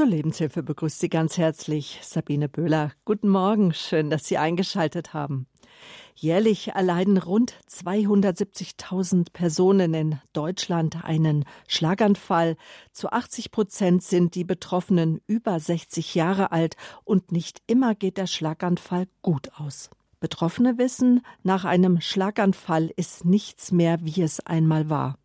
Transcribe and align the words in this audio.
Zur 0.00 0.08
Lebenshilfe 0.08 0.62
begrüßt 0.62 0.98
Sie 0.98 1.10
ganz 1.10 1.36
herzlich 1.36 1.98
Sabine 2.00 2.48
Böhler. 2.48 2.92
Guten 3.04 3.28
Morgen, 3.28 3.74
schön, 3.74 4.08
dass 4.08 4.24
Sie 4.24 4.38
eingeschaltet 4.38 5.12
haben. 5.12 5.46
Jährlich 6.14 6.68
erleiden 6.68 7.18
rund 7.18 7.52
270.000 7.68 9.30
Personen 9.34 9.92
in 9.92 10.18
Deutschland 10.32 11.04
einen 11.04 11.44
Schlaganfall. 11.68 12.56
Zu 12.92 13.12
80 13.12 13.50
Prozent 13.50 14.02
sind 14.02 14.34
die 14.36 14.44
Betroffenen 14.44 15.20
über 15.26 15.60
60 15.60 16.14
Jahre 16.14 16.50
alt 16.50 16.76
und 17.04 17.30
nicht 17.30 17.60
immer 17.66 17.94
geht 17.94 18.16
der 18.16 18.26
Schlaganfall 18.26 19.06
gut 19.20 19.50
aus. 19.60 19.90
Betroffene 20.18 20.78
wissen, 20.78 21.20
nach 21.42 21.66
einem 21.66 22.00
Schlaganfall 22.00 22.90
ist 22.96 23.26
nichts 23.26 23.70
mehr, 23.70 23.98
wie 24.00 24.22
es 24.22 24.40
einmal 24.40 24.88
war. 24.88 25.19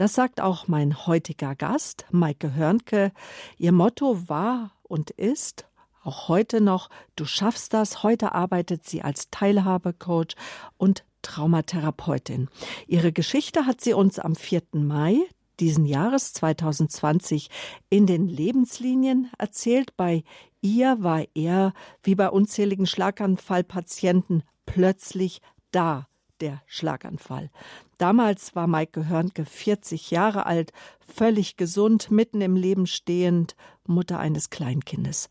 Das 0.00 0.14
sagt 0.14 0.40
auch 0.40 0.66
mein 0.66 1.06
heutiger 1.06 1.54
Gast, 1.54 2.06
Maike 2.10 2.54
Hörnke. 2.54 3.12
Ihr 3.58 3.72
Motto 3.72 4.30
war 4.30 4.72
und 4.82 5.10
ist 5.10 5.68
auch 6.02 6.28
heute 6.28 6.62
noch, 6.62 6.88
du 7.16 7.26
schaffst 7.26 7.74
das. 7.74 8.02
Heute 8.02 8.32
arbeitet 8.34 8.88
sie 8.88 9.02
als 9.02 9.28
Teilhabecoach 9.28 10.36
und 10.78 11.04
Traumatherapeutin. 11.20 12.48
Ihre 12.86 13.12
Geschichte 13.12 13.66
hat 13.66 13.82
sie 13.82 13.92
uns 13.92 14.18
am 14.18 14.36
4. 14.36 14.62
Mai 14.72 15.18
diesen 15.60 15.84
Jahres 15.84 16.32
2020 16.32 17.50
in 17.90 18.06
den 18.06 18.26
Lebenslinien 18.26 19.30
erzählt. 19.36 19.98
Bei 19.98 20.24
ihr 20.62 20.96
war 21.02 21.24
er, 21.34 21.74
wie 22.02 22.14
bei 22.14 22.30
unzähligen 22.30 22.86
Schlaganfallpatienten, 22.86 24.44
plötzlich 24.64 25.42
da 25.72 26.06
der 26.40 26.62
Schlaganfall. 26.66 27.50
Damals 27.98 28.54
war 28.56 28.66
Maike 28.66 29.08
Hörnke 29.08 29.44
40 29.44 30.10
Jahre 30.10 30.46
alt, 30.46 30.72
völlig 31.00 31.56
gesund, 31.56 32.10
mitten 32.10 32.40
im 32.40 32.56
Leben 32.56 32.86
stehend, 32.86 33.56
Mutter 33.86 34.18
eines 34.18 34.50
Kleinkindes. 34.50 35.28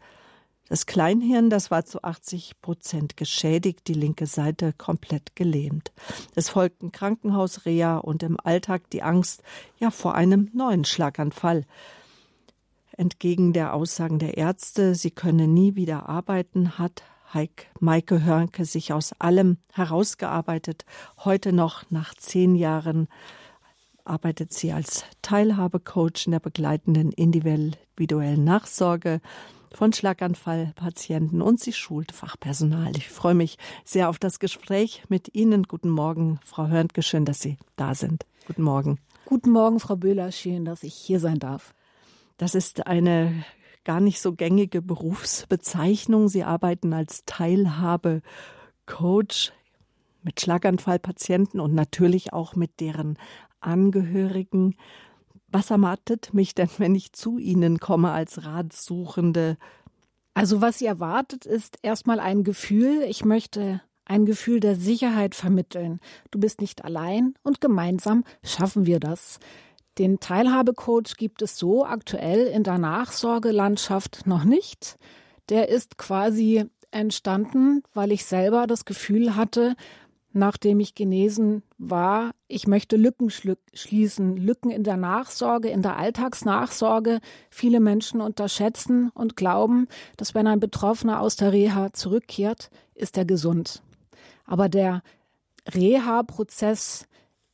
Das 0.70 0.86
Kleinhirn, 0.86 1.50
das 1.50 1.72
war 1.72 1.84
zu 1.84 2.03
80 2.03 2.62
Prozent 2.62 3.17
geschädigt, 3.17 3.88
die 3.88 3.95
linke 3.95 4.28
Seite 4.28 4.72
komplett 4.72 5.36
gelähmt. 5.36 5.92
Es 6.36 6.50
folgten 6.50 6.92
Krankenhausreha 6.92 7.97
und 7.97 8.22
im 8.22 8.38
Alltag 8.44 8.88
die 8.91 9.02
Angst 9.02 9.41
ja 9.80 9.89
vor 9.89 10.14
einem 10.14 10.52
neuen 10.53 10.86
Schlaganfall. 10.86 11.66
Entgegen 12.91 13.52
der 13.52 13.73
Aussagen 13.73 14.19
der 14.19 14.38
Ärzte, 14.38 14.94
sie 14.94 15.09
könne 15.09 15.47
nie 15.47 15.75
wieder 15.75 16.08
arbeiten, 16.08 16.78
hat 16.78 17.02
Heik 17.33 17.67
Maike 17.80 18.23
Hörnke 18.23 18.66
sich 18.66 18.91
aus 18.91 19.13
allem 19.19 19.58
herausgearbeitet. 19.73 20.85
Heute 21.23 21.53
noch 21.53 21.83
nach 21.91 22.16
zehn 22.16 22.55
Jahren 22.55 23.08
arbeitet 24.03 24.53
sie 24.53 24.72
als 24.72 25.05
Teilhabecoach 25.22 26.25
in 26.25 26.31
der 26.31 26.39
begleitenden 26.39 27.11
individuellen 27.11 28.44
Nachsorge 28.44 29.22
von 29.73 29.94
Schlaganfallpatienten 29.94 31.41
und 31.44 31.59
sie 31.59 31.73
schult 31.73 32.11
Fachpersonal. 32.11 32.97
Ich 32.97 33.09
freue 33.09 33.35
mich 33.35 33.57
sehr 33.85 34.09
auf 34.09 34.17
das 34.17 34.39
Gespräch 34.39 35.03
mit 35.09 35.35
Ihnen. 35.35 35.63
Guten 35.63 35.89
Morgen, 35.89 36.39
Frau 36.44 36.67
Hörnke, 36.67 37.03
schön, 37.03 37.25
dass 37.25 37.39
Sie 37.39 37.57
da 37.75 37.94
sind. 37.94 38.25
Guten 38.47 38.63
Morgen. 38.63 38.97
Guten 39.25 39.52
Morgen, 39.52 39.80
Frau 39.80 39.95
Böhler, 39.95 40.31
schön, 40.31 40.66
dass 40.66 40.81
ich 40.81 40.95
hier 40.95 41.19
sein 41.19 41.38
darf. 41.38 41.75
Das 42.38 42.55
ist 42.55 42.88
eine 42.88 43.44
gar 43.90 44.00
nicht 44.02 44.22
so 44.22 44.34
gängige 44.34 44.84
Berufsbezeichnung. 44.84 46.28
Sie 46.30 46.44
arbeiten 46.44 46.94
als 46.94 47.26
Teilhabe-Coach 47.26 48.22
mit 50.22 50.40
Schlaganfallpatienten 50.40 51.59
und 51.59 51.73
natürlich 51.73 52.31
auch 52.31 52.56
mit 52.56 52.80
deren 52.81 53.18
Angehörigen. 53.62 54.76
Was 55.48 55.72
erwartet 55.72 56.36
mich 56.36 56.54
denn, 56.54 56.70
wenn 56.78 56.94
ich 56.94 57.14
zu 57.14 57.40
Ihnen 57.40 57.80
komme 57.80 58.12
als 58.12 58.46
Ratsuchende? 58.46 59.58
Also 60.36 60.62
was 60.62 60.78
Sie 60.78 60.86
erwartet, 60.86 61.48
ist 61.48 61.80
erstmal 61.81 62.20
ein 62.20 62.44
Gefühl. 62.44 63.02
Ich 63.09 63.26
möchte 63.26 63.81
ein 64.06 64.28
Gefühl 64.28 64.59
der 64.59 64.76
Sicherheit 64.76 65.34
vermitteln. 65.34 66.00
Du 66.30 66.40
bist 66.40 66.62
nicht 66.62 66.86
allein 66.86 67.34
und 67.42 67.59
gemeinsam 67.59 68.24
schaffen 68.44 68.86
wir 68.86 69.00
das. 69.00 69.40
Den 70.00 70.22
Teilhabecoach 70.22 71.18
gibt 71.18 71.42
es 71.42 71.60
so 71.60 71.86
aktuell 71.86 72.48
in 72.48 72.64
der 72.64 72.78
Nachsorgelandschaft 72.78 74.26
noch 74.26 74.46
nicht. 74.46 74.98
Der 75.50 75.68
ist 75.68 75.98
quasi 75.98 76.66
entstanden, 76.92 77.84
weil 77.94 78.14
ich 78.14 78.24
selber 78.26 78.66
das 78.66 78.86
Gefühl 78.86 79.36
hatte, 79.36 79.76
nachdem 80.32 80.80
ich 80.80 80.96
genesen 80.96 81.64
war, 81.78 82.32
ich 82.48 82.66
möchte 82.66 82.96
Lücken 82.96 83.30
schließen, 83.30 84.38
Lücken 84.38 84.72
in 84.72 84.84
der 84.84 84.96
Nachsorge, 84.96 85.68
in 85.68 85.82
der 85.82 85.98
Alltagsnachsorge. 85.98 87.20
Viele 87.50 87.81
Menschen 87.81 88.22
unterschätzen 88.22 89.12
und 89.14 89.36
glauben, 89.36 89.88
dass 90.16 90.34
wenn 90.34 90.48
ein 90.48 90.62
Betroffener 90.62 91.20
aus 91.20 91.36
der 91.36 91.52
Reha 91.52 91.92
zurückkehrt, 91.92 92.70
ist 92.96 93.18
er 93.18 93.26
gesund. 93.26 93.84
Aber 94.46 94.70
der 94.70 95.02
Reha-Prozess 95.68 97.09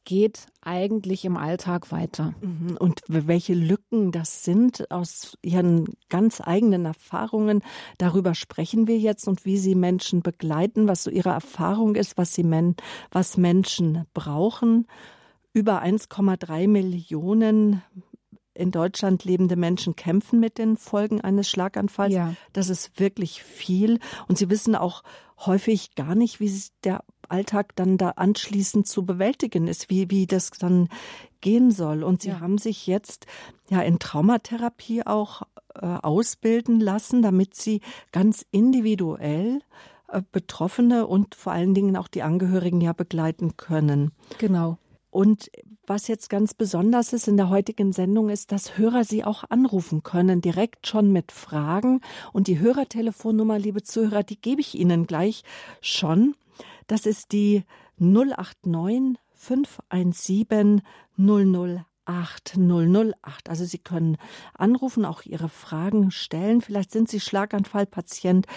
geht 0.06 0.48
eigentlich 0.62 1.26
im 1.26 1.36
Alltag 1.36 1.92
weiter. 1.92 2.34
Mhm. 2.42 2.78
Und 2.80 3.02
welche 3.08 3.54
Lücken 3.54 4.12
das 4.12 4.44
sind 4.44 4.90
aus 4.92 5.38
Ihren 5.42 5.96
ganz 6.10 6.42
eigenen 6.42 6.86
Erfahrungen, 6.86 7.62
darüber 7.98 8.34
sprechen 8.36 8.88
wir 8.88 8.98
jetzt 8.98 9.28
und 9.28 9.46
wie 9.46 9.58
Sie 9.58 9.76
Menschen 9.76 10.22
begleiten, 10.22 10.88
was 10.88 11.04
so 11.04 11.12
Ihre 11.12 11.30
Erfahrung 11.30 11.96
ist, 11.96 12.18
was 12.18 12.34
Sie 12.34 12.44
men 12.44 12.76
was 13.12 13.38
Menschen 13.38 14.06
brauchen. 14.14 14.88
Über 15.54 15.82
1,3 15.82 16.68
Millionen 16.68 17.82
in 18.56 18.72
Deutschland 18.72 19.26
lebende 19.26 19.56
Menschen 19.56 19.96
kämpfen 19.96 20.40
mit 20.40 20.58
den 20.58 20.78
Folgen 20.78 21.22
eines 21.22 21.50
Schlaganfalls. 21.50 22.14
Ja. 22.14 22.34
Das 22.54 22.70
ist 22.70 23.00
wirklich 23.00 23.44
viel. 23.44 24.00
Und 24.28 24.38
sie 24.38 24.50
wissen 24.50 24.76
auch 24.76 25.04
häufig 25.46 25.96
gar 25.96 26.16
nicht, 26.16 26.40
wie 26.40 26.52
der 26.84 27.04
Alltag 27.30 27.76
dann 27.76 27.98
da 27.98 28.12
anschließend 28.12 28.88
zu 28.88 29.06
bewältigen 29.06 29.68
ist, 29.68 29.90
wie, 29.90 30.10
wie 30.10 30.28
das 30.28 30.52
dann 30.52 30.90
gehen 31.42 31.72
soll. 31.72 32.04
Und 32.04 32.22
sie 32.22 32.30
ja. 32.30 32.40
haben 32.40 32.58
sich 32.58 32.88
jetzt 32.88 33.28
ja 33.70 33.82
in 33.82 34.00
Traumatherapie 34.00 35.06
auch 35.06 35.44
äh, 35.76 35.86
ausbilden 35.86 36.80
lassen, 36.80 37.22
damit 37.22 37.56
sie 37.56 37.82
ganz 38.12 38.46
individuell 38.52 39.62
äh, 40.08 40.22
Betroffene 40.32 41.08
und 41.08 41.36
vor 41.36 41.54
allen 41.54 41.74
Dingen 41.74 41.98
auch 41.98 42.08
die 42.08 42.24
Angehörigen 42.24 42.82
ja 42.82 42.94
begleiten 42.94 43.58
können. 43.58 44.12
Genau. 44.38 44.78
Und 45.12 45.50
was 45.88 46.08
jetzt 46.08 46.30
ganz 46.30 46.54
besonders 46.54 47.14
ist 47.14 47.28
in 47.28 47.38
der 47.38 47.50
heutigen 47.50 47.94
Sendung 47.94 48.30
ist, 48.30 48.52
dass 48.52 48.78
Hörer 48.78 49.04
Sie 49.04 49.24
auch 49.24 49.44
anrufen 49.50 50.04
können, 50.04 50.42
direkt 50.42 50.88
schon 50.88 51.12
mit 51.12 51.32
Fragen. 51.32 52.02
Und 52.34 52.48
die 52.48 52.60
Hörertelefonnummer, 52.60 53.60
liebe 53.60 53.84
Zuhörer, 53.84 54.24
die 54.24 54.40
gebe 54.40 54.62
ich 54.62 54.76
Ihnen 54.76 55.08
gleich 55.08 55.44
schon. 55.82 56.36
Das 56.88 57.06
ist 57.06 57.32
die 57.32 57.64
089 57.98 59.18
517 59.34 60.82
008 61.18 62.58
008. 62.58 63.50
Also 63.50 63.66
Sie 63.66 63.80
können 63.80 64.18
anrufen, 64.54 65.06
auch 65.06 65.24
Ihre 65.24 65.50
Fragen 65.50 66.12
stellen. 66.12 66.62
Vielleicht 66.62 66.92
sind 66.92 67.10
Sie 67.10 67.20
Schlaganfallpatient. 67.20 68.48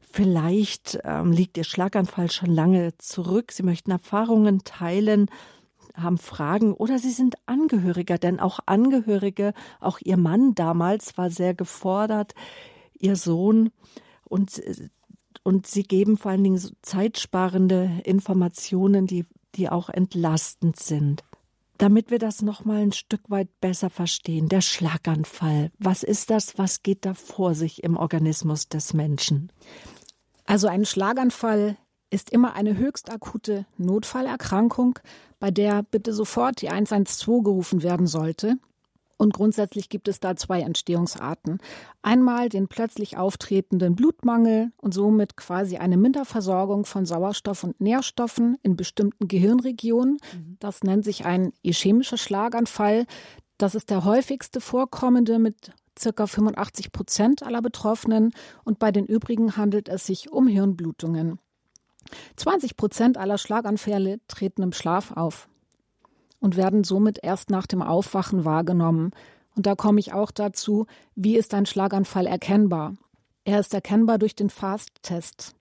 Vielleicht 0.00 0.98
ähm, 1.04 1.32
liegt 1.32 1.56
Ihr 1.56 1.64
Schlaganfall 1.64 2.30
schon 2.30 2.50
lange 2.50 2.96
zurück. 2.98 3.52
Sie 3.52 3.62
möchten 3.62 3.90
Erfahrungen 3.92 4.64
teilen, 4.64 5.30
haben 5.94 6.18
Fragen 6.18 6.74
oder 6.74 6.98
Sie 6.98 7.12
sind 7.12 7.36
Angehöriger, 7.46 8.18
denn 8.18 8.40
auch 8.40 8.58
Angehörige, 8.66 9.54
auch 9.78 9.98
Ihr 10.02 10.16
Mann 10.16 10.54
damals 10.54 11.16
war 11.16 11.30
sehr 11.30 11.54
gefordert, 11.54 12.34
Ihr 12.98 13.16
Sohn. 13.16 13.70
Und 14.24 14.58
äh, 14.58 14.88
und 15.42 15.66
sie 15.66 15.82
geben 15.82 16.16
vor 16.16 16.32
allen 16.32 16.44
Dingen 16.44 16.60
zeitsparende 16.82 18.00
Informationen, 18.04 19.06
die, 19.06 19.26
die 19.54 19.68
auch 19.68 19.88
entlastend 19.88 20.78
sind. 20.78 21.22
Damit 21.78 22.10
wir 22.10 22.18
das 22.18 22.42
noch 22.42 22.66
mal 22.66 22.82
ein 22.82 22.92
Stück 22.92 23.30
weit 23.30 23.48
besser 23.60 23.88
verstehen, 23.88 24.50
der 24.50 24.60
Schlaganfall. 24.60 25.70
Was 25.78 26.02
ist 26.02 26.28
das? 26.28 26.58
Was 26.58 26.82
geht 26.82 27.06
da 27.06 27.14
vor 27.14 27.54
sich 27.54 27.82
im 27.82 27.96
Organismus 27.96 28.68
des 28.68 28.92
Menschen? 28.92 29.50
Also 30.44 30.68
ein 30.68 30.84
Schlaganfall 30.84 31.78
ist 32.10 32.30
immer 32.30 32.54
eine 32.54 32.76
höchst 32.76 33.10
akute 33.10 33.64
Notfallerkrankung, 33.78 34.98
bei 35.38 35.50
der 35.50 35.82
bitte 35.82 36.12
sofort 36.12 36.60
die 36.60 36.68
112 36.68 37.42
gerufen 37.44 37.82
werden 37.82 38.06
sollte. 38.06 38.56
Und 39.20 39.34
grundsätzlich 39.34 39.90
gibt 39.90 40.08
es 40.08 40.18
da 40.18 40.34
zwei 40.34 40.62
Entstehungsarten. 40.62 41.58
Einmal 42.00 42.48
den 42.48 42.68
plötzlich 42.68 43.18
auftretenden 43.18 43.94
Blutmangel 43.94 44.72
und 44.78 44.94
somit 44.94 45.36
quasi 45.36 45.76
eine 45.76 45.98
Minderversorgung 45.98 46.86
von 46.86 47.04
Sauerstoff 47.04 47.62
und 47.62 47.78
Nährstoffen 47.82 48.56
in 48.62 48.76
bestimmten 48.76 49.28
Gehirnregionen. 49.28 50.16
Mhm. 50.32 50.56
Das 50.58 50.84
nennt 50.84 51.04
sich 51.04 51.26
ein 51.26 51.52
ischämischer 51.62 52.16
Schlaganfall. 52.16 53.04
Das 53.58 53.74
ist 53.74 53.90
der 53.90 54.06
häufigste 54.06 54.58
vorkommende 54.58 55.38
mit 55.38 55.70
circa 55.98 56.26
85 56.26 56.90
Prozent 56.90 57.42
aller 57.42 57.60
Betroffenen 57.60 58.32
und 58.64 58.78
bei 58.78 58.90
den 58.90 59.04
übrigen 59.04 59.54
handelt 59.54 59.90
es 59.90 60.06
sich 60.06 60.32
um 60.32 60.46
Hirnblutungen. 60.46 61.38
20 62.36 62.78
Prozent 62.78 63.18
aller 63.18 63.36
Schlaganfälle 63.36 64.18
treten 64.28 64.62
im 64.62 64.72
Schlaf 64.72 65.12
auf 65.12 65.49
und 66.40 66.56
werden 66.56 66.84
somit 66.84 67.18
erst 67.22 67.50
nach 67.50 67.66
dem 67.66 67.82
Aufwachen 67.82 68.44
wahrgenommen. 68.44 69.12
Und 69.54 69.66
da 69.66 69.74
komme 69.74 70.00
ich 70.00 70.12
auch 70.12 70.30
dazu, 70.30 70.86
wie 71.14 71.36
ist 71.36 71.54
ein 71.54 71.66
Schlaganfall 71.66 72.26
erkennbar? 72.26 72.94
Er 73.44 73.60
ist 73.60 73.74
erkennbar 73.74 74.18
durch 74.18 74.34
den 74.34 74.50
FAST-Test. 74.50 75.54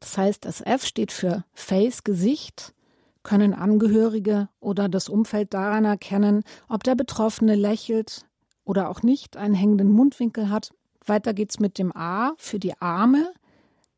Das 0.00 0.18
heißt, 0.18 0.44
das 0.44 0.60
F 0.60 0.84
steht 0.84 1.12
für 1.12 1.44
Face, 1.54 2.04
Gesicht. 2.04 2.74
Können 3.22 3.54
Angehörige 3.54 4.48
oder 4.60 4.88
das 4.88 5.08
Umfeld 5.08 5.52
daran 5.52 5.84
erkennen, 5.84 6.44
ob 6.68 6.84
der 6.84 6.94
Betroffene 6.94 7.56
lächelt 7.56 8.24
oder 8.64 8.88
auch 8.88 9.02
nicht, 9.02 9.36
einen 9.36 9.54
hängenden 9.54 9.90
Mundwinkel 9.90 10.50
hat. 10.50 10.70
Weiter 11.04 11.34
geht's 11.34 11.58
mit 11.58 11.78
dem 11.78 11.96
A 11.96 12.34
für 12.36 12.58
die 12.58 12.80
Arme. 12.80 13.32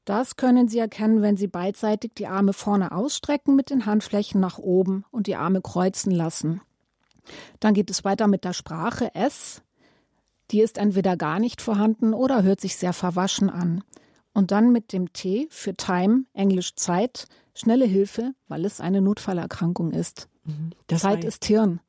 Das 0.08 0.36
können 0.36 0.68
Sie 0.68 0.78
erkennen, 0.78 1.20
wenn 1.20 1.36
Sie 1.36 1.48
beidseitig 1.48 2.12
die 2.16 2.28
Arme 2.28 2.54
vorne 2.54 2.92
ausstrecken 2.92 3.54
mit 3.54 3.68
den 3.68 3.84
Handflächen 3.84 4.40
nach 4.40 4.56
oben 4.56 5.04
und 5.10 5.26
die 5.26 5.36
Arme 5.36 5.60
kreuzen 5.60 6.10
lassen. 6.10 6.62
Dann 7.60 7.74
geht 7.74 7.90
es 7.90 8.04
weiter 8.04 8.26
mit 8.26 8.42
der 8.44 8.54
Sprache 8.54 9.14
S. 9.14 9.60
Die 10.50 10.62
ist 10.62 10.78
entweder 10.78 11.18
gar 11.18 11.38
nicht 11.38 11.60
vorhanden 11.60 12.14
oder 12.14 12.42
hört 12.42 12.58
sich 12.58 12.76
sehr 12.76 12.94
verwaschen 12.94 13.50
an. 13.50 13.84
Und 14.32 14.50
dann 14.50 14.72
mit 14.72 14.94
dem 14.94 15.12
T 15.12 15.46
für 15.50 15.74
Time, 15.74 16.24
Englisch 16.32 16.74
Zeit, 16.74 17.26
schnelle 17.54 17.84
Hilfe, 17.84 18.32
weil 18.46 18.64
es 18.64 18.80
eine 18.80 19.02
Notfallerkrankung 19.02 19.90
ist. 19.90 20.30
Mhm. 20.44 20.70
Das 20.86 21.02
Zeit 21.02 21.22
ist 21.22 21.44
Hirn. 21.44 21.80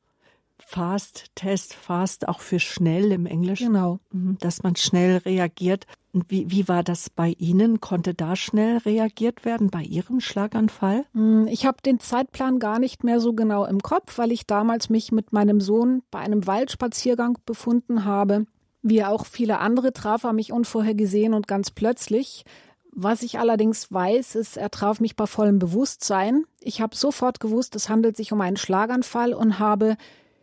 Fast-Test, 0.66 1.74
Fast 1.74 2.28
auch 2.28 2.40
für 2.40 2.60
schnell 2.60 3.12
im 3.12 3.26
Englischen. 3.26 3.72
Genau. 3.72 3.98
Mhm, 4.12 4.38
dass 4.40 4.62
man 4.62 4.76
schnell 4.76 5.18
reagiert. 5.18 5.86
Wie, 6.12 6.50
wie 6.50 6.66
war 6.68 6.82
das 6.82 7.08
bei 7.08 7.34
Ihnen? 7.38 7.80
Konnte 7.80 8.14
da 8.14 8.34
schnell 8.34 8.78
reagiert 8.78 9.44
werden 9.44 9.70
bei 9.70 9.82
Ihrem 9.82 10.20
Schlaganfall? 10.20 11.04
Hm, 11.12 11.46
ich 11.46 11.66
habe 11.66 11.82
den 11.82 12.00
Zeitplan 12.00 12.58
gar 12.58 12.78
nicht 12.78 13.04
mehr 13.04 13.20
so 13.20 13.32
genau 13.32 13.64
im 13.64 13.80
Kopf, 13.80 14.18
weil 14.18 14.32
ich 14.32 14.46
damals 14.46 14.90
mich 14.90 15.12
mit 15.12 15.32
meinem 15.32 15.60
Sohn 15.60 16.02
bei 16.10 16.18
einem 16.18 16.46
Waldspaziergang 16.46 17.38
befunden 17.46 18.04
habe. 18.04 18.46
Wie 18.82 19.04
auch 19.04 19.26
viele 19.26 19.58
andere 19.58 19.92
traf 19.92 20.24
er 20.24 20.32
mich 20.32 20.52
unvorhergesehen 20.52 21.34
und 21.34 21.46
ganz 21.46 21.70
plötzlich. 21.70 22.44
Was 22.92 23.22
ich 23.22 23.38
allerdings 23.38 23.92
weiß, 23.92 24.34
ist, 24.34 24.56
er 24.56 24.70
traf 24.70 25.00
mich 25.00 25.14
bei 25.14 25.26
vollem 25.26 25.58
Bewusstsein. 25.58 26.44
Ich 26.60 26.80
habe 26.80 26.96
sofort 26.96 27.38
gewusst, 27.38 27.76
es 27.76 27.88
handelt 27.88 28.16
sich 28.16 28.32
um 28.32 28.40
einen 28.40 28.56
Schlaganfall 28.56 29.32
und 29.32 29.58
habe 29.60 29.96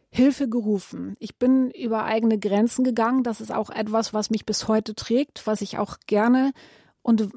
Hilfe 0.10 0.48
gerufen. 0.48 1.16
Ich 1.20 1.38
bin 1.38 1.70
über 1.72 2.06
eigene 2.06 2.40
Grenzen 2.40 2.84
gegangen. 2.84 3.24
Das 3.24 3.42
ist 3.42 3.52
auch 3.52 3.70
etwas, 3.70 4.14
was 4.14 4.30
mich 4.30 4.46
bis 4.46 4.68
heute 4.68 4.96
trägt, 4.96 5.46
was 5.46 5.62
ich 5.62 5.78
auch 5.78 5.98
gerne 6.08 6.54
und 7.02 7.30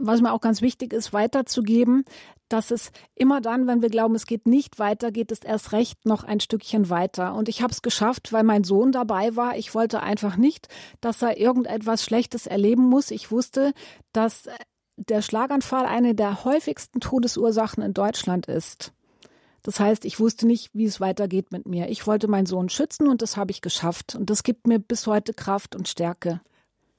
was 0.00 0.20
mir 0.20 0.32
auch 0.32 0.40
ganz 0.40 0.62
wichtig 0.62 0.92
ist, 0.92 1.12
weiterzugeben, 1.12 2.04
dass 2.48 2.70
es 2.70 2.92
immer 3.14 3.40
dann, 3.40 3.66
wenn 3.66 3.82
wir 3.82 3.90
glauben, 3.90 4.14
es 4.14 4.26
geht 4.26 4.46
nicht 4.46 4.78
weiter, 4.78 5.10
geht 5.10 5.32
es 5.32 5.40
erst 5.40 5.72
recht 5.72 6.06
noch 6.06 6.24
ein 6.24 6.40
Stückchen 6.40 6.88
weiter. 6.88 7.34
Und 7.34 7.48
ich 7.48 7.62
habe 7.62 7.72
es 7.72 7.82
geschafft, 7.82 8.32
weil 8.32 8.44
mein 8.44 8.64
Sohn 8.64 8.92
dabei 8.92 9.36
war. 9.36 9.56
Ich 9.56 9.74
wollte 9.74 10.00
einfach 10.00 10.36
nicht, 10.36 10.68
dass 11.00 11.20
er 11.22 11.38
irgendetwas 11.38 12.04
Schlechtes 12.04 12.46
erleben 12.46 12.84
muss. 12.84 13.10
Ich 13.10 13.30
wusste, 13.30 13.72
dass 14.12 14.48
der 14.96 15.22
Schlaganfall 15.22 15.86
eine 15.86 16.14
der 16.14 16.44
häufigsten 16.44 17.00
Todesursachen 17.00 17.82
in 17.82 17.94
Deutschland 17.94 18.46
ist. 18.46 18.92
Das 19.68 19.80
heißt, 19.80 20.06
ich 20.06 20.18
wusste 20.18 20.46
nicht, 20.46 20.70
wie 20.72 20.86
es 20.86 20.98
weitergeht 20.98 21.52
mit 21.52 21.68
mir. 21.68 21.90
Ich 21.90 22.06
wollte 22.06 22.26
meinen 22.26 22.46
Sohn 22.46 22.70
schützen 22.70 23.06
und 23.06 23.20
das 23.20 23.36
habe 23.36 23.50
ich 23.50 23.60
geschafft. 23.60 24.14
Und 24.14 24.30
das 24.30 24.42
gibt 24.42 24.66
mir 24.66 24.78
bis 24.78 25.06
heute 25.06 25.34
Kraft 25.34 25.76
und 25.76 25.86
Stärke. 25.86 26.40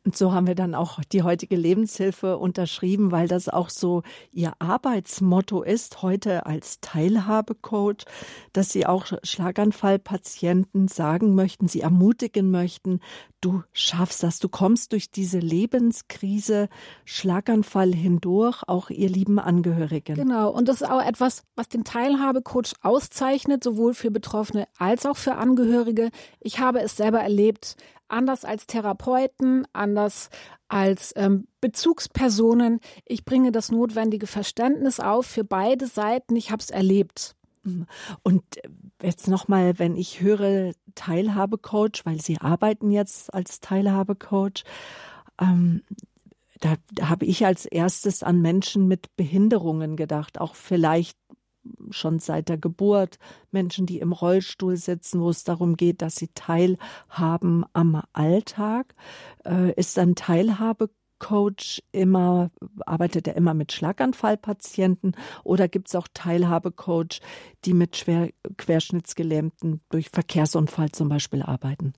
Und 0.05 0.15
so 0.15 0.33
haben 0.33 0.45
wir 0.45 0.53
dann 0.53 0.75
auch 0.75 0.99
die 1.11 1.23
heutige 1.23 1.55
Lebenshilfe 1.55 2.37
unterschrieben, 2.37 3.11
weil 3.11 3.27
das 3.27 3.49
auch 3.49 3.71
so 3.71 4.03
Ihr 4.31 4.53
Arbeitsmotto 4.59 5.63
ist, 5.63 6.03
heute 6.03 6.45
als 6.45 6.79
Teilhabecoach, 6.79 8.05
dass 8.53 8.69
Sie 8.69 8.85
auch 8.85 9.07
Schlaganfallpatienten 9.23 10.89
sagen 10.89 11.33
möchten, 11.33 11.67
Sie 11.67 11.81
ermutigen 11.81 12.51
möchten, 12.51 12.99
du 13.41 13.63
schaffst 13.71 14.23
das, 14.23 14.39
du 14.39 14.49
kommst 14.49 14.91
durch 14.91 15.11
diese 15.11 15.39
Lebenskrise, 15.39 16.69
Schlaganfall 17.05 17.93
hindurch, 17.93 18.63
auch 18.67 18.89
Ihr 18.89 19.09
lieben 19.09 19.39
Angehörigen. 19.39 20.15
Genau, 20.15 20.49
und 20.51 20.67
das 20.67 20.81
ist 20.81 20.89
auch 20.89 21.01
etwas, 21.01 21.43
was 21.55 21.69
den 21.69 21.83
Teilhabecoach 21.83 22.73
auszeichnet, 22.81 23.63
sowohl 23.63 23.93
für 23.93 24.11
Betroffene 24.11 24.67
als 24.77 25.05
auch 25.05 25.17
für 25.17 25.35
Angehörige. 25.35 26.09
Ich 26.39 26.59
habe 26.59 26.81
es 26.81 26.97
selber 26.97 27.19
erlebt, 27.19 27.75
anders 28.07 28.45
als 28.45 28.67
Therapeuten, 28.67 29.67
anders 29.73 30.29
als 30.67 31.13
ähm, 31.15 31.47
Bezugspersonen. 31.61 32.79
Ich 33.05 33.25
bringe 33.25 33.51
das 33.51 33.71
notwendige 33.71 34.27
Verständnis 34.27 34.99
auf 34.99 35.25
für 35.25 35.43
beide 35.43 35.87
Seiten. 35.87 36.35
Ich 36.35 36.51
habe 36.51 36.61
es 36.61 36.69
erlebt. 36.69 37.35
Mhm. 37.63 37.85
Und 38.23 38.43
jetzt 39.01 39.27
nochmal, 39.27 39.79
wenn 39.79 39.95
ich 39.95 40.21
höre 40.21 40.73
Teilhabecoach, 40.95 42.05
weil 42.05 42.21
Sie 42.21 42.39
arbeiten 42.39 42.91
jetzt 42.91 43.33
als 43.33 43.59
Teilhabecoach, 43.59 44.63
ähm, 45.39 45.83
da, 46.59 46.75
da 46.91 47.09
habe 47.09 47.25
ich 47.25 47.45
als 47.45 47.65
erstes 47.65 48.21
an 48.21 48.41
Menschen 48.41 48.87
mit 48.87 49.15
Behinderungen 49.15 49.95
gedacht, 49.95 50.41
auch 50.41 50.55
vielleicht 50.55 51.17
schon 51.89 52.19
seit 52.19 52.49
der 52.49 52.57
Geburt, 52.57 53.17
Menschen, 53.51 53.85
die 53.85 53.99
im 53.99 54.11
Rollstuhl 54.11 54.77
sitzen, 54.77 55.21
wo 55.21 55.29
es 55.29 55.43
darum 55.43 55.75
geht, 55.75 56.01
dass 56.01 56.15
sie 56.15 56.29
teilhaben 56.33 57.65
am 57.73 58.01
Alltag. 58.13 58.95
Äh, 59.45 59.73
ist 59.73 59.97
ein 59.99 60.15
Teilhabecoach 61.19 61.83
immer, 61.91 62.51
arbeitet 62.85 63.27
er 63.27 63.35
immer 63.35 63.53
mit 63.53 63.71
Schlaganfallpatienten 63.71 65.15
oder 65.43 65.67
gibt 65.67 65.89
es 65.89 65.95
auch 65.95 66.07
Teilhabecoach, 66.13 67.19
die 67.65 67.73
mit 67.73 67.97
schwer 67.97 68.29
Querschnittsgelähmten 68.57 69.81
durch 69.89 70.09
Verkehrsunfall 70.09 70.91
zum 70.91 71.09
Beispiel 71.09 71.41
arbeiten? 71.41 71.93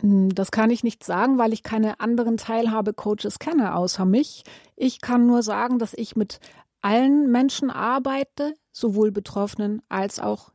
Hm, 0.00 0.34
das 0.34 0.50
kann 0.50 0.70
ich 0.70 0.84
nicht 0.84 1.04
sagen, 1.04 1.38
weil 1.38 1.52
ich 1.52 1.62
keine 1.62 2.00
anderen 2.00 2.36
Teilhabecoaches 2.36 3.38
kenne 3.38 3.74
außer 3.74 4.04
mich. 4.04 4.44
Ich 4.76 5.00
kann 5.00 5.26
nur 5.26 5.42
sagen, 5.42 5.78
dass 5.78 5.94
ich 5.94 6.16
mit 6.16 6.40
allen 6.80 7.30
Menschen 7.30 7.70
arbeite, 7.70 8.54
sowohl 8.72 9.10
Betroffenen 9.10 9.80
als 9.88 10.20
auch 10.20 10.50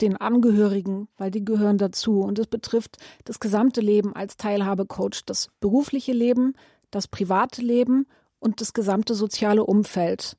den 0.00 0.16
Angehörigen, 0.16 1.08
weil 1.18 1.30
die 1.30 1.44
gehören 1.44 1.76
dazu. 1.76 2.22
Und 2.22 2.38
es 2.38 2.46
betrifft 2.46 2.96
das 3.24 3.38
gesamte 3.38 3.82
Leben 3.82 4.16
als 4.16 4.36
Teilhabecoach, 4.38 5.24
das 5.26 5.50
berufliche 5.60 6.12
Leben, 6.12 6.54
das 6.90 7.08
private 7.08 7.62
Leben 7.62 8.06
und 8.38 8.60
das 8.60 8.72
gesamte 8.72 9.14
soziale 9.14 9.64
Umfeld. 9.64 10.36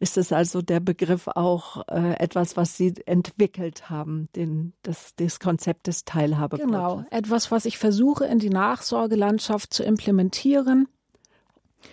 Ist 0.00 0.16
es 0.16 0.32
also 0.32 0.62
der 0.62 0.80
Begriff 0.80 1.28
auch 1.28 1.86
äh, 1.88 2.14
etwas, 2.18 2.56
was 2.56 2.76
Sie 2.76 2.94
entwickelt 3.06 3.90
haben, 3.90 4.28
den, 4.34 4.72
das, 4.82 5.14
das 5.16 5.40
Konzept 5.40 5.86
des 5.86 6.04
Teilhabecoaches? 6.04 6.66
Genau, 6.66 7.04
etwas, 7.10 7.50
was 7.50 7.64
ich 7.64 7.78
versuche 7.78 8.24
in 8.26 8.38
die 8.38 8.50
Nachsorgelandschaft 8.50 9.72
zu 9.72 9.82
implementieren 9.82 10.88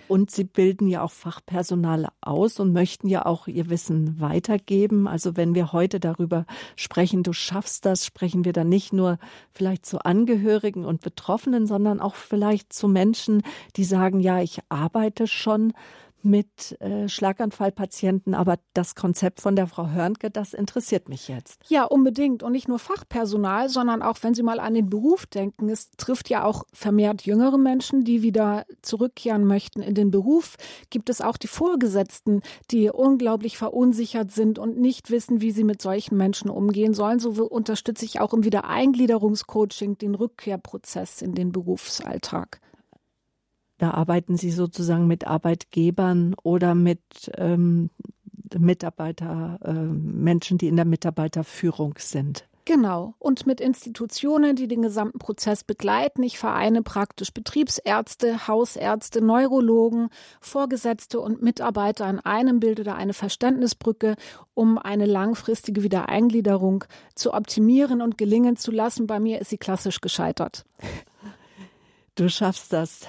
und 0.08 0.32
Sie 0.32 0.44
bilden 0.44 0.88
ja 0.88 1.02
auch 1.02 1.12
Fachpersonal 1.12 2.08
aus 2.22 2.60
und 2.60 2.74
möchten 2.74 3.08
ja 3.08 3.26
auch 3.26 3.48
Ihr 3.48 3.70
Wissen 3.70 4.20
weitergeben. 4.20 5.08
Also 5.08 5.36
wenn 5.36 5.56
wir 5.56 5.74
heute 5.74 6.00
darüber 6.00 6.46
sprechen, 6.76 7.24
du 7.24 7.34
schaffst 7.34 7.86
das, 7.86 8.06
sprechen 8.06 8.46
wir 8.46 8.54
dann 8.54 8.70
nicht 8.70 8.94
nur 8.94 9.18
vielleicht 9.52 9.86
zu 9.86 10.04
Angehörigen 10.06 10.86
und 10.86 11.02
Betroffenen, 11.02 11.66
sondern 11.66 12.00
auch 12.00 12.16
vielleicht 12.16 12.74
zu 12.74 12.88
Menschen, 12.88 13.42
die 13.76 13.84
sagen, 13.84 14.20
ja, 14.20 14.42
ich 14.42 14.60
arbeite 14.70 15.28
schon 15.28 15.74
mit 16.26 16.80
äh, 16.82 17.08
Schlaganfallpatienten, 17.08 18.34
aber 18.34 18.58
das 18.74 18.96
Konzept 18.96 19.42
von 19.42 19.56
der 19.56 19.68
Frau 19.68 19.90
Hörnke, 19.90 20.32
das 20.32 20.54
interessiert 20.54 21.10
mich 21.10 21.28
jetzt. 21.28 21.62
Ja, 21.68 21.86
unbedingt. 21.86 22.44
Und 22.44 22.52
nicht 22.52 22.68
nur 22.68 22.80
Fachpersonal, 22.80 23.70
sondern 23.70 24.02
auch, 24.02 24.18
wenn 24.22 24.34
Sie 24.34 24.44
mal 24.44 24.60
an 24.60 24.74
den 24.74 24.90
Beruf 24.90 25.26
denken, 25.26 25.70
es 25.70 25.92
trifft 25.92 26.30
ja 26.30 26.44
auch 26.44 26.64
vermehrt 26.74 27.24
jüngere 27.24 27.58
Menschen, 27.58 28.04
die 28.04 28.22
wieder 28.22 28.66
zurückkehren 28.82 29.46
möchten 29.46 29.82
in 29.82 29.94
den 29.94 30.12
Beruf. 30.12 30.56
Gibt 30.90 31.10
es 31.10 31.22
auch 31.22 31.38
die 31.38 31.48
Vorgesetzten, 31.48 32.42
die 32.72 32.90
unglaublich 32.90 33.58
verunsichert 33.58 34.32
sind 34.32 34.60
und 34.60 34.80
nicht 34.80 35.12
wissen, 35.12 35.42
wie 35.42 35.52
sie 35.52 35.64
mit 35.64 35.82
solchen 35.82 36.18
Menschen 36.18 36.50
umgehen 36.50 36.94
sollen. 36.94 37.20
So 37.20 37.30
unterstütze 37.46 38.06
ich 38.06 38.20
auch 38.20 38.34
im 38.34 38.44
Wiedereingliederungscoaching 38.44 39.98
den 39.98 40.16
Rückkehrprozess 40.16 41.22
in 41.22 41.36
den 41.36 41.52
Berufsalltag. 41.52 42.60
Da 43.78 43.92
arbeiten 43.92 44.38
Sie 44.38 44.52
sozusagen 44.52 45.08
mit 45.08 45.28
Arbeitgebern 45.28 46.36
oder 46.44 46.76
mit 46.76 47.02
ähm, 47.38 47.90
Mitarbeiter, 48.58 49.60
äh, 49.64 49.74
Menschen, 49.74 50.58
die 50.58 50.68
in 50.68 50.76
der 50.76 50.86
Mitarbeiterführung 50.86 51.96
sind. 51.98 52.48
Genau. 52.66 53.14
Und 53.20 53.46
mit 53.46 53.62
Institutionen, 53.62 54.56
die 54.56 54.68
den 54.68 54.82
gesamten 54.82 55.20
Prozess 55.20 55.64
begleiten. 55.64 56.24
Ich 56.24 56.40
vereine 56.40 56.82
praktisch 56.82 57.32
Betriebsärzte, 57.32 58.48
Hausärzte, 58.48 59.22
Neurologen, 59.22 60.10
Vorgesetzte 60.42 61.20
und 61.20 61.44
Mitarbeiter 61.44 62.06
an 62.06 62.20
einem 62.20 62.60
bilde 62.60 62.84
da 62.84 62.96
eine 62.96 63.14
Verständnisbrücke, 63.14 64.16
um 64.56 64.80
eine 64.80 65.06
langfristige 65.06 65.84
Wiedereingliederung 65.84 66.86
zu 67.14 67.36
optimieren 67.36 68.02
und 68.02 68.18
gelingen 68.18 68.58
zu 68.58 68.72
lassen. 68.72 69.06
Bei 69.06 69.20
mir 69.20 69.42
ist 69.42 69.52
sie 69.52 69.60
klassisch 69.60 70.02
gescheitert. 70.02 70.66
Du 72.16 72.30
schaffst 72.30 72.74
das. 72.74 73.02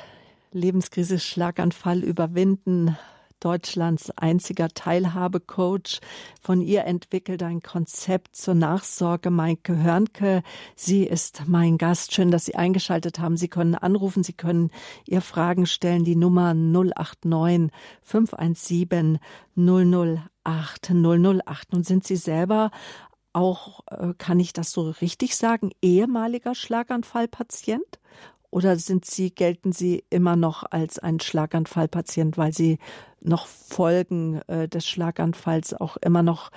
Lebenskrise, 0.57 1.19
Schlaganfall 1.19 2.03
überwinden, 2.03 2.97
Deutschlands 3.41 4.11
einziger 4.17 4.69
Teilhabecoach. 4.69 6.01
Von 6.41 6.63
ihr 6.63 6.85
entwickelt 6.85 7.43
ein 7.43 7.61
Konzept 7.61 8.35
zur 8.35 8.55
Nachsorge. 8.55 9.31
Maike 9.31 9.77
Hörnke, 9.77 10.43
sie 10.75 11.05
ist 11.05 11.43
mein 11.47 11.77
Gast. 11.77 12.15
Schön, 12.15 12.31
dass 12.31 12.47
Sie 12.47 12.55
eingeschaltet 12.55 13.19
haben. 13.19 13.37
Sie 13.37 13.49
können 13.49 13.75
anrufen, 13.75 14.23
Sie 14.23 14.33
können 14.33 14.71
ihr 15.07 15.21
Fragen 15.21 15.67
stellen. 15.67 16.05
Die 16.05 16.17
Nummer 16.17 16.55
089 16.55 17.71
517 18.03 19.19
008 19.55 20.91
008. 20.91 21.73
Nun 21.73 21.85
sind 21.85 22.05
Sie 22.05 22.17
selber 22.17 22.71
auch, 23.35 23.81
äh, 23.91 24.15
kann 24.17 24.41
ich 24.41 24.55
das 24.55 24.73
so 24.73 24.89
richtig 24.89 25.37
sagen, 25.37 25.71
ehemaliger 25.83 26.55
Schlaganfallpatient? 26.55 28.01
Oder 28.57 28.79
sind 28.79 29.05
Sie, 29.05 29.35
gelten 29.35 29.73
Sie 29.73 30.03
immer 30.09 30.35
noch 30.35 30.65
als 30.71 30.99
ein 30.99 31.21
Schlaganfallpatient, 31.21 32.39
weil 32.39 32.55
Sie 32.55 32.79
noch 33.21 33.47
Folgen 33.47 34.41
äh, 34.47 34.67
des 34.67 34.87
Schlaganfalls 34.87 35.75
auch 35.75 35.99
immer 35.99 36.23
noch 36.23 36.51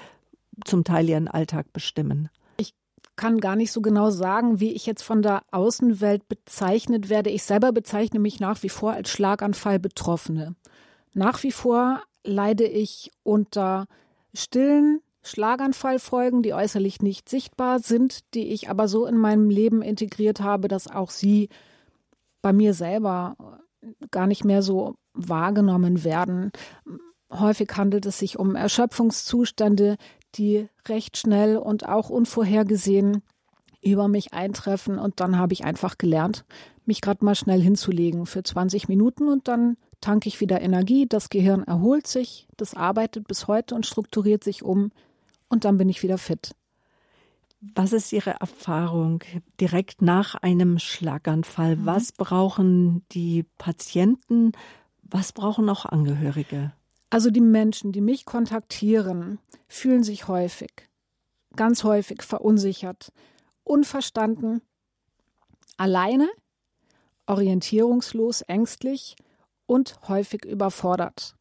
zum 0.63 0.85
Teil 0.85 1.09
Ihren 1.09 1.27
Alltag 1.27 1.73
bestimmen? 1.73 2.29
Ich 2.55 2.73
kann 3.17 3.41
gar 3.41 3.57
nicht 3.57 3.73
so 3.73 3.81
genau 3.81 4.11
sagen, 4.11 4.61
wie 4.61 4.71
ich 4.71 4.85
jetzt 4.85 5.01
von 5.03 5.21
der 5.21 5.43
Außenwelt 5.51 6.29
bezeichnet 6.29 7.09
werde. 7.09 7.31
Ich 7.31 7.43
selber 7.43 7.73
bezeichne 7.73 8.19
mich 8.19 8.39
nach 8.39 8.63
wie 8.63 8.69
vor 8.69 8.93
als 8.93 9.09
Schlaganfallbetroffene. 9.09 10.55
Nach 11.13 11.43
wie 11.43 11.51
vor 11.51 12.01
leide 12.23 12.63
ich 12.63 13.11
unter 13.23 13.87
stillen 14.33 15.01
Schlaganfallfolgen, 15.21 16.43
die 16.43 16.53
äußerlich 16.53 17.01
nicht 17.01 17.27
sichtbar 17.27 17.79
sind, 17.79 18.33
die 18.35 18.53
ich 18.53 18.69
aber 18.69 18.87
so 18.87 19.05
in 19.05 19.17
meinem 19.17 19.49
Leben 19.49 19.81
integriert 19.81 20.39
habe, 20.39 20.69
dass 20.69 20.89
auch 20.89 21.09
sie 21.09 21.49
bei 22.41 22.53
mir 22.53 22.73
selber 22.73 23.35
gar 24.11 24.27
nicht 24.27 24.45
mehr 24.45 24.61
so 24.61 24.95
wahrgenommen 25.13 26.03
werden. 26.03 26.51
Häufig 27.31 27.69
handelt 27.75 28.05
es 28.05 28.19
sich 28.19 28.39
um 28.39 28.55
Erschöpfungszustände, 28.55 29.97
die 30.35 30.67
recht 30.87 31.17
schnell 31.17 31.57
und 31.57 31.87
auch 31.87 32.09
unvorhergesehen 32.09 33.23
über 33.81 34.07
mich 34.07 34.33
eintreffen. 34.33 34.99
Und 34.99 35.19
dann 35.19 35.37
habe 35.37 35.53
ich 35.53 35.63
einfach 35.63 35.97
gelernt, 35.97 36.45
mich 36.85 37.01
gerade 37.01 37.23
mal 37.23 37.35
schnell 37.35 37.61
hinzulegen 37.61 38.25
für 38.25 38.43
20 38.43 38.87
Minuten 38.87 39.27
und 39.27 39.47
dann 39.47 39.77
tanke 40.01 40.27
ich 40.27 40.41
wieder 40.41 40.61
Energie. 40.61 41.05
Das 41.07 41.29
Gehirn 41.29 41.63
erholt 41.63 42.07
sich, 42.07 42.47
das 42.57 42.73
arbeitet 42.73 43.27
bis 43.27 43.47
heute 43.47 43.75
und 43.75 43.85
strukturiert 43.85 44.43
sich 44.43 44.63
um 44.63 44.91
und 45.49 45.65
dann 45.65 45.77
bin 45.77 45.89
ich 45.89 46.03
wieder 46.03 46.17
fit. 46.17 46.55
Was 47.61 47.91
ist 47.91 48.13
Ihre 48.13 48.39
Erfahrung 48.39 49.23
direkt 49.59 50.01
nach 50.01 50.35
einem 50.35 50.79
Schlaganfall? 50.79 51.75
Mhm. 51.75 51.85
Was 51.85 52.11
brauchen 52.13 53.05
die 53.11 53.43
Patienten? 53.57 54.53
Was 55.01 55.33
brauchen 55.33 55.67
auch 55.69 55.85
Angehörige? 55.85 56.71
Also 57.09 57.31
die 57.31 57.41
Menschen, 57.41 57.91
die 57.91 58.01
mich 58.01 58.25
kontaktieren, 58.25 59.39
fühlen 59.67 60.03
sich 60.03 60.27
häufig, 60.27 60.71
ganz 61.55 61.83
häufig 61.83 62.21
verunsichert, 62.21 63.11
unverstanden, 63.63 64.61
alleine, 65.75 66.29
orientierungslos, 67.25 68.41
ängstlich 68.41 69.15
und 69.65 69.95
häufig 70.07 70.45
überfordert. 70.45 71.35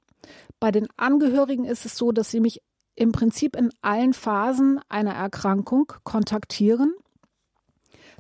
Bei 0.59 0.73
den 0.73 0.89
Angehörigen 0.97 1.65
ist 1.65 1.85
es 1.85 1.97
so, 1.97 2.13
dass 2.13 2.31
sie 2.31 2.41
mich 2.41 2.63
im 2.99 3.13
Prinzip 3.13 3.55
in 3.55 3.71
allen 3.81 4.13
Phasen 4.13 4.81
einer 4.89 5.15
Erkrankung 5.15 5.93
kontaktieren. 6.03 6.95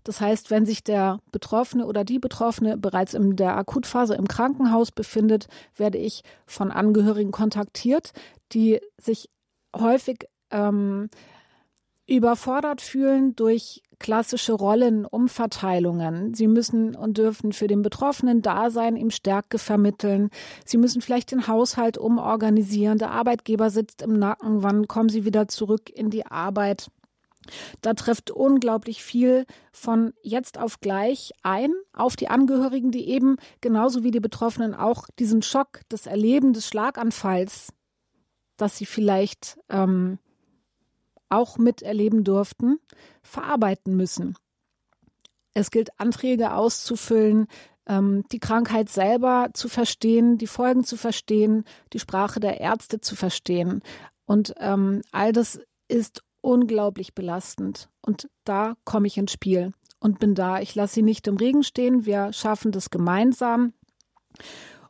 Das 0.04 0.20
heißt, 0.20 0.50
wenn 0.50 0.64
sich 0.64 0.84
der 0.84 1.18
Betroffene 1.32 1.84
oder 1.84 2.04
die 2.04 2.20
Betroffene 2.20 2.78
bereits 2.78 3.12
in 3.12 3.34
der 3.34 3.56
Akutphase 3.56 4.14
im 4.14 4.28
Krankenhaus 4.28 4.92
befindet, 4.92 5.48
werde 5.76 5.98
ich 5.98 6.22
von 6.46 6.70
Angehörigen 6.70 7.32
kontaktiert, 7.32 8.12
die 8.52 8.80
sich 8.96 9.28
häufig 9.76 10.28
ähm, 10.50 11.10
überfordert 12.08 12.80
fühlen 12.80 13.36
durch 13.36 13.82
klassische 13.98 14.52
Rollenumverteilungen. 14.52 16.32
Sie 16.34 16.46
müssen 16.46 16.96
und 16.96 17.18
dürfen 17.18 17.52
für 17.52 17.66
den 17.66 17.82
Betroffenen 17.82 18.42
da 18.42 18.70
sein, 18.70 18.96
ihm 18.96 19.10
Stärke 19.10 19.58
vermitteln. 19.58 20.30
Sie 20.64 20.78
müssen 20.78 21.02
vielleicht 21.02 21.32
den 21.32 21.48
Haushalt 21.48 21.98
umorganisieren. 21.98 22.98
Der 22.98 23.10
Arbeitgeber 23.10 23.70
sitzt 23.70 24.02
im 24.02 24.18
Nacken. 24.18 24.62
Wann 24.62 24.88
kommen 24.88 25.08
Sie 25.08 25.24
wieder 25.24 25.48
zurück 25.48 25.90
in 25.90 26.10
die 26.10 26.26
Arbeit? 26.26 26.88
Da 27.80 27.94
trifft 27.94 28.30
unglaublich 28.30 29.02
viel 29.02 29.46
von 29.72 30.12
jetzt 30.22 30.58
auf 30.58 30.80
gleich 30.80 31.32
ein 31.42 31.72
auf 31.92 32.16
die 32.16 32.28
Angehörigen, 32.28 32.90
die 32.90 33.08
eben 33.08 33.36
genauso 33.60 34.02
wie 34.02 34.10
die 34.10 34.20
Betroffenen 34.20 34.74
auch 34.74 35.06
diesen 35.18 35.42
Schock, 35.42 35.80
das 35.88 36.06
Erleben 36.06 36.52
des 36.52 36.66
Schlaganfalls, 36.66 37.72
dass 38.56 38.76
sie 38.76 38.86
vielleicht 38.86 39.58
ähm, 39.70 40.18
auch 41.28 41.58
miterleben 41.58 42.24
durften, 42.24 42.78
verarbeiten 43.22 43.96
müssen. 43.96 44.36
Es 45.54 45.70
gilt, 45.70 45.98
Anträge 45.98 46.54
auszufüllen, 46.54 47.46
ähm, 47.86 48.24
die 48.30 48.38
Krankheit 48.38 48.88
selber 48.88 49.50
zu 49.54 49.68
verstehen, 49.68 50.38
die 50.38 50.46
Folgen 50.46 50.84
zu 50.84 50.96
verstehen, 50.96 51.64
die 51.92 51.98
Sprache 51.98 52.38
der 52.38 52.60
Ärzte 52.60 53.00
zu 53.00 53.16
verstehen. 53.16 53.82
Und 54.24 54.54
ähm, 54.58 55.02
all 55.10 55.32
das 55.32 55.60
ist 55.88 56.22
unglaublich 56.40 57.14
belastend. 57.14 57.88
Und 58.02 58.28
da 58.44 58.74
komme 58.84 59.06
ich 59.06 59.16
ins 59.16 59.32
Spiel 59.32 59.72
und 60.00 60.18
bin 60.18 60.34
da. 60.34 60.60
Ich 60.60 60.74
lasse 60.74 60.96
sie 60.96 61.02
nicht 61.02 61.26
im 61.26 61.36
Regen 61.36 61.64
stehen. 61.64 62.06
Wir 62.06 62.32
schaffen 62.32 62.72
das 62.72 62.90
gemeinsam. 62.90 63.72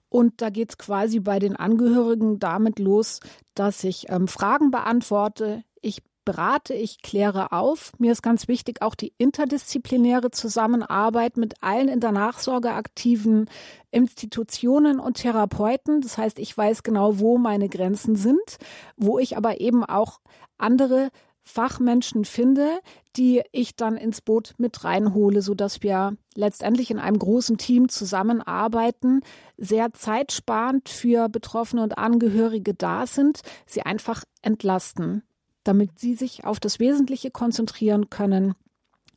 Und 0.09 0.41
da 0.41 0.51
geht 0.51 0.71
es 0.71 0.79
quasi 0.79 1.21
bei 1.21 1.39
den 1.39 1.55
Angehörigen 1.57 2.39
damit 2.39 2.79
los, 2.79 3.21
dass 3.55 3.85
ich 3.85 4.07
ähm, 4.09 4.27
Fragen 4.27 4.71
beantworte. 4.71 5.63
Ich 5.81 6.03
berate, 6.29 6.75
ich 6.75 7.01
kläre 7.01 7.53
auf. 7.53 7.93
Mir 7.99 8.13
ist 8.13 8.23
ganz 8.23 8.49
wichtig 8.49 8.83
auch 8.83 8.95
die 8.95 9.15
interdisziplinäre 9.17 10.31
Zusammenarbeit 10.31 11.39
mit 11.39 11.63
allen 11.63 11.89
in 11.89 12.01
der 12.01 12.13
Nachsorge 12.13 12.73
aktiven 12.73 13.49
Institutionen 13.91 15.01
und 15.01 15.17
Therapeuten. 15.17 16.03
Das 16.03 16.19
heißt, 16.19 16.39
ich 16.39 16.57
weiß 16.57 16.83
genau, 16.83 17.19
wo 17.19 17.39
meine 17.39 17.71
Grenzen 17.71 18.15
sind, 18.15 18.59
wo 18.99 19.19
ich 19.19 19.39
aber 19.39 19.63
eben 19.63 19.85
auch 19.85 20.21
andere 20.59 21.09
Fachmenschen 21.41 22.27
finde, 22.27 22.81
die 23.17 23.41
ich 23.51 23.75
dann 23.75 23.97
ins 23.97 24.21
Boot 24.21 24.53
mit 24.59 24.85
reinhole, 24.85 25.41
so 25.41 25.55
dass 25.55 25.83
wir 25.83 26.15
letztendlich 26.35 26.91
in 26.91 26.99
einem 26.99 27.19
großen 27.19 27.57
Team 27.57 27.89
zusammenarbeiten, 27.89 29.23
sehr 29.57 29.95
zeitsparend 29.95 30.91
für 30.91 31.31
Betroffene 31.31 31.83
und 31.83 31.97
Angehörige 31.97 32.75
da 32.75 33.07
sind, 33.07 33.41
sie 33.65 33.81
einfach 33.81 34.25
entlasten 34.43 35.23
damit 35.69 35.99
sie 35.99 36.15
sich 36.15 36.45
auf 36.45 36.61
das 36.61 36.81
Wesentliche 36.81 37.31
konzentrieren 37.31 38.09
können. 38.09 38.55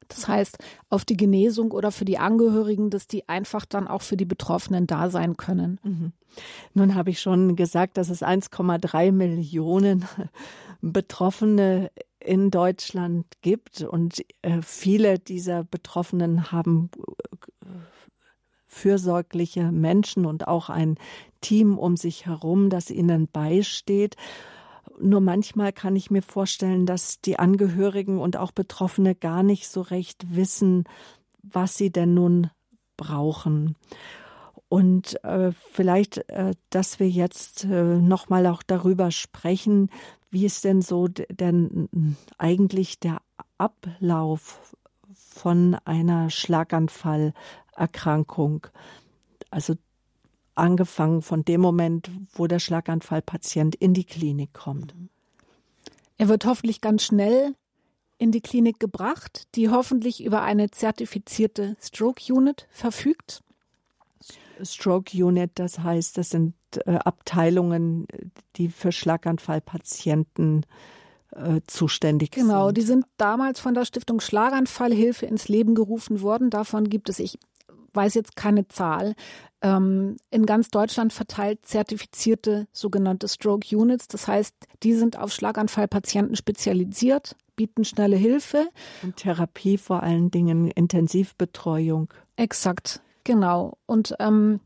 Das 0.10 0.28
heißt, 0.28 0.58
auf 0.90 1.06
die 1.06 1.16
Genesung 1.16 1.72
oder 1.72 1.92
für 1.92 2.04
die 2.04 2.18
Angehörigen, 2.18 2.90
dass 2.90 3.08
die 3.08 3.30
einfach 3.30 3.66
dann 3.66 3.88
auch 3.88 4.02
für 4.02 4.18
die 4.18 4.26
Betroffenen 4.26 4.86
da 4.86 5.10
sein 5.10 5.38
können. 5.38 5.80
Mhm. 5.84 6.12
Nun 6.74 6.96
habe 6.96 7.10
ich 7.10 7.22
schon 7.22 7.56
gesagt, 7.56 7.98
dass 7.98 8.10
es 8.10 8.22
1,3 8.22 9.14
Millionen 9.14 10.06
Betroffene 10.82 11.92
in 12.20 12.52
Deutschland 12.52 13.26
gibt 13.42 13.82
und 13.82 14.24
äh, 14.42 14.62
viele 14.62 15.20
dieser 15.20 15.64
Betroffenen 15.64 16.52
haben 16.52 16.90
äh, 17.64 17.68
fürsorgliche 18.68 19.72
Menschen 19.72 20.26
und 20.26 20.48
auch 20.48 20.70
ein 20.70 20.98
Team 21.40 21.78
um 21.78 21.98
sich 21.98 22.26
herum, 22.26 22.70
das 22.70 22.90
ihnen 22.90 23.28
beisteht. 23.28 24.16
Nur 25.02 25.22
manchmal 25.22 25.74
kann 25.74 25.96
ich 25.96 26.12
mir 26.12 26.22
vorstellen, 26.22 26.86
dass 26.86 27.20
die 27.22 27.40
Angehörigen 27.40 28.20
und 28.20 28.38
auch 28.38 28.52
Betroffene 28.52 29.16
gar 29.16 29.42
nicht 29.44 29.68
so 29.68 29.82
recht 29.82 30.36
wissen, 30.36 30.84
was 31.42 31.78
sie 31.78 31.92
denn 31.92 32.14
nun 32.14 32.52
brauchen. 32.98 33.76
Und 34.70 35.24
äh, 35.24 35.54
vielleicht, 35.74 36.18
äh, 36.30 36.54
dass 36.70 37.00
wir 37.00 37.10
jetzt 37.10 37.64
äh, 37.66 37.98
nochmal 37.98 38.46
auch 38.48 38.64
darüber 38.64 39.12
sprechen, 39.12 39.90
wie 40.30 40.46
ist 40.46 40.64
denn 40.64 40.82
so 40.82 41.10
denn 41.10 42.16
eigentlich 42.38 43.00
der 43.00 43.22
Ablauf 43.58 44.76
von 45.14 45.76
einer 45.84 46.30
Schlaganfallerkrankung? 46.30 48.68
Also 49.50 49.76
angefangen 50.56 51.22
von 51.22 51.44
dem 51.44 51.62
Moment, 51.62 52.10
wo 52.34 52.48
der 52.48 52.60
Schlaganfallpatient 52.60 53.76
in 53.76 53.94
die 53.94 54.04
Klinik 54.04 54.54
kommt. 54.54 54.94
Er 56.18 56.28
wird 56.28 56.46
hoffentlich 56.46 56.82
ganz 56.82 57.04
schnell 57.04 57.56
in 58.18 58.32
die 58.32 58.42
Klinik 58.42 58.80
gebracht, 58.80 59.48
die 59.56 59.70
hoffentlich 59.70 60.24
über 60.24 60.44
eine 60.44 60.70
zertifizierte 60.70 61.76
Stroke 61.82 62.32
Unit 62.32 62.68
verfügt. 62.70 63.42
Stroke 64.64 65.18
Unit, 65.18 65.52
das 65.56 65.80
heißt, 65.80 66.18
das 66.18 66.30
sind 66.30 66.54
äh, 66.86 66.98
Abteilungen, 66.98 68.06
die 68.58 68.70
für 68.70 68.92
Schlaganfallpatienten 68.92 70.68
äh, 71.32 71.62
zuständig 71.66 72.32
genau, 72.32 72.44
sind. 72.44 72.50
Genau, 72.50 72.72
die 72.72 72.82
sind 72.82 73.06
damals 73.18 73.60
von 73.60 73.74
der 73.74 73.86
Stiftung 73.86 74.20
Schlaganfallhilfe 74.20 75.26
ins 75.26 75.48
Leben 75.48 75.74
gerufen 75.74 76.22
worden. 76.22 76.50
Davon 76.50 76.90
gibt 76.90 77.10
es, 77.10 77.20
ich 77.20 77.40
weiß 77.94 78.14
jetzt 78.14 78.36
keine 78.36 78.68
Zahl, 78.68 79.16
ähm, 79.62 80.18
in 80.30 80.46
ganz 80.46 80.70
Deutschland 80.70 81.14
verteilt 81.14 81.66
zertifizierte 81.66 82.68
sogenannte 82.72 83.28
Stroke 83.28 83.76
Units. 83.76 84.08
Das 84.08 84.28
heißt, 84.28 84.56
die 84.84 84.94
sind 84.94 85.18
auf 85.18 85.32
Schlaganfallpatienten 85.32 86.36
spezialisiert, 86.36 87.36
bieten 87.56 87.86
schnelle 87.86 88.16
Hilfe. 88.16 88.68
Und 89.04 89.18
Therapie 89.18 89.78
vor 89.78 90.04
allen 90.04 90.32
Dingen, 90.32 90.68
Intensivbetreuung. 90.70 92.12
Exakt, 92.38 93.02
genau. 93.24 93.78
Und 93.86 94.16
ähm, 94.20 94.62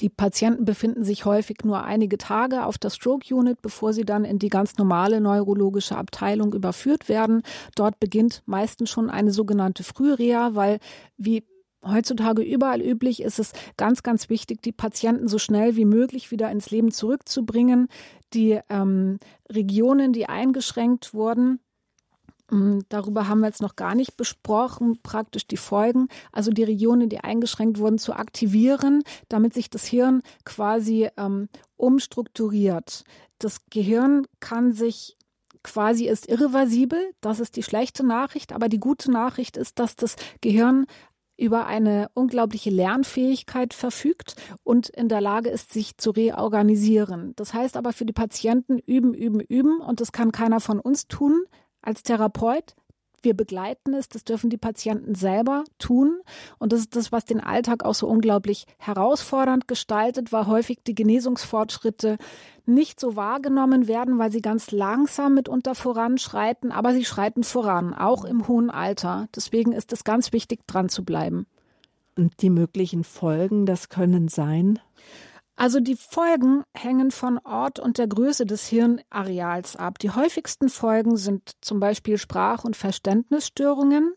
die 0.00 0.08
Patienten 0.08 0.64
befinden 0.64 1.04
sich 1.04 1.24
häufig 1.24 1.58
nur 1.64 1.84
einige 1.84 2.18
Tage 2.18 2.66
auf 2.66 2.78
der 2.78 2.90
Stroke 2.90 3.32
Unit, 3.34 3.62
bevor 3.62 3.92
sie 3.92 4.04
dann 4.04 4.24
in 4.24 4.38
die 4.38 4.48
ganz 4.48 4.76
normale 4.76 5.20
neurologische 5.20 5.96
Abteilung 5.96 6.52
überführt 6.52 7.08
werden. 7.08 7.42
Dort 7.76 8.00
beginnt 8.00 8.42
meistens 8.46 8.90
schon 8.90 9.08
eine 9.08 9.32
sogenannte 9.32 9.84
Frühreha, 9.84 10.54
weil 10.54 10.78
wie 11.16 11.44
heutzutage 11.86 12.42
überall 12.42 12.80
üblich 12.80 13.22
ist 13.22 13.38
es 13.38 13.52
ganz, 13.76 14.02
ganz 14.02 14.28
wichtig, 14.28 14.62
die 14.62 14.72
Patienten 14.72 15.28
so 15.28 15.38
schnell 15.38 15.76
wie 15.76 15.84
möglich 15.84 16.30
wieder 16.30 16.50
ins 16.50 16.70
Leben 16.70 16.90
zurückzubringen. 16.90 17.88
Die 18.32 18.60
ähm, 18.68 19.18
Regionen, 19.50 20.12
die 20.12 20.28
eingeschränkt 20.28 21.14
wurden, 21.14 21.60
hm, 22.50 22.84
Darüber 22.88 23.28
haben 23.28 23.40
wir 23.40 23.46
jetzt 23.46 23.62
noch 23.62 23.76
gar 23.76 23.94
nicht 23.94 24.16
besprochen, 24.16 24.98
praktisch 25.02 25.46
die 25.46 25.56
Folgen, 25.56 26.08
also 26.32 26.50
die 26.50 26.64
Regionen, 26.64 27.08
die 27.08 27.20
eingeschränkt 27.20 27.78
wurden, 27.78 27.98
zu 27.98 28.12
aktivieren, 28.12 29.02
damit 29.28 29.54
sich 29.54 29.70
das 29.70 29.86
Hirn 29.86 30.22
quasi 30.44 31.08
ähm, 31.16 31.48
umstrukturiert. 31.76 33.04
Das 33.38 33.64
Gehirn 33.70 34.26
kann 34.40 34.72
sich 34.72 35.16
quasi 35.62 36.06
ist 36.06 36.28
irreversibel, 36.28 36.98
das 37.22 37.40
ist 37.40 37.56
die 37.56 37.62
schlechte 37.62 38.04
Nachricht, 38.06 38.52
aber 38.52 38.68
die 38.68 38.78
gute 38.78 39.10
Nachricht 39.10 39.56
ist, 39.56 39.78
dass 39.78 39.96
das 39.96 40.16
Gehirn 40.42 40.84
über 41.36 41.66
eine 41.66 42.08
unglaubliche 42.14 42.70
Lernfähigkeit 42.70 43.74
verfügt 43.74 44.36
und 44.62 44.88
in 44.88 45.08
der 45.08 45.20
Lage 45.20 45.50
ist, 45.50 45.72
sich 45.72 45.96
zu 45.96 46.10
reorganisieren. 46.10 47.32
Das 47.36 47.54
heißt 47.54 47.76
aber 47.76 47.92
für 47.92 48.04
die 48.04 48.12
Patienten 48.12 48.78
üben, 48.78 49.14
üben, 49.14 49.40
üben 49.40 49.80
und 49.80 50.00
das 50.00 50.12
kann 50.12 50.32
keiner 50.32 50.60
von 50.60 50.80
uns 50.80 51.08
tun 51.08 51.44
als 51.82 52.02
Therapeut. 52.02 52.74
Wir 53.24 53.34
begleiten 53.34 53.94
es, 53.94 54.08
das 54.08 54.24
dürfen 54.24 54.50
die 54.50 54.56
Patienten 54.56 55.14
selber 55.14 55.64
tun. 55.78 56.20
Und 56.58 56.72
das 56.72 56.80
ist 56.80 56.96
das, 56.96 57.12
was 57.12 57.24
den 57.24 57.40
Alltag 57.40 57.84
auch 57.84 57.94
so 57.94 58.06
unglaublich 58.06 58.66
herausfordernd 58.78 59.66
gestaltet, 59.66 60.32
weil 60.32 60.46
häufig 60.46 60.78
die 60.86 60.94
Genesungsfortschritte 60.94 62.18
nicht 62.66 63.00
so 63.00 63.16
wahrgenommen 63.16 63.88
werden, 63.88 64.18
weil 64.18 64.30
sie 64.30 64.40
ganz 64.40 64.70
langsam 64.70 65.34
mitunter 65.34 65.74
voranschreiten, 65.74 66.72
aber 66.72 66.92
sie 66.92 67.04
schreiten 67.04 67.44
voran, 67.44 67.94
auch 67.94 68.24
im 68.24 68.48
hohen 68.48 68.70
Alter. 68.70 69.28
Deswegen 69.34 69.72
ist 69.72 69.92
es 69.92 70.04
ganz 70.04 70.32
wichtig, 70.32 70.66
dran 70.66 70.88
zu 70.88 71.04
bleiben. 71.04 71.46
Und 72.16 72.42
die 72.42 72.50
möglichen 72.50 73.04
Folgen, 73.04 73.66
das 73.66 73.88
können 73.88 74.28
sein? 74.28 74.78
Also 75.56 75.78
die 75.78 75.96
Folgen 75.96 76.64
hängen 76.74 77.10
von 77.10 77.38
Ort 77.38 77.78
und 77.78 77.98
der 77.98 78.08
Größe 78.08 78.44
des 78.44 78.66
Hirnareals 78.66 79.76
ab. 79.76 79.98
Die 80.00 80.10
häufigsten 80.10 80.68
Folgen 80.68 81.16
sind 81.16 81.52
zum 81.60 81.78
Beispiel 81.78 82.18
Sprach- 82.18 82.64
und 82.64 82.76
Verständnisstörungen, 82.76 84.14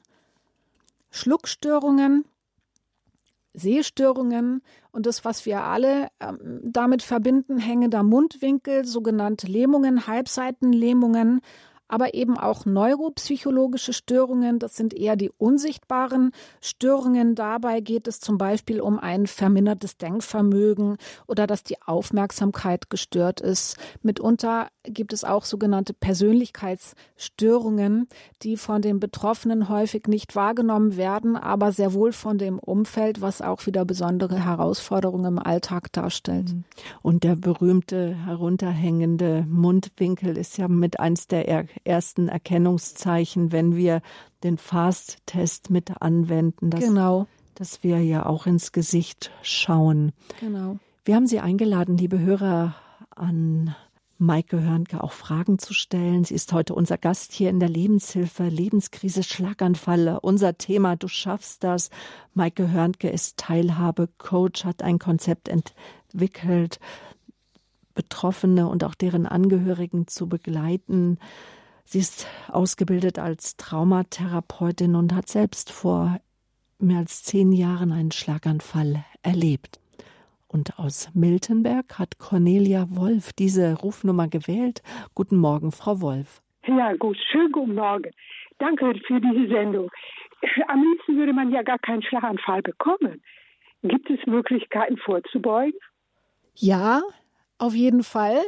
Schluckstörungen, 1.12 2.26
Sehstörungen 3.54 4.62
und 4.92 5.06
das, 5.06 5.26
was 5.26 5.46
wir 5.46 5.62
alle 5.62 6.10
ähm, 6.20 6.60
damit 6.64 7.02
verbinden, 7.02 7.58
hängender 7.58 8.04
Mundwinkel, 8.04 8.86
sogenannte 8.86 9.48
Lähmungen, 9.48 10.08
Halbseitenlähmungen, 10.08 11.42
aber 11.88 12.14
eben 12.14 12.38
auch 12.38 12.66
neuropsychologische 12.66 13.94
Störungen. 13.94 14.60
Das 14.60 14.76
sind 14.76 14.94
eher 14.94 15.16
die 15.16 15.32
unsichtbaren 15.38 16.32
Störungen. 16.62 17.36
Dabei 17.36 17.82
geht 17.82 18.08
es 18.08 18.20
zum 18.20 18.38
Beispiel 18.38 18.82
um 18.82 19.00
ein 19.00 19.28
vermindertes 19.28 19.98
Denkvermögen 19.98 20.98
oder 21.28 21.48
dass 21.48 21.64
die 21.64 21.82
Aufmerksamkeit 21.82 22.90
gestört 22.90 23.42
ist. 23.42 23.78
Mitunter 24.02 24.68
gibt 24.84 25.14
es 25.14 25.24
auch 25.24 25.46
sogenannte 25.46 25.94
Persönlichkeitsstörungen, 25.94 28.08
die 28.42 28.58
von 28.58 28.82
den 28.82 29.00
Betroffenen 29.00 29.70
häufig 29.70 30.08
nicht 30.08 30.36
wahrgenommen 30.36 30.98
werden, 30.98 31.36
aber 31.36 31.72
sehr 31.72 31.94
wohl 31.94 32.12
von 32.12 32.38
dem 32.38 32.60
Umfeld, 32.60 33.22
was 33.22 33.42
auch 33.42 33.66
wieder 33.66 33.86
besondere 33.86 34.44
Herausforderungen 34.44 35.38
im 35.38 35.40
Alltag 35.40 35.92
darstellt. 35.94 36.54
Und 37.02 37.24
der 37.24 37.36
berühmte 37.36 38.16
herunterhängende 38.26 39.46
Mundwinkel 39.48 40.38
ist 40.38 40.58
ja 40.58 40.68
mit 40.68 41.00
eins 41.00 41.28
der 41.28 41.48
ersten 41.84 42.28
Erkennungszeichen, 42.28 43.52
wenn 43.52 43.76
wir 43.76 44.02
den 44.44 44.58
Fast-Test 44.58 45.70
mit 45.70 46.02
anwenden. 46.02 46.70
Dass, 46.70 46.82
genau. 46.82 47.28
Dass 47.56 47.84
wir 47.84 48.04
ja 48.04 48.26
auch 48.26 48.46
ins 48.46 48.72
Gesicht 48.72 49.32
schauen. 49.42 50.12
Genau. 50.40 50.78
Wir 51.06 51.16
haben 51.16 51.28
Sie 51.28 51.40
eingeladen, 51.40 51.98
liebe 51.98 52.20
Hörer, 52.20 52.76
an 53.10 53.76
Maike 54.20 54.64
Hörnke 54.64 55.04
auch 55.04 55.12
Fragen 55.12 55.60
zu 55.60 55.74
stellen. 55.74 56.24
Sie 56.24 56.34
ist 56.34 56.52
heute 56.52 56.74
unser 56.74 56.98
Gast 56.98 57.34
hier 57.34 57.52
in 57.52 57.60
der 57.60 57.70
Lebenshilfe, 57.70 58.48
Lebenskrise, 58.48 59.22
Schlaganfall. 59.22 60.18
Unser 60.22 60.58
Thema, 60.58 60.96
du 60.96 61.08
schaffst 61.08 61.64
das. 61.64 61.92
Maike 62.34 62.72
Hörnke 62.72 63.10
ist 63.10 63.38
Teilhabe-Coach, 63.38 64.66
hat 64.66 64.82
ein 64.82 64.98
Konzept 64.98 65.50
entwickelt, 65.50 66.80
Betroffene 67.94 68.68
und 68.68 68.84
auch 68.84 68.96
deren 68.96 69.28
Angehörigen 69.28 70.08
zu 70.08 70.28
begleiten. 70.28 71.20
Sie 71.90 72.00
ist 72.00 72.28
ausgebildet 72.52 73.18
als 73.18 73.56
Traumatherapeutin 73.56 74.94
und 74.94 75.16
hat 75.16 75.30
selbst 75.30 75.72
vor 75.72 76.20
mehr 76.80 76.98
als 76.98 77.24
zehn 77.24 77.54
Jahren 77.54 77.94
einen 77.94 78.12
Schlaganfall 78.12 79.06
erlebt. 79.24 79.80
Und 80.50 80.80
aus 80.80 81.10
Miltenberg 81.14 81.98
hat 81.98 82.20
Cornelia 82.20 82.88
Wolf 82.90 83.32
diese 83.32 83.74
Rufnummer 83.80 84.28
gewählt. 84.28 84.82
Guten 85.16 85.38
Morgen, 85.38 85.72
Frau 85.72 86.02
Wolf. 86.02 86.42
Ja, 86.66 86.94
gut, 86.96 87.18
schönen 87.32 87.54
guten 87.54 87.76
Morgen. 87.76 88.12
Danke 88.58 88.94
für 89.08 89.22
diese 89.22 89.48
Sendung. 89.48 89.90
Am 90.68 90.84
liebsten 90.84 91.16
würde 91.16 91.32
man 91.32 91.54
ja 91.54 91.62
gar 91.62 91.80
keinen 91.80 92.04
Schlaganfall 92.04 92.64
bekommen. 92.64 93.24
Gibt 93.84 94.10
es 94.10 94.20
Möglichkeiten 94.26 94.98
vorzubeugen? 94.98 95.80
Ja, 96.54 97.02
auf 97.60 97.74
jeden 97.74 98.04
Fall. 98.04 98.42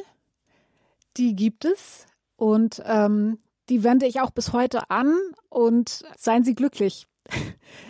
Die 1.15 1.37
gibt 1.37 1.63
es. 1.63 2.08
Und 2.39 2.81
ähm, 2.85 3.37
die 3.67 3.83
wende 3.83 4.07
ich 4.07 4.21
auch 4.21 4.31
bis 4.31 4.53
heute 4.53 4.89
an 4.89 5.13
und 5.49 6.05
seien 6.17 6.45
Sie 6.45 6.55
glücklich. 6.55 7.05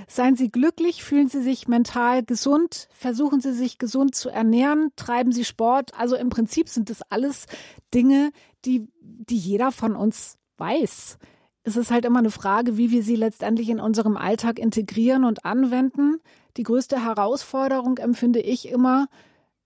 Seien 0.08 0.36
Sie 0.36 0.50
glücklich, 0.50 1.04
fühlen 1.04 1.30
Sie 1.30 1.44
sich 1.44 1.68
mental 1.68 2.24
gesund, 2.24 2.88
versuchen 2.92 3.42
Sie 3.42 3.54
sich 3.54 3.78
gesund 3.78 4.16
zu 4.16 4.30
ernähren, 4.30 4.90
treiben 4.96 5.32
Sie 5.32 5.46
Sport. 5.46 5.92
Also 5.96 6.16
im 6.16 6.30
Prinzip 6.30 6.68
sind 6.68 6.90
das 6.90 7.04
alles 7.04 7.46
Dinge, 7.94 8.32
die, 8.66 8.88
die 9.02 9.38
jeder 9.38 9.72
von 9.72 9.96
uns 9.96 10.40
weiß. 10.58 11.20
Es 11.62 11.78
ist 11.78 11.92
halt 11.92 12.04
immer 12.04 12.20
eine 12.20 12.32
Frage, 12.32 12.76
wie 12.76 12.90
wir 12.90 13.04
sie 13.04 13.16
letztendlich 13.16 13.70
in 13.70 13.80
unserem 13.80 14.18
Alltag 14.18 14.58
integrieren 14.58 15.26
und 15.26 15.46
anwenden. 15.46 16.16
Die 16.58 16.64
größte 16.64 17.06
Herausforderung 17.06 18.00
empfinde 18.00 18.40
ich 18.40 18.68
immer, 18.68 19.08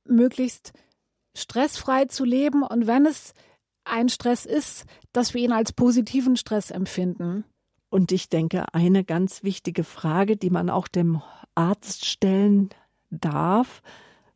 möglichst 0.03 0.73
stressfrei 1.35 2.05
zu 2.05 2.25
leben 2.25 2.63
und 2.63 2.85
wenn 2.85 3.05
es 3.05 3.33
ein 3.85 4.09
Stress 4.09 4.45
ist, 4.45 4.85
dass 5.11 5.33
wir 5.33 5.41
ihn 5.41 5.51
als 5.51 5.73
positiven 5.73 6.37
Stress 6.37 6.71
empfinden. 6.71 7.45
Und 7.89 8.11
ich 8.11 8.29
denke, 8.29 8.73
eine 8.73 9.03
ganz 9.03 9.43
wichtige 9.43 9.83
Frage, 9.83 10.35
die 10.35 10.49
man 10.49 10.69
auch 10.69 10.87
dem 10.87 11.21
Arzt 11.53 12.05
stellen 12.05 12.69
darf, 13.11 13.83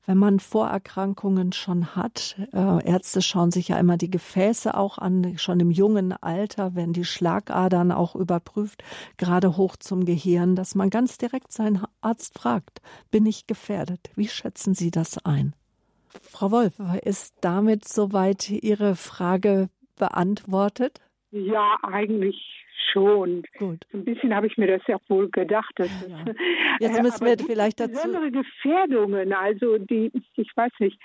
wenn 0.06 0.18
man 0.18 0.40
Vorerkrankungen 0.40 1.52
schon 1.52 1.96
hat. 1.96 2.38
Äh, 2.54 2.88
Ärzte 2.88 3.22
schauen 3.22 3.52
sich 3.52 3.68
ja 3.68 3.78
immer 3.78 3.98
die 3.98 4.10
Gefäße 4.10 4.76
auch 4.76 4.98
an. 4.98 5.38
Schon 5.38 5.60
im 5.60 5.70
jungen 5.70 6.14
Alter 6.14 6.76
werden 6.76 6.94
die 6.94 7.04
Schlagadern 7.04 7.92
auch 7.92 8.16
überprüft, 8.16 8.84
gerade 9.18 9.58
hoch 9.58 9.76
zum 9.76 10.06
Gehirn, 10.06 10.56
dass 10.56 10.76
man 10.76 10.90
ganz 10.90 11.18
direkt 11.18 11.52
seinen 11.52 11.84
Arzt 12.00 12.40
fragt, 12.40 12.82
bin 13.12 13.26
ich 13.26 13.48
gefährdet? 13.48 14.10
Wie 14.16 14.30
schätzen 14.30 14.74
Sie 14.74 14.92
das 14.92 15.18
ein? 15.26 15.54
Frau 16.21 16.51
Wolf, 16.51 16.80
ist 17.03 17.36
damit 17.41 17.86
soweit 17.86 18.49
Ihre 18.49 18.95
Frage 18.95 19.69
beantwortet? 19.97 21.01
Ja, 21.32 21.77
eigentlich 21.84 22.65
schon. 22.91 23.43
Gut. 23.58 23.86
Ein 23.93 24.06
bisschen 24.06 24.34
habe 24.34 24.47
ich 24.47 24.58
mir 24.58 24.67
das 24.67 24.82
ja 24.88 24.97
wohl 25.08 25.30
gedacht. 25.30 25.73
Das 25.75 25.89
ja. 26.08 26.19
Ist, 26.21 26.39
Jetzt 26.80 27.01
müssen 27.01 27.25
wir 27.25 27.38
vielleicht 27.38 27.80
dazu. 27.80 27.93
Besondere 27.93 28.32
Gefährdungen, 28.32 29.34
also 29.34 29.77
die, 29.77 30.12
ich 30.36 30.51
weiß 30.56 30.71
nicht, 30.80 30.99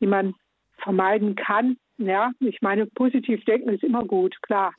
die 0.00 0.06
man 0.06 0.34
vermeiden 0.82 1.34
kann. 1.34 1.76
Ja, 1.98 2.32
ich 2.40 2.60
meine, 2.60 2.86
positiv 2.86 3.44
denken 3.44 3.70
ist 3.70 3.84
immer 3.84 4.04
gut, 4.04 4.36
klar. 4.42 4.72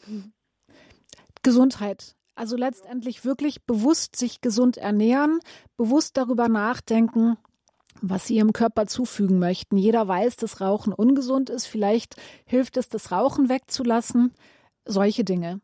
Gesundheit. 1.44 2.16
Also 2.36 2.58
letztendlich 2.58 3.24
wirklich 3.24 3.64
bewusst 3.66 4.18
sich 4.18 4.42
gesund 4.42 4.76
ernähren, 4.76 5.40
bewusst 5.78 6.18
darüber 6.18 6.50
nachdenken, 6.50 7.38
was 8.02 8.28
sie 8.28 8.36
ihrem 8.36 8.54
Körper 8.54 8.88
zufügen 8.88 9.40
möchten. 9.40 9.78
Jeder 9.78 10.08
weiß, 10.08 10.36
dass 10.38 10.62
Rauchen 10.62 10.94
ungesund 10.94 11.50
ist. 11.50 11.66
Vielleicht 11.66 12.16
hilft 12.46 12.78
es, 12.78 12.90
das 12.90 13.12
Rauchen 13.12 13.50
wegzulassen. 13.50 14.34
Solche 14.86 15.24
Dinge. 15.24 15.62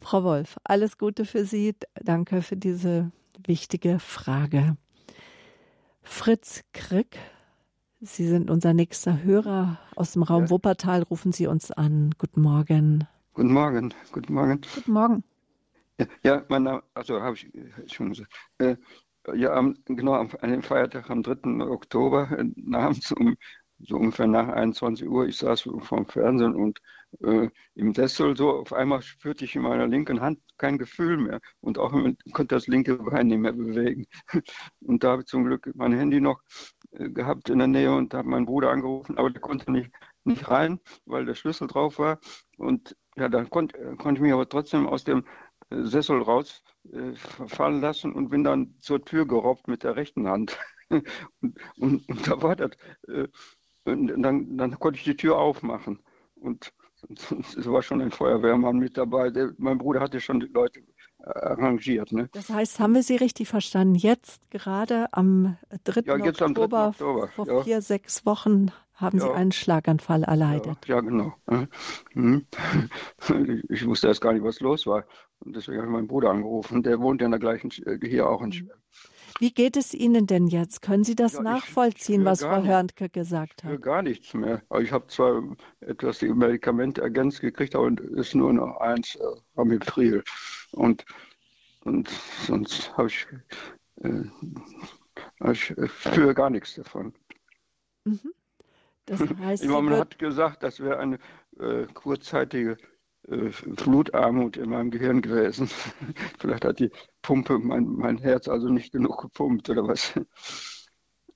Frau 0.00 0.24
Wolf, 0.24 0.56
alles 0.64 0.98
Gute 0.98 1.24
für 1.24 1.44
Sie. 1.44 1.74
Danke 1.94 2.42
für 2.42 2.56
diese 2.56 3.12
wichtige 3.46 3.98
Frage. 3.98 4.76
Fritz 6.02 6.62
Krick, 6.72 7.18
Sie 8.00 8.26
sind 8.26 8.50
unser 8.50 8.74
nächster 8.74 9.22
Hörer 9.22 9.78
aus 9.94 10.12
dem 10.12 10.24
Raum 10.24 10.44
ja. 10.44 10.50
Wuppertal. 10.50 11.02
Rufen 11.04 11.30
Sie 11.30 11.46
uns 11.46 11.70
an. 11.70 12.10
Guten 12.18 12.42
Morgen. 12.42 13.06
Guten 13.32 13.52
Morgen. 13.52 13.94
Guten 14.10 14.34
Morgen. 14.34 14.60
Guten 14.74 14.92
Morgen. 14.92 15.24
Ja, 16.00 16.06
ja 16.24 16.44
mein 16.48 16.64
Name, 16.64 16.82
also 16.94 17.20
habe 17.20 17.36
ich 17.36 17.46
schon 17.94 18.08
gesagt. 18.08 18.32
Äh, 18.58 18.76
ja, 19.34 19.52
am, 19.52 19.76
genau, 19.86 20.14
an 20.14 20.50
dem 20.50 20.62
Feiertag 20.62 21.10
am 21.10 21.22
3. 21.22 21.62
Oktober, 21.70 22.30
äh, 22.38 22.74
abends 22.76 23.12
um 23.12 23.36
so 23.84 23.96
ungefähr 23.96 24.26
nach 24.26 24.48
21 24.48 25.08
Uhr, 25.08 25.26
ich 25.26 25.38
saß 25.38 25.68
vorm 25.80 26.06
Fernsehen 26.06 26.54
und 26.54 26.78
äh, 27.20 27.48
im 27.74 27.94
Sessel 27.94 28.36
so, 28.36 28.50
auf 28.50 28.72
einmal 28.72 29.02
spürte 29.02 29.44
ich 29.44 29.56
in 29.56 29.62
meiner 29.62 29.86
linken 29.86 30.20
Hand 30.20 30.40
kein 30.56 30.78
Gefühl 30.78 31.16
mehr 31.16 31.40
und 31.60 31.78
auch 31.78 31.92
konnte 32.32 32.54
das 32.54 32.66
linke 32.68 32.96
Bein 32.96 33.26
nicht 33.26 33.38
mehr 33.38 33.52
bewegen. 33.52 34.06
Und 34.80 35.02
da 35.04 35.12
habe 35.12 35.22
ich 35.22 35.26
zum 35.28 35.44
Glück 35.44 35.70
mein 35.74 35.92
Handy 35.92 36.20
noch 36.20 36.40
äh, 36.92 37.10
gehabt 37.10 37.50
in 37.50 37.58
der 37.58 37.66
Nähe 37.68 37.92
und 37.94 38.14
habe 38.14 38.28
meinen 38.28 38.46
Bruder 38.46 38.70
angerufen, 38.70 39.18
aber 39.18 39.30
der 39.30 39.40
konnte 39.40 39.70
nicht, 39.72 39.90
nicht 40.24 40.48
rein, 40.50 40.80
weil 41.04 41.24
der 41.24 41.34
Schlüssel 41.34 41.66
drauf 41.66 41.98
war. 41.98 42.20
Und 42.58 42.96
ja, 43.16 43.28
dann 43.28 43.50
konnt, 43.50 43.74
konnte 43.98 44.18
ich 44.18 44.22
mich 44.22 44.32
aber 44.32 44.48
trotzdem 44.48 44.86
aus 44.86 45.04
dem 45.04 45.20
äh, 45.20 45.22
Sessel 45.82 46.22
rausfallen 46.22 47.78
äh, 47.78 47.80
lassen 47.80 48.12
und 48.12 48.28
bin 48.28 48.44
dann 48.44 48.74
zur 48.80 49.04
Tür 49.04 49.26
gerobbt 49.26 49.68
mit 49.68 49.82
der 49.82 49.96
rechten 49.96 50.28
Hand. 50.28 50.58
und, 50.88 51.08
und, 51.76 52.08
und, 52.08 52.26
da 52.26 52.42
war 52.42 52.56
das. 52.56 52.72
Äh, 53.08 53.28
und 53.84 54.22
dann, 54.22 54.56
dann 54.56 54.78
konnte 54.78 54.98
ich 54.98 55.04
die 55.04 55.16
Tür 55.16 55.38
aufmachen. 55.38 56.00
Und 56.36 56.72
es 57.56 57.66
war 57.66 57.82
schon 57.82 58.00
ein 58.00 58.10
Feuerwehrmann 58.10 58.78
mit 58.78 58.96
dabei. 58.96 59.30
Der, 59.30 59.52
mein 59.58 59.78
Bruder 59.78 60.00
hatte 60.00 60.20
schon 60.20 60.40
die 60.40 60.46
Leute 60.46 60.80
arrangiert. 61.18 62.12
Ne? 62.12 62.28
Das 62.32 62.50
heißt, 62.50 62.80
haben 62.80 62.94
wir 62.94 63.02
Sie 63.02 63.16
richtig 63.16 63.48
verstanden? 63.48 63.94
Jetzt 63.94 64.50
gerade 64.50 65.06
am 65.12 65.56
3. 65.84 66.02
Ja, 66.04 66.14
Oktober, 66.14 66.78
am 66.78 66.92
3. 66.92 67.04
Oktober, 67.04 67.28
vor 67.28 67.46
ja. 67.46 67.62
vier, 67.62 67.82
sechs 67.82 68.26
Wochen 68.26 68.72
haben 68.94 69.18
ja. 69.18 69.24
Sie 69.24 69.32
einen 69.32 69.52
Schlaganfall 69.52 70.24
erleidet. 70.24 70.86
Ja, 70.86 71.00
genau. 71.00 71.34
Mhm. 72.14 72.46
Ich 73.68 73.86
wusste 73.86 74.08
erst 74.08 74.20
gar 74.20 74.32
nicht, 74.32 74.44
was 74.44 74.60
los 74.60 74.86
war. 74.86 75.04
Und 75.40 75.56
deswegen 75.56 75.78
habe 75.78 75.88
ich 75.88 75.92
meinen 75.92 76.06
Bruder 76.06 76.30
angerufen. 76.30 76.82
Der 76.82 77.00
wohnt 77.00 77.20
ja 77.20 77.26
in 77.26 77.32
der 77.32 77.40
gleichen, 77.40 77.70
äh, 77.84 77.98
hier 78.06 78.28
auch 78.28 78.40
in 78.42 78.48
mhm. 78.48 78.52
Schweden. 78.52 78.82
Wie 79.38 79.52
geht 79.52 79.76
es 79.76 79.94
Ihnen 79.94 80.26
denn 80.26 80.46
jetzt? 80.46 80.82
Können 80.82 81.04
Sie 81.04 81.14
das 81.14 81.34
ja, 81.34 81.42
nachvollziehen, 81.42 82.24
was 82.24 82.42
Frau 82.42 82.62
Hörnke 82.62 83.08
gesagt 83.08 83.64
hat? 83.64 83.80
Gar 83.80 84.02
nichts 84.02 84.34
mehr. 84.34 84.62
Ich 84.80 84.92
habe 84.92 85.06
zwar 85.08 85.42
etwas 85.80 86.18
die 86.18 86.28
Medikamente 86.28 87.00
ergänzt 87.00 87.40
gekriegt, 87.40 87.74
aber 87.74 87.90
es 87.90 88.28
ist 88.28 88.34
nur 88.34 88.52
noch 88.52 88.76
eins, 88.76 89.16
äh, 89.16 89.24
Ramipril. 89.56 90.22
Und, 90.72 91.04
und 91.84 92.08
sonst 92.46 92.96
habe 92.96 93.08
ich, 93.08 93.26
äh, 94.02 95.50
ich 95.50 95.74
für 95.88 96.34
gar 96.34 96.50
nichts 96.50 96.74
davon. 96.74 97.14
Mhm. 98.04 98.32
Das 99.06 99.20
heißt, 99.20 99.64
man 99.66 99.90
hat 99.90 100.18
gesagt, 100.18 100.62
das 100.62 100.80
wäre 100.80 100.98
eine 100.98 101.18
äh, 101.58 101.86
kurzzeitige 101.92 102.76
äh, 103.28 103.50
Blutarmut 103.66 104.56
in 104.56 104.70
meinem 104.70 104.90
Gehirn 104.90 105.22
gewesen. 105.22 105.68
Vielleicht 106.38 106.64
hat 106.64 106.78
die 106.78 106.90
Pumpe 107.20 107.58
mein, 107.58 107.84
mein 107.84 108.18
Herz 108.18 108.48
also 108.48 108.68
nicht 108.68 108.92
genug 108.92 109.20
gepumpt 109.20 109.70
oder 109.70 109.86
was. 109.86 110.12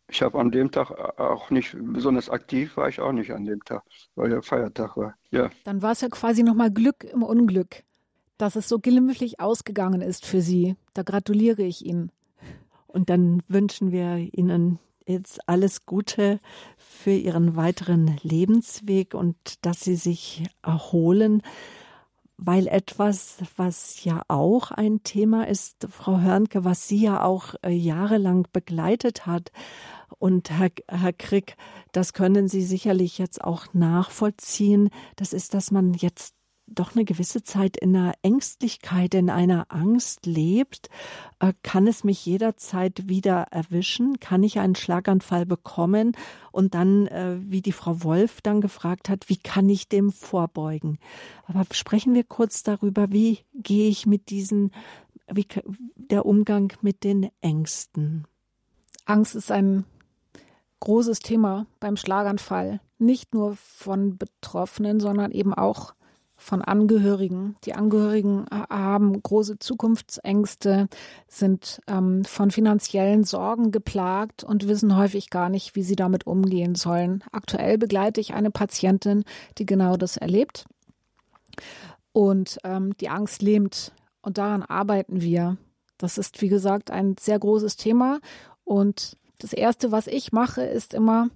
Ich 0.09 0.23
habe 0.23 0.39
an 0.39 0.53
dem 0.53 0.71
Tag 0.71 0.91
auch 1.19 1.51
nicht, 1.51 1.77
besonders 1.79 2.31
aktiv 2.31 2.77
war 2.77 2.89
ich 2.89 3.01
auch 3.01 3.13
nicht 3.13 3.33
an 3.33 3.45
dem 3.45 3.65
Tag, 3.65 3.83
weil 4.15 4.33
ja 4.33 4.41
Feiertag 4.41 4.97
war. 4.97 5.15
Ja. 5.31 5.51
Dann 5.65 5.83
war 5.83 5.93
es 5.93 6.01
ja 6.01 6.09
quasi 6.09 6.45
nochmal 6.45 6.71
Glück 6.71 7.03
im 7.03 7.25
Unglück, 7.25 7.83
dass 8.39 8.55
es 8.55 8.69
so 8.69 8.79
glimpflich 8.79 9.41
ausgegangen 9.41 10.03
ist 10.03 10.25
für 10.25 10.43
Sie. 10.43 10.77
Da 10.95 11.03
gratuliere 11.03 11.63
ich 11.63 11.85
Ihnen. 11.85 12.13
Und 12.87 13.11
dann 13.11 13.43
wünschen 13.49 13.91
wir 13.91 14.17
Ihnen 14.33 14.79
jetzt 15.07 15.49
alles 15.49 15.87
Gute 15.87 16.41
für 16.77 17.13
Ihren 17.13 17.57
weiteren 17.57 18.19
Lebensweg 18.23 19.15
und 19.15 19.37
dass 19.63 19.81
Sie 19.81 19.97
sich 19.97 20.45
erholen, 20.63 21.43
weil 22.39 22.67
etwas, 22.67 23.39
was 23.57 24.05
ja 24.05 24.23
auch 24.29 24.71
ein 24.71 25.03
Thema 25.03 25.49
ist, 25.49 25.87
Frau 25.91 26.21
Hörnke, 26.21 26.65
was 26.65 26.87
Sie 26.87 27.01
ja 27.01 27.23
auch 27.23 27.55
äh, 27.63 27.71
jahrelang 27.71 28.47
begleitet 28.53 29.27
hat. 29.27 29.53
Und 30.19 30.51
Herr, 30.51 30.71
Herr 30.89 31.13
Krick, 31.13 31.57
das 31.93 32.13
können 32.13 32.49
Sie 32.49 32.63
sicherlich 32.63 33.19
jetzt 33.19 33.43
auch 33.43 33.73
nachvollziehen. 33.73 34.91
Das 35.17 35.33
ist, 35.33 35.55
dass 35.55 35.71
man 35.71 35.95
jetzt 35.95 36.36
doch 36.67 36.95
eine 36.95 37.05
gewisse 37.05 37.43
Zeit 37.43 37.77
in 37.77 37.97
einer 37.97 38.15
Ängstlichkeit, 38.23 39.15
in 39.15 39.31
einer 39.31 39.67
Angst 39.69 40.27
lebt, 40.27 40.89
äh, 41.39 41.53
kann 41.63 41.87
es 41.87 42.05
mich 42.05 42.25
jederzeit 42.27 43.09
wieder 43.09 43.47
erwischen? 43.51 44.19
Kann 44.19 44.43
ich 44.43 44.59
einen 44.59 44.75
Schlaganfall 44.75 45.47
bekommen? 45.47 46.13
Und 46.51 46.75
dann, 46.75 47.07
äh, 47.07 47.39
wie 47.41 47.63
die 47.63 47.73
Frau 47.73 48.03
Wolf 48.03 48.41
dann 48.41 48.61
gefragt 48.61 49.09
hat, 49.09 49.29
wie 49.29 49.37
kann 49.37 49.69
ich 49.69 49.89
dem 49.89 50.11
vorbeugen? 50.11 50.99
Aber 51.47 51.65
sprechen 51.71 52.15
wir 52.15 52.25
kurz 52.25 52.63
darüber, 52.63 53.11
wie 53.11 53.39
gehe 53.55 53.89
ich 53.89 54.07
mit 54.07 54.31
diesen, 54.31 54.73
wie 55.31 55.47
der 55.97 56.27
Umgang 56.27 56.73
mit 56.83 57.05
den 57.05 57.31
Ängsten? 57.41 58.27
Angst 59.05 59.37
ist 59.37 59.53
ein 59.53 59.85
großes 60.81 61.21
Thema 61.21 61.67
beim 61.79 61.97
Schlaganfall. 61.97 62.81
Nicht 62.99 63.35
nur 63.35 63.57
von 63.57 64.19
Betroffenen, 64.19 65.01
sondern 65.01 65.31
eben 65.31 65.55
auch 65.55 65.95
von 66.47 66.63
Angehörigen. 66.63 67.57
Die 67.65 67.75
Angehörigen 67.75 68.47
haben 68.53 69.21
große 69.21 69.59
Zukunftsängste, 69.59 70.87
sind 71.27 71.81
ähm, 71.89 72.25
von 72.25 72.53
finanziellen 72.53 73.25
Sorgen 73.25 73.73
geplagt 73.73 74.45
und 74.45 74.69
wissen 74.69 74.97
häufig 74.97 75.31
gar 75.31 75.49
nicht, 75.49 75.75
wie 75.75 75.83
sie 75.83 75.97
damit 75.97 76.25
umgehen 76.29 76.77
sollen. 76.77 77.25
Aktuell 77.33 77.79
begleite 77.79 78.21
ich 78.21 78.33
eine 78.33 78.53
Patientin, 78.53 79.25
die 79.59 79.67
genau 79.67 79.97
das 79.97 80.17
erlebt. 80.17 80.67
Und 82.13 82.59
ähm, 82.63 82.97
die 82.99 83.09
Angst 83.09 83.43
lähmt. 83.43 83.93
Und 84.23 84.39
daran 84.39 84.63
arbeiten 84.63 85.21
wir. 85.21 85.57
Das 85.99 86.17
ist, 86.17 86.41
wie 86.43 86.49
gesagt, 86.49 86.93
ein 86.93 87.17
sehr 87.19 87.41
großes 87.41 87.77
Thema. 87.77 88.21
Und 88.63 89.17
das 89.39 89.53
Erste, 89.53 89.91
was 89.91 90.07
ich 90.07 90.31
mache, 90.31 90.63
ist 90.63 90.95
immer 90.95 91.29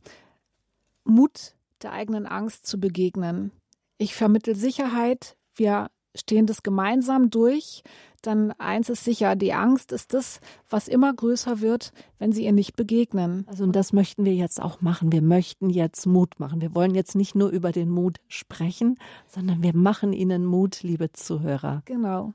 Mut 1.03 1.55
der 1.83 1.93
eigenen 1.93 2.27
Angst 2.27 2.65
zu 2.65 2.79
begegnen 2.79 3.51
ich 4.01 4.15
vermittel 4.15 4.57
Sicherheit, 4.57 5.37
wir 5.55 5.91
stehen 6.17 6.47
das 6.47 6.63
gemeinsam 6.63 7.29
durch, 7.29 7.83
dann 8.23 8.53
eins 8.53 8.89
ist 8.89 9.05
sicher, 9.05 9.37
die 9.37 9.53
Angst 9.53 9.93
ist 9.93 10.15
das, 10.15 10.41
was 10.69 10.89
immer 10.89 11.13
größer 11.13 11.61
wird, 11.61 11.93
wenn 12.19 12.33
sie 12.33 12.45
ihr 12.45 12.53
nicht 12.53 12.77
begegnen. 12.77 13.45
Also 13.47 13.65
und 13.65 13.77
das 13.77 13.93
möchten 13.93 14.25
wir 14.25 14.35
jetzt 14.35 14.61
auch 14.61 14.81
machen. 14.81 15.13
Wir 15.13 15.23
möchten 15.23 15.71
jetzt 15.71 16.07
Mut 16.07 16.41
machen. 16.41 16.61
Wir 16.61 16.75
wollen 16.75 16.95
jetzt 16.95 17.15
nicht 17.15 17.35
nur 17.35 17.51
über 17.51 17.73
den 17.73 17.91
Mut 17.91 18.19
sprechen, 18.29 18.99
sondern 19.27 19.63
wir 19.63 19.77
machen 19.77 20.13
ihnen 20.13 20.47
Mut, 20.47 20.83
liebe 20.83 21.13
Zuhörer. 21.13 21.83
Genau. 21.85 22.33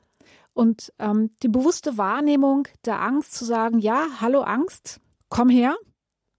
Und 0.54 0.94
ähm, 1.00 1.32
die 1.44 1.50
bewusste 1.50 1.98
Wahrnehmung 1.98 2.68
der 2.86 3.02
Angst 3.02 3.34
zu 3.34 3.44
sagen, 3.44 3.80
ja, 3.80 4.08
hallo 4.22 4.42
Angst, 4.42 5.02
komm 5.30 5.50
her. 5.50 5.76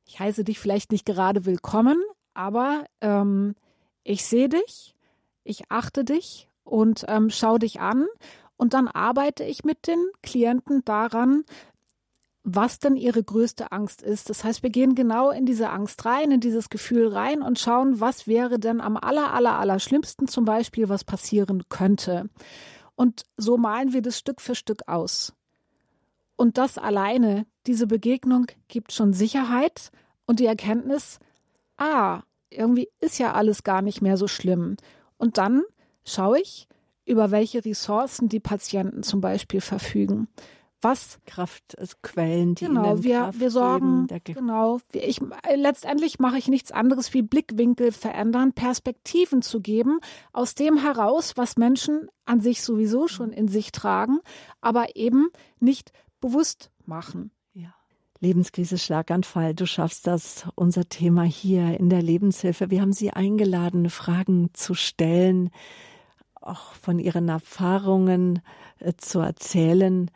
Ich 0.07 0.21
heiße 0.21 0.45
dich 0.45 0.59
vielleicht 0.61 0.93
nicht 0.93 1.05
gerade 1.05 1.45
willkommen, 1.45 2.01
aber 2.33 2.85
ähm, 3.01 3.55
ich 4.05 4.25
sehe 4.25 4.49
dich 4.49 4.96
ich 5.47 5.71
achte 5.71 6.05
dich 6.05 6.49
und 6.65 7.05
ähm, 7.09 7.31
schaue 7.31 7.59
dich 7.59 7.81
an 7.81 8.07
und 8.57 8.75
dann 8.75 8.89
arbeite 8.89 9.45
ich 9.45 9.65
mit 9.65 9.87
den 9.87 10.05
Klienten 10.23 10.85
daran, 10.85 11.45
was 12.49 12.79
denn 12.79 12.97
ihre 12.97 13.25
größte 13.25 13.73
Angst 13.73 14.03
ist. 14.03 14.31
Das 14.31 14.45
heißt, 14.45 14.63
wir 14.63 14.71
gehen 14.71 14.95
genau 14.95 15.31
in 15.31 15.47
diese 15.47 15.71
Angst 15.71 16.05
rein, 16.07 16.31
in 16.31 16.41
dieses 16.41 16.71
Gefühl 16.71 17.09
rein 17.09 17.43
und 17.43 17.59
schauen, 17.59 18.01
was 18.01 18.29
wäre 18.29 18.61
denn 18.61 18.81
am 18.81 18.97
aller, 18.97 19.35
aller, 19.35 19.59
aller 19.59 19.81
schlimmsten 19.81 20.29
zum 20.29 20.45
Beispiel, 20.45 20.89
was 20.89 21.03
passieren 21.03 21.65
könnte. 21.69 22.31
Und 22.95 23.25
so 23.37 23.57
malen 23.57 23.93
wir 23.93 24.01
das 24.01 24.19
Stück 24.19 24.41
für 24.41 24.55
Stück 24.55 24.87
aus. 24.87 25.35
Und 26.37 26.57
das 26.57 26.79
alleine, 26.79 27.47
diese 27.67 27.89
Begegnung 27.89 28.47
gibt 28.69 28.93
schon 28.93 29.13
Sicherheit 29.13 29.91
und 30.25 30.39
die 30.39 30.47
Erkenntnis, 30.47 31.19
ah, 31.79 32.23
irgendwie 32.49 32.89
ist 33.01 33.19
ja 33.19 33.33
alles 33.33 33.65
gar 33.65 33.83
nicht 33.83 34.03
mehr 34.03 34.17
so 34.17 34.29
schlimm. 34.29 34.77
Und 35.19 35.39
dann 35.39 35.63
schaue 36.05 36.41
ich, 36.41 36.69
über 37.05 37.31
welche 37.31 37.65
Ressourcen 37.65 38.29
die 38.29 38.41
Patienten 38.41 39.03
zum 39.03 39.21
Beispiel 39.21 39.61
verfügen. 39.61 40.29
Was 40.83 41.19
Kraftquellen, 41.25 42.55
die 42.55 42.67
genau, 42.67 43.03
wir, 43.03 43.17
Kraft 43.21 43.41
wir 43.41 43.51
sorgen, 43.51 44.07
genau, 44.25 44.79
ich, 44.93 45.21
letztendlich 45.55 46.19
mache 46.19 46.37
ich 46.37 46.49
nichts 46.49 46.71
anderes 46.71 47.15
wie 47.15 47.23
Blickwinkel 47.23 47.93
verändern, 47.93 48.53
Perspektiven 48.53 49.41
zu 49.41 49.61
geben, 49.61 50.01
aus 50.33 50.55
dem 50.55 50.77
heraus, 50.77 51.33
was 51.37 51.57
Menschen 51.57 52.09
an 52.27 52.41
sich 52.41 52.63
sowieso 52.63 53.09
schon 53.09 53.33
in 53.33 53.49
sich 53.49 53.73
tragen, 53.73 54.21
aber 54.61 54.97
eben 54.97 55.31
nicht 55.61 55.93
bewusst 56.21 56.71
machen. 56.85 57.31
Lebenskrise, 58.27 58.77
Schlaganfall, 58.77 59.55
du 59.55 59.67
schaffst 59.67 60.07
das, 60.07 60.49
unser 60.57 60.89
Thema 60.89 61.23
hier 61.23 61.79
in 61.79 61.89
der 61.89 62.03
Lebenshilfe. 62.03 62.71
Wir 62.71 62.81
haben 62.81 62.93
Sie 62.93 63.11
eingeladen, 63.11 63.89
Fragen 63.89 64.51
zu 64.53 64.75
stellen, 64.75 65.51
auch 66.35 66.73
von 66.73 66.99
Ihren 66.99 67.29
Erfahrungen 67.29 68.41
äh, 68.81 68.95
zu 68.97 69.21
erzählen. 69.21 70.11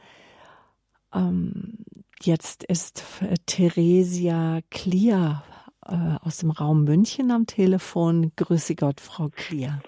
Ähm, 1.14 1.78
Jetzt 2.22 2.64
ist 2.64 3.02
Theresia 3.46 4.60
Klier 4.68 5.42
äh, 5.86 6.16
aus 6.20 6.36
dem 6.38 6.50
Raum 6.50 6.84
München 6.84 7.30
am 7.30 7.46
Telefon. 7.46 8.32
Grüße 8.36 8.74
Gott, 8.74 9.00
Frau 9.00 9.30
Klier. 9.34 9.80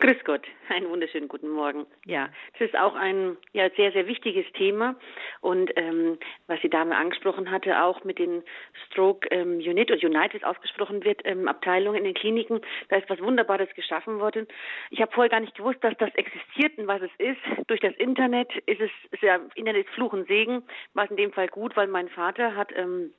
Grüß 0.00 0.22
Gott, 0.24 0.46
einen 0.68 0.88
wunderschönen 0.90 1.26
guten 1.26 1.48
Morgen. 1.48 1.84
Ja, 2.04 2.28
es 2.54 2.60
ist 2.60 2.78
auch 2.78 2.94
ein 2.94 3.36
ja, 3.52 3.68
sehr, 3.70 3.90
sehr 3.90 4.06
wichtiges 4.06 4.46
Thema. 4.52 4.94
Und 5.40 5.72
ähm, 5.74 6.18
was 6.46 6.60
die 6.60 6.70
Dame 6.70 6.96
angesprochen 6.96 7.50
hatte, 7.50 7.82
auch 7.82 8.04
mit 8.04 8.20
den 8.20 8.44
Stroke 8.86 9.26
ähm, 9.32 9.58
Unit 9.58 9.90
oder 9.90 10.06
Unite, 10.06 10.34
wie 10.34 10.36
es 10.36 10.44
ausgesprochen 10.44 11.04
wird, 11.04 11.22
ähm, 11.24 11.48
Abteilungen 11.48 11.98
in 11.98 12.04
den 12.04 12.14
Kliniken, 12.14 12.60
da 12.90 12.96
ist 12.96 13.10
was 13.10 13.20
Wunderbares 13.20 13.74
geschaffen 13.74 14.20
worden. 14.20 14.46
Ich 14.90 15.00
habe 15.00 15.10
vorher 15.10 15.30
gar 15.30 15.40
nicht 15.40 15.56
gewusst, 15.56 15.82
dass 15.82 15.96
das 15.98 16.14
existiert 16.14 16.78
und 16.78 16.86
was 16.86 17.02
es 17.02 17.10
ist. 17.18 17.66
Durch 17.66 17.80
das 17.80 17.94
Internet 17.96 18.54
ist 18.66 18.80
es, 18.80 18.90
ist 19.10 19.22
ja, 19.22 19.40
Internet 19.56 19.84
ist 19.84 19.94
Fluch 19.94 20.12
und 20.12 20.28
Segen, 20.28 20.62
war 20.94 21.10
in 21.10 21.16
dem 21.16 21.32
Fall 21.32 21.48
gut, 21.48 21.76
weil 21.76 21.88
mein 21.88 22.08
Vater 22.08 22.54
hat 22.54 22.70
ähm, 22.76 23.12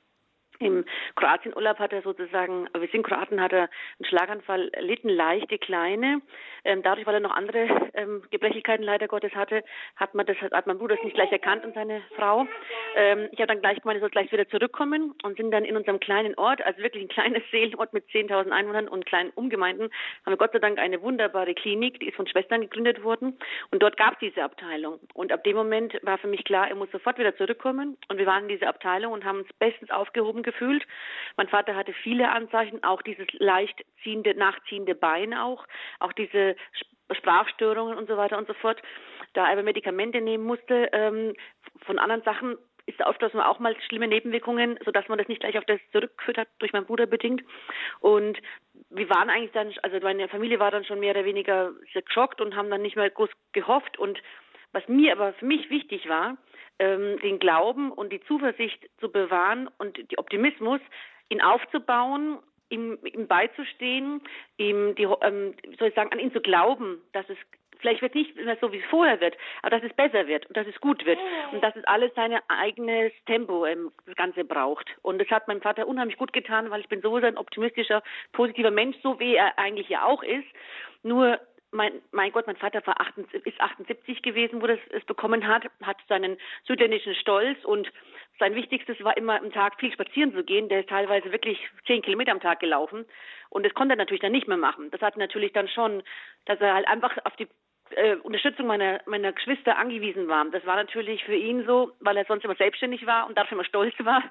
im 0.60 0.86
Kroatienurlaub 1.16 1.80
hat 1.80 1.94
er 1.94 2.02
sozusagen, 2.02 2.68
wir 2.78 2.88
sind 2.90 3.04
Kroaten, 3.04 3.42
hat 3.42 3.54
er 3.54 3.64
einen 3.64 4.06
Schlaganfall 4.08 4.70
erlitten, 4.74 5.10
leichte, 5.10 5.58
kleine. 5.58 6.22
Ähm, 6.66 6.84
dadurch, 6.84 7.08
weil 7.08 7.14
er 7.16 7.20
noch 7.22 7.36
andere 7.36 7.90
ähm, 7.94 8.24
Gebrechlichkeiten 8.32 8.84
leider 8.84 9.08
Gottes 9.08 9.34
hatte, 9.34 9.64
hat 9.96 10.14
man 10.14 10.26
das, 10.26 10.36
hat 10.38 10.68
mein 10.68 10.78
Bruder 10.78 10.96
das 10.96 11.04
nicht 11.06 11.16
gleich 11.16 11.32
erkannt 11.32 11.64
und 11.64 11.74
seine 11.74 12.02
Frau. 12.16 12.46
Ähm, 12.96 13.30
ich 13.32 13.40
habe 13.40 13.48
dann 13.48 13.62
gleich 13.62 13.80
gemeint, 13.82 13.98
er 13.98 14.02
soll 14.02 14.10
gleich 14.10 14.32
wieder 14.32 14.48
zurückkommen 14.50 15.16
und 15.24 15.38
sind 15.38 15.52
dann 15.52 15.64
in 15.64 15.78
unserem 15.78 16.00
kleinen 16.00 16.36
Ort, 16.36 16.62
also 16.66 16.82
wirklich 16.82 17.04
ein 17.04 17.10
kleines 17.10 17.44
Seelenort 17.52 17.94
mit 17.94 18.06
10.000 18.10 18.52
Einwohnern 18.52 18.88
und 18.90 19.06
kleinen 19.06 19.30
Umgemeinden, 19.32 19.90
haben 20.26 20.34
wir 20.34 20.38
Gott 20.38 20.52
sei 20.52 20.60
Dank 20.60 20.80
eine 20.80 21.02
wunderbare 21.02 21.54
Klinik, 21.54 22.00
die 22.02 22.10
ist 22.10 22.16
von 22.16 22.28
Schwestern 22.28 22.62
gegründet 22.62 23.04
worden 23.04 23.38
und 23.72 23.82
dort 23.82 23.96
gab 23.96 24.14
es 24.14 24.20
diese 24.20 24.44
Abteilung. 24.44 25.00
Und 25.14 25.32
ab 25.32 25.44
dem 25.46 25.56
Moment 25.56 25.98
war 26.04 26.18
für 26.18 26.28
mich 26.28 26.44
klar, 26.44 26.68
er 26.68 26.76
muss 26.76 26.92
sofort 26.92 27.18
wieder 27.18 27.36
zurückkommen 27.38 27.98
und 28.10 28.18
wir 28.18 28.26
waren 28.26 28.44
in 28.44 28.50
dieser 28.50 28.68
Abteilung 28.68 29.14
und 29.14 29.24
haben 29.24 29.40
uns 29.40 29.54
bestens 29.60 29.90
aufgehoben 29.92 30.44
gefühlt. 30.52 30.86
Mein 31.38 31.48
Vater 31.48 31.76
hatte 31.76 31.94
viele 31.94 32.30
Anzeichen, 32.30 32.84
auch 32.84 33.02
dieses 33.02 33.28
leicht 33.34 33.84
ziehende, 34.04 34.36
nachziehende 34.36 34.96
Bein 34.96 35.34
auch, 35.34 35.66
auch 36.00 36.14
diese 36.14 36.56
Sprachstörungen 37.12 37.98
und 37.98 38.08
so 38.08 38.18
weiter 38.18 38.38
und 38.38 38.48
so 38.48 38.54
fort. 38.54 38.82
Da 39.34 39.46
er 39.46 39.54
aber 39.54 39.64
Medikamente 39.64 40.22
nehmen 40.22 40.46
musste, 40.46 40.90
ähm, 40.92 41.34
von 41.86 42.00
anderen 42.00 42.24
Sachen 42.24 42.58
ist 42.90 43.02
oft, 43.06 43.22
dass 43.22 43.34
man 43.34 43.46
auch 43.46 43.60
mal 43.60 43.76
schlimme 43.88 44.08
Nebenwirkungen, 44.08 44.80
sodass 44.84 45.08
man 45.08 45.20
das 45.20 45.28
nicht 45.28 45.42
gleich 45.42 45.58
auf 45.58 45.66
das 45.66 45.80
zurückgeführt 45.92 46.38
hat, 46.38 46.48
durch 46.58 46.74
meinen 46.74 46.88
Bruder 46.88 47.06
bedingt. 47.06 47.44
Und 48.00 48.40
wir 48.90 49.10
waren 49.10 49.30
eigentlich 49.30 49.52
dann, 49.52 49.72
also 49.84 50.00
meine 50.02 50.28
Familie 50.28 50.60
war 50.60 50.72
dann 50.72 50.86
schon 50.86 51.00
mehr 51.00 51.12
oder 51.12 51.26
weniger 51.26 51.72
geschockt 51.94 52.42
und 52.42 52.56
haben 52.56 52.70
dann 52.72 52.82
nicht 52.82 52.96
mehr 52.96 53.10
groß 53.10 53.30
gehofft. 53.52 54.00
Und 54.00 54.20
was 54.72 54.88
mir 54.88 55.12
aber 55.14 55.34
für 55.34 55.46
mich 55.46 55.70
wichtig 55.70 56.08
war, 56.08 56.38
ähm, 56.80 57.20
den 57.22 57.40
Glauben 57.40 57.92
und 57.92 58.12
die 58.12 58.22
Zuversicht 58.22 58.90
zu 59.00 59.12
bewahren 59.12 59.70
und 59.78 59.98
die 60.12 60.18
Optimismus, 60.18 60.82
ihn 61.30 61.42
aufzubauen, 61.42 62.40
ihm, 62.70 62.98
ihm 63.04 63.28
beizustehen, 63.28 64.22
ihm 64.58 64.96
die, 64.96 65.08
ähm, 65.22 65.54
soll 65.78 65.90
ich 65.90 65.96
sagen, 65.96 66.12
an 66.12 66.20
ihn 66.20 66.34
zu 66.34 66.42
glauben, 66.42 67.02
dass 67.14 67.28
es 67.30 67.38
vielleicht 67.80 68.02
wird 68.02 68.16
nicht 68.16 68.36
mehr 68.36 68.58
so 68.60 68.72
wie 68.72 68.80
es 68.80 68.86
vorher 68.90 69.20
wird, 69.22 69.38
aber 69.62 69.80
dass 69.80 69.90
es 69.90 69.96
besser 69.96 70.28
wird 70.28 70.46
und 70.48 70.58
dass 70.58 70.68
es 70.68 70.80
gut 70.82 71.06
wird 71.06 71.20
und 71.52 71.64
dass 71.64 71.76
es 71.76 71.84
alles 71.86 72.14
sein 72.14 72.38
eigenes 72.48 73.12
Tempo 73.26 73.66
ähm, 73.66 73.92
das 74.06 74.16
Ganze 74.16 74.44
braucht. 74.44 74.90
Und 75.02 75.20
das 75.20 75.30
hat 75.30 75.48
meinem 75.48 75.62
Vater 75.62 75.88
unheimlich 75.88 76.18
gut 76.18 76.34
getan, 76.34 76.70
weil 76.72 76.82
ich 76.82 76.90
bin 76.90 77.02
sowieso 77.02 77.28
ein 77.28 77.38
optimistischer, 77.38 78.04
positiver 78.34 78.72
Mensch, 78.72 78.98
so 79.02 79.20
wie 79.20 79.36
er 79.36 79.58
eigentlich 79.58 79.90
ja 79.90 80.04
auch 80.04 80.24
ist. 80.24 80.48
Nur 81.04 81.40
mein, 81.72 82.02
mein 82.12 82.32
Gott, 82.32 82.48
mein 82.48 82.56
Vater 82.56 82.86
war 82.86 83.00
78, 83.00 83.46
ist 83.46 83.62
78 83.62 84.22
gewesen, 84.22 84.62
wo 84.62 84.66
er 84.66 84.80
es 84.92 85.06
bekommen 85.06 85.48
hat, 85.48 85.66
hat 85.84 85.98
seinen 86.08 86.38
südländischen 86.66 87.16
Stolz 87.16 87.64
und 87.64 87.92
sein 88.40 88.56
Wichtigstes 88.56 89.04
war 89.04 89.18
immer 89.18 89.40
am 89.40 89.52
Tag 89.52 89.80
viel 89.80 89.92
spazieren 89.92 90.34
zu 90.34 90.44
gehen. 90.44 90.70
Der 90.70 90.82
ist 90.82 90.90
teilweise 90.90 91.32
wirklich 91.32 91.60
zehn 91.86 92.02
Kilometer 92.02 92.32
am 92.32 92.40
Tag 92.40 92.60
gelaufen 92.60 93.06
und 93.50 93.66
das 93.66 93.74
konnte 93.74 93.94
er 93.94 93.98
natürlich 93.98 94.22
dann 94.22 94.32
nicht 94.32 94.48
mehr 94.48 94.58
machen. 94.58 94.90
Das 94.92 95.02
hat 95.02 95.18
natürlich 95.18 95.54
dann 95.54 95.68
schon, 95.68 96.04
dass 96.46 96.60
er 96.62 96.74
halt 96.74 96.88
einfach 96.88 97.18
auf 97.26 97.36
die 97.36 97.48
äh, 97.92 98.16
Unterstützung 98.16 98.68
meiner, 98.68 99.02
meiner 99.06 99.34
Geschwister 99.34 99.78
angewiesen 99.78 100.28
war. 100.28 100.46
Das 100.52 100.66
war 100.66 100.76
natürlich 100.76 101.24
für 101.24 101.36
ihn 101.36 101.66
so, 101.66 101.92
weil 102.00 102.18
er 102.18 102.26
sonst 102.26 102.46
immer 102.46 102.56
selbstständig 102.56 103.06
war 103.06 103.28
und 103.28 103.38
dafür 103.38 103.58
immer 103.58 103.66
stolz 103.66 103.94
war, 104.00 104.24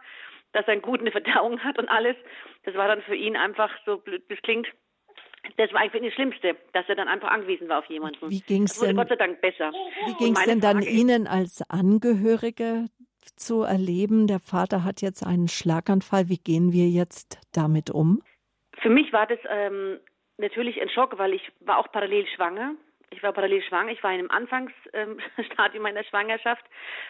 dass 0.53 0.67
er 0.67 0.73
eine 0.73 0.81
gute 0.81 1.11
Verdauung 1.11 1.63
hat 1.63 1.79
und 1.79 1.89
alles. 1.89 2.17
Das 2.65 2.75
war 2.75 2.89
dann 2.89 3.03
für 3.03 3.15
ihn 3.15 3.37
einfach, 3.37 3.71
so 3.85 3.99
blöd 3.99 4.25
das 4.29 4.41
klingt, 4.43 4.69
das 5.57 5.73
war 5.73 5.81
eigentlich 5.81 6.05
das 6.05 6.15
Schlimmste, 6.15 6.57
dass 6.73 6.89
er 6.89 6.97
dann 6.97 7.09
einfach 7.09 7.31
angewiesen 7.31 7.69
war 7.69 7.79
auf 7.79 7.87
jemanden. 7.87 8.31
Wie 8.31 8.41
ging 8.41 8.65
es 8.65 8.79
denn? 8.79 8.97
Gott 8.97 9.09
sei 9.09 9.17
Dank 9.17 9.41
besser. 9.41 9.73
Wie 10.07 10.15
ging 10.15 10.35
es 10.35 10.45
denn 10.45 10.61
dann 10.61 10.83
Ihnen 10.83 11.27
als 11.27 11.63
Angehörige 11.69 12.87
zu 13.37 13.63
erleben? 13.63 14.27
Der 14.27 14.41
Vater 14.41 14.85
hat 14.85 15.01
jetzt 15.03 15.25
einen 15.27 15.49
Schlaganfall. 15.49 16.29
Wie 16.29 16.39
gehen 16.39 16.73
wir 16.73 16.89
jetzt 16.89 17.39
damit 17.53 17.91
um? 17.91 18.23
Für 18.81 18.91
mich 18.91 19.13
war 19.13 19.27
das 19.27 19.39
ähm, 19.49 19.99
natürlich 20.37 20.81
ein 20.81 20.89
Schock, 20.91 21.19
weil 21.19 21.35
ich 21.35 21.43
war 21.61 21.79
auch 21.79 21.91
parallel 21.91 22.27
schwanger. 22.35 22.75
Ich 23.11 23.23
war 23.23 23.33
parallel 23.33 23.63
schwanger. 23.63 23.91
Ich 23.93 24.03
war 24.03 24.13
in 24.13 24.21
einem 24.21 24.31
Anfangsstadium 24.31 25.19
ähm, 25.75 25.83
meiner 25.83 26.05
Schwangerschaft. 26.05 26.65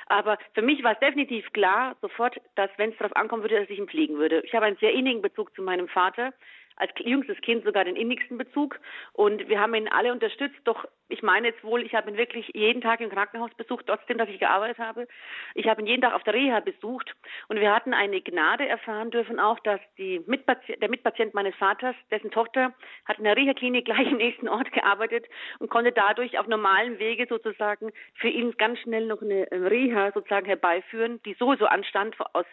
Aber 0.07 0.39
für 0.55 0.63
mich 0.63 0.83
war 0.83 0.93
es 0.93 1.01
definitiv 1.01 1.53
klar, 1.53 1.97
sofort, 2.01 2.41
dass 2.55 2.71
wenn 2.77 2.93
es 2.93 2.99
darauf 2.99 3.17
ankommen 3.17 3.43
würde, 3.43 3.61
dass 3.61 3.71
ich 3.71 3.79
ihn 3.79 3.89
pflegen 3.89 4.17
würde. 4.17 4.41
Ich 4.43 4.55
habe 4.55 4.67
einen 4.67 4.77
sehr 4.77 4.93
innigen 4.93 5.23
Bezug 5.23 5.55
zu 5.55 5.63
meinem 5.63 5.89
Vater 5.89 6.33
als 6.79 6.93
jüngstes 6.99 7.41
Kind 7.43 7.65
sogar 7.65 7.85
den 7.85 7.97
innigsten 7.97 8.39
Bezug. 8.39 8.79
Und 9.13 9.49
wir 9.49 9.61
haben 9.61 9.75
ihn 9.75 9.89
alle 9.89 10.13
unterstützt. 10.13 10.59
Doch 10.65 10.87
ich 11.09 11.23
meine 11.23 11.49
jetzt 11.49 11.65
wohl, 11.65 11.83
ich 11.83 11.95
habe 11.95 12.11
ihn 12.11 12.17
wirklich 12.17 12.51
jeden 12.55 12.83
Tag 12.83 13.01
im 13.01 13.11
Krankenhaus 13.11 13.53
besucht, 13.55 13.87
trotzdem, 13.87 14.19
dass 14.19 14.29
ich 14.29 14.39
gearbeitet 14.39 14.79
habe. 14.79 15.09
Ich 15.55 15.67
habe 15.67 15.81
ihn 15.81 15.87
jeden 15.87 16.03
Tag 16.03 16.15
auf 16.15 16.23
der 16.23 16.35
Reha 16.35 16.61
besucht. 16.61 17.15
Und 17.49 17.59
wir 17.59 17.75
hatten 17.75 17.95
eine 17.95 18.21
Gnade 18.21 18.69
erfahren 18.69 19.11
dürfen 19.11 19.41
auch, 19.41 19.59
dass 19.61 19.81
die 19.97 20.21
Mitpatient, 20.27 20.83
der 20.83 20.91
Mitpatient 20.91 21.35
meines 21.35 21.55
Vaters, 21.57 21.97
dessen 22.11 22.31
Tochter, 22.31 22.75
hat 23.07 23.19
in 23.19 23.25
der 23.25 23.37
Reha-Klinik 23.37 23.87
gleich 23.87 24.11
im 24.11 24.19
nächsten 24.19 24.49
Ort 24.49 24.71
gearbeitet 24.73 25.27
und 25.59 25.71
konnte 25.71 25.93
dadurch 25.93 26.39
auf 26.39 26.47
normalen 26.47 26.99
Wege 26.99 27.27
sozusagen 27.29 27.91
für 28.15 28.29
ihn 28.29 28.53
ganz 28.59 28.79
schnell 28.81 29.07
noch 29.07 29.23
eine 29.23 29.49
Reha 29.51 30.13
sozusagen 30.13 30.47
herbeiführen, 30.47 31.21
die 31.25 31.35
sowieso 31.35 31.67
anstand 31.67 32.17
aus 32.35 32.47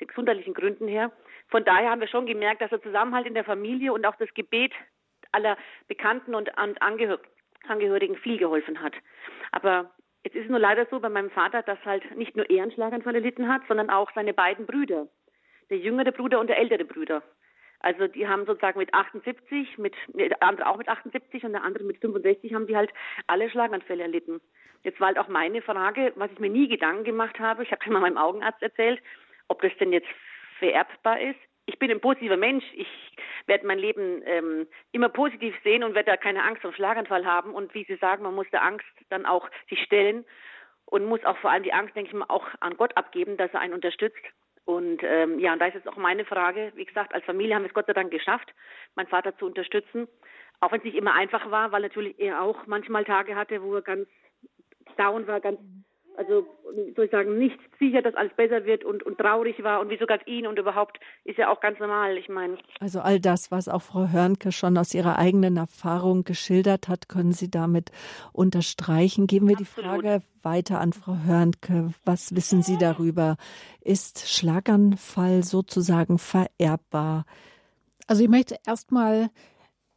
den 0.00 0.08
gesundheitlichen 0.08 0.54
Gründen 0.54 0.88
her. 0.88 1.12
Von 1.48 1.64
daher 1.64 1.90
haben 1.90 2.00
wir 2.00 2.08
schon 2.08 2.26
gemerkt, 2.26 2.62
dass 2.62 2.70
der 2.70 2.80
Zusammenhalt 2.82 3.26
in 3.26 3.34
der 3.34 3.44
Familie 3.44 3.71
und 3.90 4.06
auch 4.06 4.16
das 4.16 4.32
Gebet 4.34 4.72
aller 5.32 5.56
Bekannten 5.88 6.34
und 6.34 6.50
Angehörigen 6.58 8.16
viel 8.16 8.38
geholfen 8.38 8.82
hat. 8.82 8.94
Aber 9.50 9.90
jetzt 10.24 10.36
ist 10.36 10.44
es 10.44 10.50
nur 10.50 10.58
leider 10.58 10.86
so 10.86 11.00
bei 11.00 11.08
meinem 11.08 11.30
Vater, 11.30 11.62
dass 11.62 11.78
halt 11.84 12.16
nicht 12.16 12.36
nur 12.36 12.48
er 12.50 12.62
einen 12.62 12.72
Schlaganfall 12.72 13.14
erlitten 13.14 13.48
hat, 13.48 13.62
sondern 13.68 13.90
auch 13.90 14.10
seine 14.14 14.34
beiden 14.34 14.66
Brüder. 14.66 15.08
Der 15.70 15.78
jüngere 15.78 16.12
Bruder 16.12 16.40
und 16.40 16.48
der 16.48 16.58
ältere 16.58 16.84
Bruder. 16.84 17.22
Also 17.80 18.06
die 18.06 18.28
haben 18.28 18.46
sozusagen 18.46 18.78
mit 18.78 18.94
78, 18.94 19.76
mit 19.78 19.94
der 20.14 20.40
andere 20.42 20.68
auch 20.68 20.76
mit 20.76 20.88
78 20.88 21.44
und 21.44 21.52
der 21.52 21.64
andere 21.64 21.82
mit 21.84 21.98
65 21.98 22.54
haben 22.54 22.68
die 22.68 22.76
halt 22.76 22.92
alle 23.26 23.50
Schlaganfälle 23.50 24.02
erlitten. 24.02 24.40
Jetzt 24.84 25.00
war 25.00 25.08
halt 25.08 25.18
auch 25.18 25.28
meine 25.28 25.62
Frage, 25.62 26.12
was 26.14 26.30
ich 26.30 26.38
mir 26.38 26.50
nie 26.50 26.68
Gedanken 26.68 27.04
gemacht 27.04 27.38
habe, 27.40 27.64
ich 27.64 27.72
habe 27.72 27.82
schon 27.84 27.92
mal 27.92 28.00
meinem 28.00 28.18
Augenarzt 28.18 28.62
erzählt, 28.62 29.02
ob 29.48 29.62
das 29.62 29.72
denn 29.80 29.92
jetzt 29.92 30.08
vererbbar 30.58 31.20
ist. 31.20 31.40
Ich 31.66 31.78
bin 31.78 31.90
ein 31.90 32.00
positiver 32.00 32.36
Mensch. 32.36 32.64
Ich 32.74 32.88
werde 33.46 33.66
mein 33.66 33.78
Leben 33.78 34.22
ähm, 34.24 34.66
immer 34.90 35.08
positiv 35.08 35.54
sehen 35.62 35.84
und 35.84 35.94
werde 35.94 36.10
da 36.10 36.16
keine 36.16 36.42
Angst 36.42 36.62
vor 36.62 36.72
Schlaganfall 36.72 37.24
haben. 37.24 37.54
Und 37.54 37.74
wie 37.74 37.84
Sie 37.84 37.96
sagen, 37.96 38.24
man 38.24 38.34
muss 38.34 38.50
der 38.50 38.64
Angst 38.64 38.86
dann 39.10 39.26
auch 39.26 39.48
sich 39.68 39.80
stellen 39.82 40.24
und 40.86 41.04
muss 41.04 41.24
auch 41.24 41.38
vor 41.38 41.50
allem 41.50 41.62
die 41.62 41.72
Angst, 41.72 41.94
denke 41.94 42.10
ich 42.10 42.14
mal, 42.14 42.26
auch 42.28 42.46
an 42.60 42.76
Gott 42.76 42.96
abgeben, 42.96 43.36
dass 43.36 43.52
er 43.54 43.60
einen 43.60 43.74
unterstützt. 43.74 44.22
Und 44.64 45.02
ähm, 45.02 45.38
ja, 45.38 45.52
und 45.52 45.58
da 45.58 45.66
ist 45.66 45.74
jetzt 45.74 45.88
auch 45.88 45.96
meine 45.96 46.24
Frage. 46.24 46.72
Wie 46.74 46.84
gesagt, 46.84 47.14
als 47.14 47.24
Familie 47.24 47.54
haben 47.54 47.62
wir 47.62 47.68
es 47.68 47.74
Gott 47.74 47.86
sei 47.86 47.92
Dank 47.92 48.10
geschafft, 48.10 48.52
meinen 48.94 49.08
Vater 49.08 49.36
zu 49.36 49.46
unterstützen. 49.46 50.08
Auch 50.60 50.70
wenn 50.70 50.78
es 50.78 50.84
nicht 50.84 50.96
immer 50.96 51.14
einfach 51.14 51.50
war, 51.50 51.72
weil 51.72 51.82
natürlich 51.82 52.18
er 52.20 52.42
auch 52.42 52.66
manchmal 52.66 53.04
Tage 53.04 53.34
hatte, 53.34 53.62
wo 53.62 53.74
er 53.74 53.82
ganz 53.82 54.08
down 54.96 55.26
war, 55.26 55.40
ganz 55.40 55.58
also 56.16 56.46
soll 56.96 57.04
ich 57.04 57.10
sagen, 57.10 57.38
nicht 57.38 57.58
sicher, 57.78 58.02
dass 58.02 58.14
alles 58.14 58.32
besser 58.34 58.64
wird 58.64 58.84
und, 58.84 59.02
und 59.02 59.18
traurig 59.18 59.62
war 59.62 59.80
und 59.80 59.90
wieso 59.90 60.06
ganz 60.06 60.22
ihn 60.26 60.46
und 60.46 60.58
überhaupt 60.58 60.98
ist 61.24 61.38
ja 61.38 61.50
auch 61.50 61.60
ganz 61.60 61.78
normal, 61.78 62.16
ich 62.16 62.28
meine. 62.28 62.58
Also 62.80 63.00
all 63.00 63.20
das, 63.20 63.50
was 63.50 63.68
auch 63.68 63.82
Frau 63.82 64.08
Hörnke 64.08 64.52
schon 64.52 64.76
aus 64.78 64.94
ihrer 64.94 65.18
eigenen 65.18 65.56
Erfahrung 65.56 66.24
geschildert 66.24 66.88
hat, 66.88 67.08
können 67.08 67.32
Sie 67.32 67.50
damit 67.50 67.90
unterstreichen. 68.32 69.26
Geben 69.26 69.48
wir 69.48 69.58
Absolut. 69.58 70.02
die 70.02 70.08
Frage 70.08 70.22
weiter 70.42 70.80
an 70.80 70.92
Frau 70.92 71.16
Hörnke. 71.24 71.92
Was 72.04 72.34
wissen 72.34 72.62
Sie 72.62 72.78
darüber? 72.78 73.36
Ist 73.80 74.28
Schlaganfall 74.28 75.42
sozusagen 75.42 76.18
vererbbar? 76.18 77.24
Also 78.06 78.22
ich 78.22 78.28
möchte 78.28 78.56
erstmal 78.66 79.30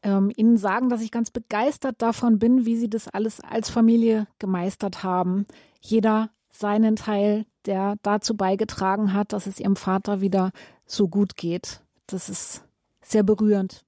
ähm, 0.06 0.32
Ihnen 0.36 0.58
sagen, 0.58 0.90
dass 0.90 1.02
ich 1.02 1.12
ganz 1.12 1.32
begeistert 1.32 2.02
davon 2.02 2.40
bin, 2.40 2.66
wie 2.66 2.76
Sie 2.76 2.90
das 2.90 3.08
alles 3.08 3.42
als 3.42 3.70
Familie 3.70 4.28
gemeistert 4.40 5.04
haben. 5.04 5.46
Jeder 5.86 6.32
seinen 6.50 6.96
Teil, 6.96 7.46
der 7.66 7.96
dazu 8.02 8.36
beigetragen 8.36 9.14
hat, 9.14 9.34
dass 9.34 9.46
es 9.46 9.60
Ihrem 9.60 9.76
Vater 9.76 10.20
wieder 10.20 10.52
so 10.86 11.08
gut 11.08 11.36
geht. 11.36 11.82
Das 12.08 12.28
ist 12.28 12.64
sehr 13.02 13.22
berührend, 13.22 13.86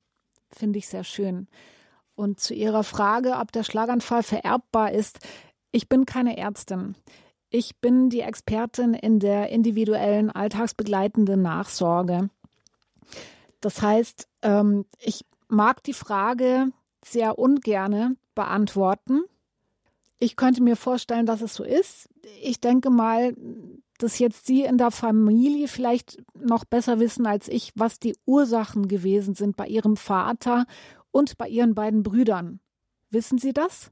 finde 0.52 0.78
ich 0.78 0.88
sehr 0.88 1.04
schön. 1.04 1.48
Und 2.14 2.40
zu 2.40 2.54
Ihrer 2.54 2.84
Frage, 2.84 3.34
ob 3.38 3.52
der 3.52 3.64
Schlaganfall 3.64 4.22
vererbbar 4.22 4.92
ist, 4.92 5.20
ich 5.72 5.90
bin 5.90 6.06
keine 6.06 6.38
Ärztin. 6.38 6.96
Ich 7.50 7.78
bin 7.80 8.10
die 8.10 8.22
Expertin 8.22 8.94
in 8.94 9.20
der 9.20 9.50
individuellen 9.50 10.30
alltagsbegleitenden 10.30 11.42
Nachsorge. 11.42 12.30
Das 13.60 13.82
heißt, 13.82 14.28
ähm, 14.44 14.86
ich 15.00 15.26
mag 15.48 15.82
die 15.84 15.94
Frage 15.94 16.68
sehr 17.04 17.40
ungerne 17.40 18.18
beantworten. 18.36 19.24
Ich 20.20 20.36
könnte 20.36 20.64
mir 20.64 20.76
vorstellen, 20.76 21.26
dass 21.26 21.42
es 21.42 21.54
so 21.54 21.64
ist. 21.64 22.10
Ich 22.42 22.60
denke 22.60 22.90
mal, 22.90 23.36
dass 24.00 24.20
jetzt 24.20 24.46
Sie 24.46 24.64
in 24.64 24.78
der 24.78 24.92
Familie 24.92 25.68
vielleicht 25.68 26.24
noch 26.34 26.66
besser 26.66 27.00
wissen 27.00 27.26
als 27.26 27.48
ich, 27.48 27.72
was 27.76 28.00
die 28.00 28.16
Ursachen 28.26 28.88
gewesen 28.88 29.36
sind 29.36 29.56
bei 29.56 29.68
Ihrem 29.68 29.96
Vater 29.96 30.66
und 31.12 31.38
bei 31.38 31.48
Ihren 31.48 31.76
beiden 31.76 32.04
Brüdern. 32.04 32.60
Wissen 33.10 33.38
Sie 33.38 33.54
das? 33.54 33.92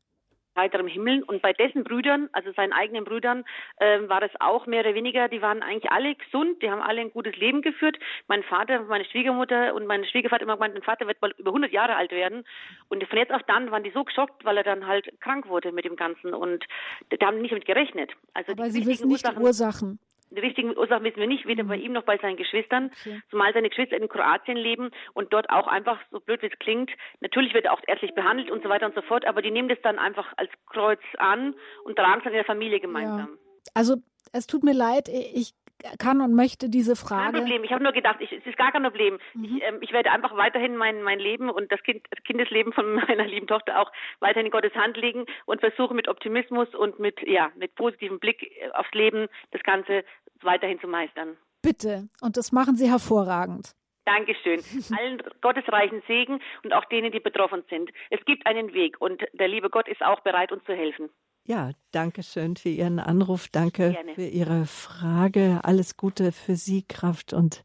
Heiterem 0.55 0.87
Himmel. 0.87 1.23
Und 1.23 1.41
bei 1.41 1.53
dessen 1.53 1.83
Brüdern, 1.83 2.29
also 2.31 2.51
seinen 2.53 2.73
eigenen 2.73 3.03
Brüdern, 3.03 3.43
äh, 3.77 3.99
war 4.07 4.21
das 4.21 4.31
auch 4.39 4.65
mehr 4.67 4.81
oder 4.81 4.93
weniger, 4.93 5.27
die 5.27 5.41
waren 5.41 5.61
eigentlich 5.61 5.91
alle 5.91 6.15
gesund, 6.15 6.61
die 6.61 6.69
haben 6.69 6.81
alle 6.81 7.01
ein 7.01 7.11
gutes 7.11 7.35
Leben 7.37 7.61
geführt. 7.61 7.97
Mein 8.27 8.43
Vater, 8.43 8.81
meine 8.81 9.05
Schwiegermutter 9.05 9.73
und 9.73 9.85
mein 9.87 10.05
Schwiegervater 10.05 10.43
immer 10.43 10.55
gemeint, 10.55 10.73
mein 10.73 10.83
Vater 10.83 11.07
wird 11.07 11.21
mal 11.21 11.33
über 11.37 11.49
100 11.49 11.71
Jahre 11.71 11.95
alt 11.95 12.11
werden. 12.11 12.45
Und 12.89 13.03
von 13.07 13.17
jetzt 13.17 13.31
auf 13.31 13.43
dann 13.43 13.71
waren 13.71 13.83
die 13.83 13.91
so 13.91 14.03
geschockt, 14.03 14.45
weil 14.45 14.57
er 14.57 14.63
dann 14.63 14.87
halt 14.87 15.09
krank 15.21 15.47
wurde 15.47 15.71
mit 15.71 15.85
dem 15.85 15.95
Ganzen. 15.95 16.33
Und 16.33 16.65
da 17.09 17.27
haben 17.27 17.41
nicht 17.41 17.51
damit 17.51 17.65
gerechnet. 17.65 18.11
Also 18.33 18.51
Aber 18.53 18.69
Sie 18.69 18.85
wissen 18.85 19.07
nicht 19.07 19.25
Ursachen, 19.25 19.39
die 19.39 19.45
Ursachen. 19.45 19.99
Die 20.31 20.39
richtigen 20.39 20.75
Ursachen 20.77 21.03
wissen 21.03 21.19
wir 21.19 21.27
nicht, 21.27 21.45
weder 21.45 21.63
mhm. 21.63 21.67
bei 21.67 21.77
ihm 21.77 21.93
noch 21.93 22.03
bei 22.03 22.17
seinen 22.17 22.38
Geschwistern, 22.38 22.91
okay. 23.01 23.21
zumal 23.29 23.53
seine 23.53 23.69
Geschwister 23.69 23.97
in 23.97 24.09
Kroatien 24.09 24.57
leben 24.57 24.91
und 25.13 25.31
dort 25.33 25.49
auch 25.49 25.67
einfach, 25.67 25.99
so 26.11 26.19
blöd 26.19 26.41
wie 26.41 26.47
es 26.47 26.59
klingt, 26.59 26.91
natürlich 27.21 27.53
wird 27.53 27.65
er 27.65 27.73
auch 27.73 27.81
ärztlich 27.88 28.13
behandelt 28.15 28.51
und 28.51 28.63
so 28.63 28.69
weiter 28.69 28.85
und 28.85 28.95
so 28.95 29.01
fort, 29.01 29.25
aber 29.25 29.41
die 29.41 29.51
nehmen 29.51 29.69
das 29.69 29.81
dann 29.83 29.99
einfach 29.99 30.33
als 30.38 30.49
Kreuz 30.67 31.01
an 31.17 31.55
und 31.83 31.95
tragen 31.95 32.17
es 32.17 32.23
dann 32.23 32.33
in 32.33 32.38
der 32.38 32.45
Familie 32.45 32.79
gemeinsam. 32.79 33.29
Ja. 33.29 33.71
Also 33.73 33.97
es 34.31 34.47
tut 34.47 34.63
mir 34.63 34.73
leid, 34.73 35.07
ich 35.09 35.53
kann 35.99 36.21
und 36.21 36.33
möchte 36.33 36.69
diese 36.69 36.95
Frage. 36.95 37.33
Kein 37.33 37.41
Problem. 37.41 37.63
Ich 37.63 37.71
habe 37.71 37.83
nur 37.83 37.93
gedacht, 37.93 38.17
ich, 38.19 38.31
es 38.31 38.45
ist 38.45 38.57
gar 38.57 38.71
kein 38.71 38.83
Problem. 38.83 39.19
Mhm. 39.33 39.43
Ich, 39.43 39.63
ähm, 39.63 39.77
ich, 39.81 39.91
werde 39.91 40.11
einfach 40.11 40.35
weiterhin 40.35 40.75
mein, 40.77 41.03
mein 41.03 41.19
Leben 41.19 41.49
und 41.49 41.71
das, 41.71 41.81
kind, 41.83 42.05
das 42.09 42.23
Kindesleben 42.23 42.73
von 42.73 42.95
meiner 43.07 43.25
lieben 43.25 43.47
Tochter 43.47 43.79
auch 43.79 43.91
weiterhin 44.19 44.47
in 44.47 44.51
Gottes 44.51 44.73
Hand 44.75 44.97
legen 44.97 45.25
und 45.45 45.61
versuche 45.61 45.93
mit 45.93 46.07
Optimismus 46.07 46.73
und 46.75 46.99
mit, 46.99 47.19
ja, 47.27 47.51
mit 47.55 47.75
positivem 47.75 48.19
Blick 48.19 48.43
äh, 48.43 48.71
aufs 48.73 48.91
Leben 48.93 49.27
das 49.51 49.63
Ganze 49.63 50.03
weiterhin 50.41 50.79
zu 50.79 50.88
meistern. 50.88 51.38
Bitte. 51.61 52.07
Und 52.21 52.38
das 52.38 52.51
machen 52.51 52.75
Sie 52.75 52.89
hervorragend. 52.89 53.75
Dankeschön. 54.05 54.61
Allen 54.97 55.21
gottesreichen 55.41 56.03
Segen 56.07 56.39
und 56.63 56.73
auch 56.73 56.85
denen, 56.85 57.11
die 57.11 57.19
betroffen 57.19 57.63
sind. 57.69 57.89
Es 58.11 58.23
gibt 58.25 58.45
einen 58.45 58.73
Weg 58.73 59.01
und 59.01 59.23
der 59.33 59.47
liebe 59.47 59.69
Gott 59.69 59.88
ist 59.88 60.03
auch 60.03 60.19
bereit, 60.21 60.51
uns 60.51 60.63
zu 60.65 60.73
helfen. 60.73 61.09
Ja, 61.47 61.71
danke 61.91 62.23
schön 62.23 62.55
für 62.55 62.69
Ihren 62.69 62.99
Anruf. 62.99 63.49
Danke 63.51 63.91
Gerne. 63.91 64.15
für 64.15 64.25
Ihre 64.25 64.65
Frage. 64.65 65.60
Alles 65.62 65.95
Gute 65.95 66.31
für 66.31 66.55
Sie, 66.55 66.81
Kraft 66.81 67.34
und 67.34 67.63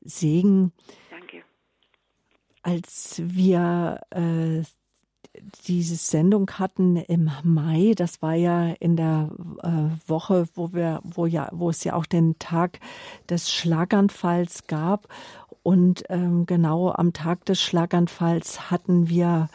Segen. 0.00 0.72
Danke. 1.10 1.42
Als 2.62 3.20
wir 3.22 4.00
äh, 4.10 4.62
diese 5.66 5.96
Sendung 5.96 6.50
hatten 6.52 6.96
im 6.96 7.30
Mai, 7.44 7.92
das 7.94 8.22
war 8.22 8.32
ja 8.32 8.70
in 8.80 8.96
der 8.96 9.30
äh, 9.62 10.08
Woche, 10.08 10.48
wo 10.54 10.72
wir, 10.72 11.00
wo 11.04 11.26
ja, 11.26 11.50
wo 11.52 11.68
es 11.68 11.84
ja 11.84 11.92
auch 11.92 12.06
den 12.06 12.38
Tag 12.38 12.80
des 13.28 13.52
Schlaganfalls 13.52 14.66
gab. 14.68 15.06
Und 15.62 16.04
ähm, 16.08 16.46
genau 16.46 16.92
am 16.92 17.12
Tag 17.12 17.44
des 17.44 17.60
Schlaganfalls 17.60 18.70
hatten 18.70 19.10
wir 19.10 19.50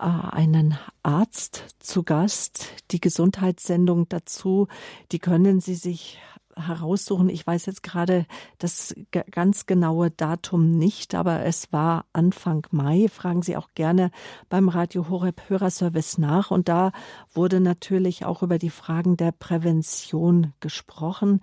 einen 0.00 0.78
Arzt 1.02 1.76
zu 1.78 2.02
Gast. 2.02 2.68
Die 2.90 3.00
Gesundheitssendung 3.00 4.08
dazu, 4.08 4.68
die 5.12 5.18
können 5.18 5.60
Sie 5.60 5.74
sich 5.74 6.18
heraussuchen. 6.56 7.28
Ich 7.28 7.46
weiß 7.46 7.66
jetzt 7.66 7.82
gerade 7.82 8.26
das 8.58 8.94
ganz 9.30 9.66
genaue 9.66 10.10
Datum 10.10 10.72
nicht, 10.72 11.14
aber 11.14 11.44
es 11.44 11.72
war 11.72 12.06
Anfang 12.12 12.66
Mai. 12.70 13.08
Fragen 13.08 13.42
Sie 13.42 13.56
auch 13.56 13.68
gerne 13.74 14.10
beim 14.48 14.68
Radio 14.68 15.08
Horeb 15.08 15.42
Hörerservice 15.48 16.18
nach. 16.18 16.50
Und 16.50 16.68
da 16.68 16.92
wurde 17.32 17.60
natürlich 17.60 18.24
auch 18.24 18.42
über 18.42 18.58
die 18.58 18.70
Fragen 18.70 19.16
der 19.16 19.32
Prävention 19.32 20.52
gesprochen. 20.60 21.40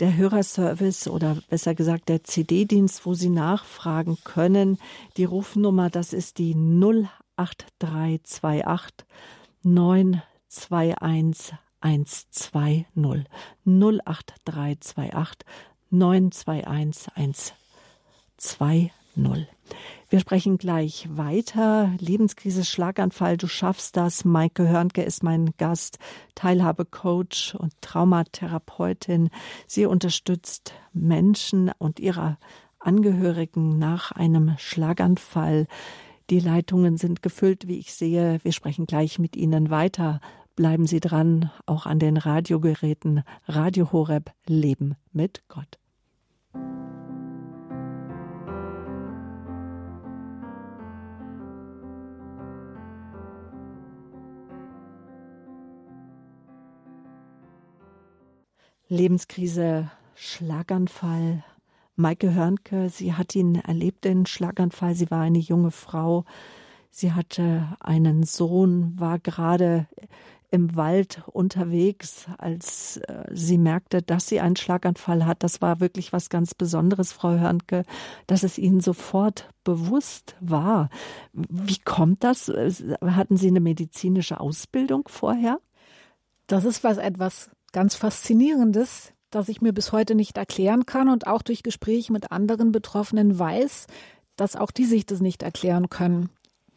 Der 0.00 0.16
Hörerservice 0.16 1.08
oder 1.08 1.36
besser 1.48 1.74
gesagt 1.74 2.08
der 2.08 2.24
CD-Dienst, 2.24 3.06
wo 3.06 3.14
Sie 3.14 3.28
nachfragen 3.28 4.18
können, 4.24 4.78
die 5.16 5.24
Rufnummer, 5.24 5.90
das 5.90 6.12
ist 6.12 6.38
die 6.38 6.54
08328 7.36 9.06
921 9.62 11.54
120 11.80 12.86
08328 13.64 15.46
921 15.90 17.52
120. 18.36 18.92
Wir 20.08 20.20
sprechen 20.20 20.58
gleich 20.58 21.06
weiter. 21.10 21.90
Lebenskrise, 21.98 22.64
Schlaganfall, 22.64 23.36
du 23.36 23.46
schaffst 23.46 23.96
das. 23.96 24.24
Maike 24.24 24.68
Hörnke 24.68 25.02
ist 25.02 25.22
mein 25.22 25.52
Gast, 25.58 25.98
Teilhabecoach 26.34 27.54
und 27.58 27.72
Traumatherapeutin. 27.80 29.30
Sie 29.66 29.86
unterstützt 29.86 30.74
Menschen 30.92 31.70
und 31.78 32.00
ihre 32.00 32.38
Angehörigen 32.78 33.78
nach 33.78 34.12
einem 34.12 34.54
Schlaganfall. 34.58 35.66
Die 36.30 36.40
Leitungen 36.40 36.96
sind 36.96 37.22
gefüllt, 37.22 37.68
wie 37.68 37.78
ich 37.78 37.92
sehe. 37.92 38.38
Wir 38.42 38.52
sprechen 38.52 38.86
gleich 38.86 39.18
mit 39.18 39.36
Ihnen 39.36 39.70
weiter. 39.70 40.20
Bleiben 40.54 40.86
Sie 40.86 41.00
dran, 41.00 41.50
auch 41.66 41.86
an 41.86 41.98
den 41.98 42.16
Radiogeräten 42.16 43.22
Radio 43.46 43.90
Horeb 43.92 44.32
Leben 44.46 44.96
mit 45.12 45.42
Gott. 45.48 45.78
Lebenskrise, 58.88 59.90
Schlaganfall. 60.14 61.42
Maike 61.96 62.34
Hörnke, 62.34 62.88
sie 62.88 63.14
hat 63.14 63.34
ihn 63.34 63.56
erlebt, 63.56 64.04
den 64.04 64.26
Schlaganfall. 64.26 64.94
Sie 64.94 65.10
war 65.10 65.20
eine 65.20 65.38
junge 65.38 65.70
Frau. 65.70 66.24
Sie 66.90 67.12
hatte 67.12 67.76
einen 67.80 68.22
Sohn, 68.22 68.98
war 68.98 69.18
gerade 69.18 69.86
im 70.52 70.76
Wald 70.76 71.22
unterwegs, 71.26 72.26
als 72.36 72.98
äh, 72.98 73.24
sie 73.32 73.56
merkte, 73.56 74.02
dass 74.02 74.28
sie 74.28 74.40
einen 74.40 74.54
Schlaganfall 74.54 75.24
hat. 75.24 75.42
Das 75.42 75.62
war 75.62 75.80
wirklich 75.80 76.12
was 76.12 76.28
ganz 76.28 76.54
Besonderes, 76.54 77.10
Frau 77.10 77.38
Hörnke, 77.38 77.84
dass 78.26 78.42
es 78.42 78.58
Ihnen 78.58 78.80
sofort 78.80 79.48
bewusst 79.64 80.36
war. 80.40 80.90
Wie 81.32 81.78
kommt 81.78 82.22
das? 82.22 82.52
Hatten 83.00 83.38
Sie 83.38 83.48
eine 83.48 83.60
medizinische 83.60 84.40
Ausbildung 84.40 85.08
vorher? 85.08 85.58
Das 86.48 86.66
ist 86.66 86.84
was 86.84 86.98
etwas 86.98 87.50
ganz 87.72 87.94
Faszinierendes, 87.94 89.14
das 89.34 89.48
ich 89.48 89.60
mir 89.60 89.72
bis 89.72 89.92
heute 89.92 90.14
nicht 90.14 90.38
erklären 90.38 90.86
kann 90.86 91.08
und 91.08 91.26
auch 91.26 91.42
durch 91.42 91.62
Gespräche 91.62 92.12
mit 92.12 92.30
anderen 92.30 92.70
Betroffenen 92.72 93.38
weiß, 93.38 93.86
dass 94.36 94.56
auch 94.56 94.70
die 94.70 94.84
sich 94.84 95.06
das 95.06 95.20
nicht 95.20 95.42
erklären 95.42 95.90
können. 95.90 96.30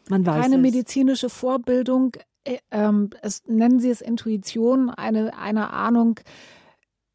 Man 0.08 0.24
weiß 0.26 0.42
Keine 0.42 0.56
es. 0.56 0.62
medizinische 0.62 1.28
Vorbildung, 1.28 2.12
äh, 2.44 2.58
ähm, 2.70 3.10
es, 3.22 3.44
nennen 3.46 3.80
Sie 3.80 3.90
es 3.90 4.00
Intuition, 4.00 4.90
eine, 4.90 5.36
eine 5.36 5.70
Ahnung, 5.70 6.20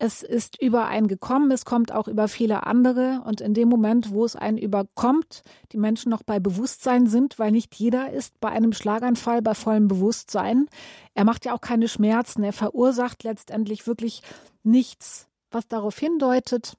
es 0.03 0.23
ist 0.23 0.59
über 0.59 0.87
einen 0.87 1.07
gekommen, 1.07 1.51
es 1.51 1.63
kommt 1.63 1.91
auch 1.91 2.07
über 2.07 2.27
viele 2.27 2.65
andere. 2.65 3.21
Und 3.23 3.39
in 3.39 3.53
dem 3.53 3.69
Moment, 3.69 4.11
wo 4.11 4.25
es 4.25 4.35
einen 4.35 4.57
überkommt, 4.57 5.43
die 5.71 5.77
Menschen 5.77 6.09
noch 6.09 6.23
bei 6.23 6.39
Bewusstsein 6.39 7.05
sind, 7.05 7.37
weil 7.37 7.51
nicht 7.51 7.75
jeder 7.75 8.11
ist 8.11 8.39
bei 8.39 8.49
einem 8.49 8.73
Schlaganfall 8.73 9.43
bei 9.43 9.53
vollem 9.53 9.87
Bewusstsein. 9.87 10.65
Er 11.13 11.23
macht 11.23 11.45
ja 11.45 11.53
auch 11.53 11.61
keine 11.61 11.87
Schmerzen, 11.87 12.43
er 12.43 12.51
verursacht 12.51 13.23
letztendlich 13.23 13.85
wirklich 13.85 14.23
nichts, 14.63 15.27
was 15.51 15.67
darauf 15.67 15.97
hindeutet, 15.97 16.77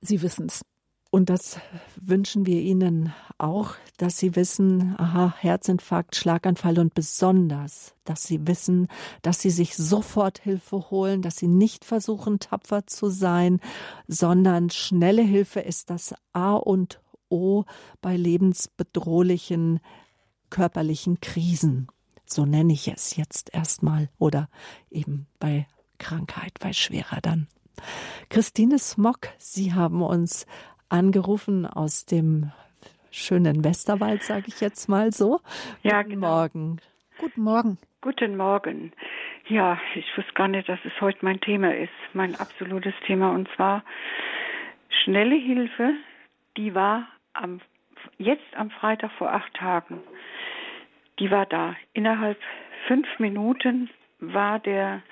Sie 0.00 0.22
wissen 0.22 0.46
es. 0.46 0.62
Und 1.10 1.30
das 1.30 1.58
wünschen 1.98 2.46
wir 2.46 2.60
Ihnen 2.60 3.14
auch, 3.38 3.74
dass 3.96 4.18
Sie 4.18 4.36
wissen, 4.36 4.94
aha, 4.98 5.34
Herzinfarkt, 5.38 6.16
Schlaganfall 6.16 6.78
und 6.78 6.94
besonders, 6.94 7.94
dass 8.04 8.24
Sie 8.24 8.46
wissen, 8.46 8.88
dass 9.22 9.40
Sie 9.40 9.50
sich 9.50 9.76
sofort 9.76 10.40
Hilfe 10.40 10.90
holen, 10.90 11.22
dass 11.22 11.36
Sie 11.36 11.48
nicht 11.48 11.84
versuchen, 11.84 12.38
tapfer 12.38 12.86
zu 12.86 13.08
sein, 13.08 13.60
sondern 14.08 14.68
schnelle 14.70 15.22
Hilfe 15.22 15.60
ist 15.60 15.90
das 15.90 16.14
A 16.32 16.54
und 16.54 17.00
O 17.28 17.64
bei 18.02 18.16
lebensbedrohlichen 18.16 19.80
körperlichen 20.50 21.20
Krisen. 21.20 21.88
So 22.26 22.44
nenne 22.44 22.72
ich 22.72 22.88
es 22.88 23.16
jetzt 23.16 23.54
erstmal 23.54 24.10
oder 24.18 24.48
eben 24.90 25.26
bei 25.38 25.66
Krankheit, 25.98 26.58
bei 26.60 26.72
schwerer 26.72 27.20
dann. 27.22 27.48
Christine 28.30 28.78
Smock, 28.78 29.28
Sie 29.38 29.72
haben 29.74 30.02
uns 30.02 30.46
angerufen 30.88 31.66
aus 31.66 32.06
dem 32.06 32.52
schönen 33.10 33.64
Westerwald, 33.64 34.22
sage 34.22 34.44
ich 34.48 34.60
jetzt 34.60 34.88
mal 34.88 35.12
so. 35.12 35.40
Ja, 35.82 36.02
Guten 36.02 36.14
genau. 36.14 36.28
Morgen. 36.28 36.76
Guten 37.18 37.42
Morgen. 37.42 37.78
Guten 38.02 38.36
Morgen. 38.36 38.92
Ja, 39.48 39.80
ich 39.94 40.06
wusste 40.16 40.32
gar 40.34 40.48
nicht, 40.48 40.68
dass 40.68 40.78
es 40.84 41.00
heute 41.00 41.18
mein 41.22 41.40
Thema 41.40 41.74
ist, 41.74 41.92
mein 42.12 42.34
absolutes 42.36 42.94
Thema. 43.06 43.32
Und 43.32 43.48
zwar 43.56 43.84
schnelle 45.02 45.36
Hilfe, 45.36 45.94
die 46.56 46.74
war 46.74 47.08
am, 47.32 47.60
jetzt 48.18 48.54
am 48.54 48.70
Freitag 48.70 49.12
vor 49.12 49.32
acht 49.32 49.52
Tagen. 49.54 50.00
Die 51.18 51.30
war 51.30 51.46
da. 51.46 51.74
Innerhalb 51.94 52.38
fünf 52.86 53.06
Minuten 53.18 53.88
war 54.20 54.58
der 54.58 55.02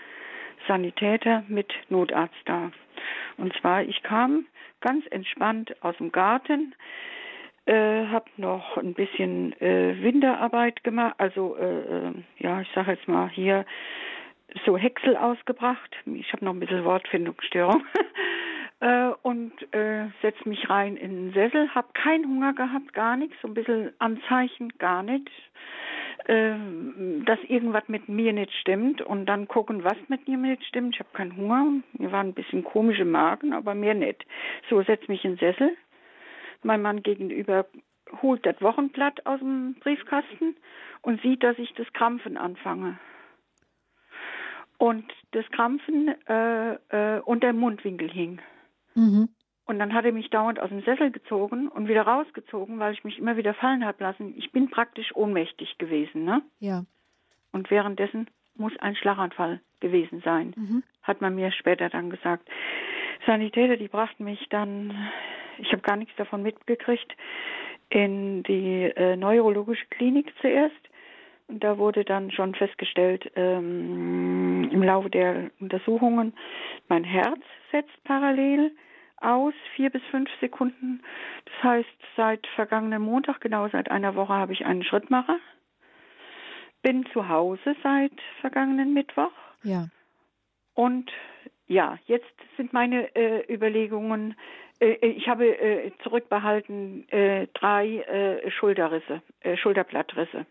Sanitäter 0.66 1.44
mit 1.48 1.72
Notarzt 1.88 2.34
da. 2.46 2.70
Und 3.36 3.54
zwar, 3.56 3.82
ich 3.82 4.02
kam 4.02 4.46
ganz 4.80 5.04
entspannt 5.10 5.74
aus 5.82 5.96
dem 5.96 6.12
Garten, 6.12 6.74
äh, 7.66 8.06
habe 8.06 8.26
noch 8.36 8.76
ein 8.76 8.94
bisschen 8.94 9.58
äh, 9.60 10.00
Winterarbeit 10.02 10.84
gemacht, 10.84 11.14
also 11.18 11.56
äh, 11.56 12.08
äh 12.08 12.12
ja, 12.38 12.60
ich 12.60 12.68
sage 12.74 12.92
jetzt 12.92 13.08
mal 13.08 13.30
hier 13.30 13.64
so 14.64 14.76
Häcksel 14.76 15.16
ausgebracht. 15.16 15.96
Ich 16.06 16.32
habe 16.32 16.44
noch 16.44 16.52
ein 16.52 16.60
bisschen 16.60 16.84
Wortfindungsstörung. 16.84 17.84
äh, 18.80 19.08
und 19.22 19.52
äh, 19.74 20.08
setze 20.22 20.48
mich 20.48 20.68
rein 20.68 20.96
in 20.96 21.10
den 21.10 21.32
Sessel, 21.32 21.74
habe 21.74 21.88
keinen 21.94 22.26
Hunger 22.26 22.52
gehabt, 22.52 22.92
gar 22.92 23.16
nichts, 23.16 23.36
so 23.42 23.48
ein 23.48 23.54
bisschen 23.54 23.92
Anzeichen, 23.98 24.68
gar 24.78 25.02
nicht, 25.02 25.30
dass 26.26 27.38
irgendwas 27.48 27.84
mit 27.88 28.08
mir 28.08 28.32
nicht 28.32 28.52
stimmt 28.54 29.02
und 29.02 29.26
dann 29.26 29.48
gucken, 29.48 29.84
was 29.84 29.96
mit 30.08 30.26
mir 30.28 30.36
nicht 30.36 30.64
stimmt. 30.64 30.94
Ich 30.94 31.00
habe 31.00 31.10
keinen 31.12 31.36
Hunger, 31.36 31.82
mir 31.98 32.12
war 32.12 32.20
ein 32.20 32.34
bisschen 32.34 32.64
komisch 32.64 32.98
im 32.98 33.10
Magen, 33.10 33.52
aber 33.52 33.74
mehr 33.74 33.94
nicht. 33.94 34.24
So, 34.70 34.82
setze 34.82 35.10
mich 35.10 35.24
in 35.24 35.36
den 35.36 35.38
Sessel. 35.38 35.76
Mein 36.62 36.82
Mann 36.82 37.02
gegenüber 37.02 37.66
holt 38.22 38.46
das 38.46 38.60
Wochenblatt 38.60 39.26
aus 39.26 39.40
dem 39.40 39.74
Briefkasten 39.80 40.56
und 41.02 41.20
sieht, 41.22 41.42
dass 41.42 41.58
ich 41.58 41.72
das 41.74 41.92
Krampfen 41.92 42.36
anfange 42.36 42.98
und 44.78 45.04
das 45.32 45.44
Krampfen 45.50 46.14
äh, 46.26 46.74
äh, 46.74 47.20
und 47.20 47.42
der 47.42 47.52
Mundwinkel 47.52 48.10
hing. 48.10 48.40
Mhm. 48.94 49.28
Und 49.66 49.78
dann 49.78 49.94
hat 49.94 50.04
er 50.04 50.12
mich 50.12 50.28
dauernd 50.28 50.60
aus 50.60 50.68
dem 50.68 50.82
Sessel 50.82 51.10
gezogen 51.10 51.68
und 51.68 51.88
wieder 51.88 52.02
rausgezogen, 52.02 52.78
weil 52.78 52.92
ich 52.92 53.04
mich 53.04 53.18
immer 53.18 53.36
wieder 53.36 53.54
fallen 53.54 53.84
habe 53.84 54.02
lassen. 54.02 54.34
Ich 54.36 54.52
bin 54.52 54.70
praktisch 54.70 55.14
ohnmächtig 55.16 55.78
gewesen, 55.78 56.24
ne? 56.24 56.42
Ja. 56.60 56.84
Und 57.52 57.70
währenddessen 57.70 58.28
muss 58.56 58.76
ein 58.78 58.94
Schlaganfall 58.94 59.60
gewesen 59.80 60.20
sein, 60.24 60.54
mhm. 60.56 60.82
hat 61.02 61.20
man 61.20 61.34
mir 61.34 61.50
später 61.50 61.88
dann 61.88 62.10
gesagt. 62.10 62.48
Sanitäter, 63.26 63.76
die 63.76 63.88
brachten 63.88 64.24
mich 64.24 64.46
dann, 64.50 64.92
ich 65.58 65.72
habe 65.72 65.82
gar 65.82 65.96
nichts 65.96 66.14
davon 66.16 66.42
mitgekriegt, 66.42 67.16
in 67.88 68.42
die 68.42 68.82
äh, 68.96 69.16
neurologische 69.16 69.86
Klinik 69.86 70.32
zuerst. 70.40 70.74
Und 71.46 71.62
da 71.62 71.78
wurde 71.78 72.04
dann 72.04 72.30
schon 72.30 72.54
festgestellt, 72.54 73.30
ähm, 73.36 74.68
im 74.70 74.82
Laufe 74.82 75.10
der 75.10 75.50
Untersuchungen, 75.60 76.32
mein 76.88 77.04
Herz 77.04 77.40
setzt 77.70 78.02
parallel 78.04 78.72
aus, 79.24 79.54
vier 79.74 79.90
bis 79.90 80.02
fünf 80.10 80.28
Sekunden. 80.40 81.02
Das 81.46 81.64
heißt, 81.64 81.98
seit 82.16 82.46
vergangenen 82.48 83.02
Montag, 83.02 83.40
genau 83.40 83.68
seit 83.68 83.90
einer 83.90 84.14
Woche, 84.14 84.32
habe 84.32 84.52
ich 84.52 84.64
einen 84.64 84.84
Schrittmacher. 84.84 85.38
Bin 86.82 87.06
zu 87.12 87.28
Hause 87.28 87.74
seit 87.82 88.12
vergangenen 88.40 88.92
Mittwoch. 88.92 89.32
Ja. 89.62 89.88
Und 90.74 91.10
ja, 91.66 91.98
jetzt 92.06 92.34
sind 92.56 92.72
meine 92.72 93.14
äh, 93.16 93.52
Überlegungen, 93.52 94.34
äh, 94.80 95.06
ich 95.06 95.28
habe 95.28 95.46
äh, 95.46 95.92
zurückbehalten 96.02 97.08
äh, 97.10 97.46
drei 97.54 97.98
äh, 98.00 98.50
Schulterrisse, 98.50 99.22
äh, 99.40 99.56
Schulterblattrisse. 99.56 100.46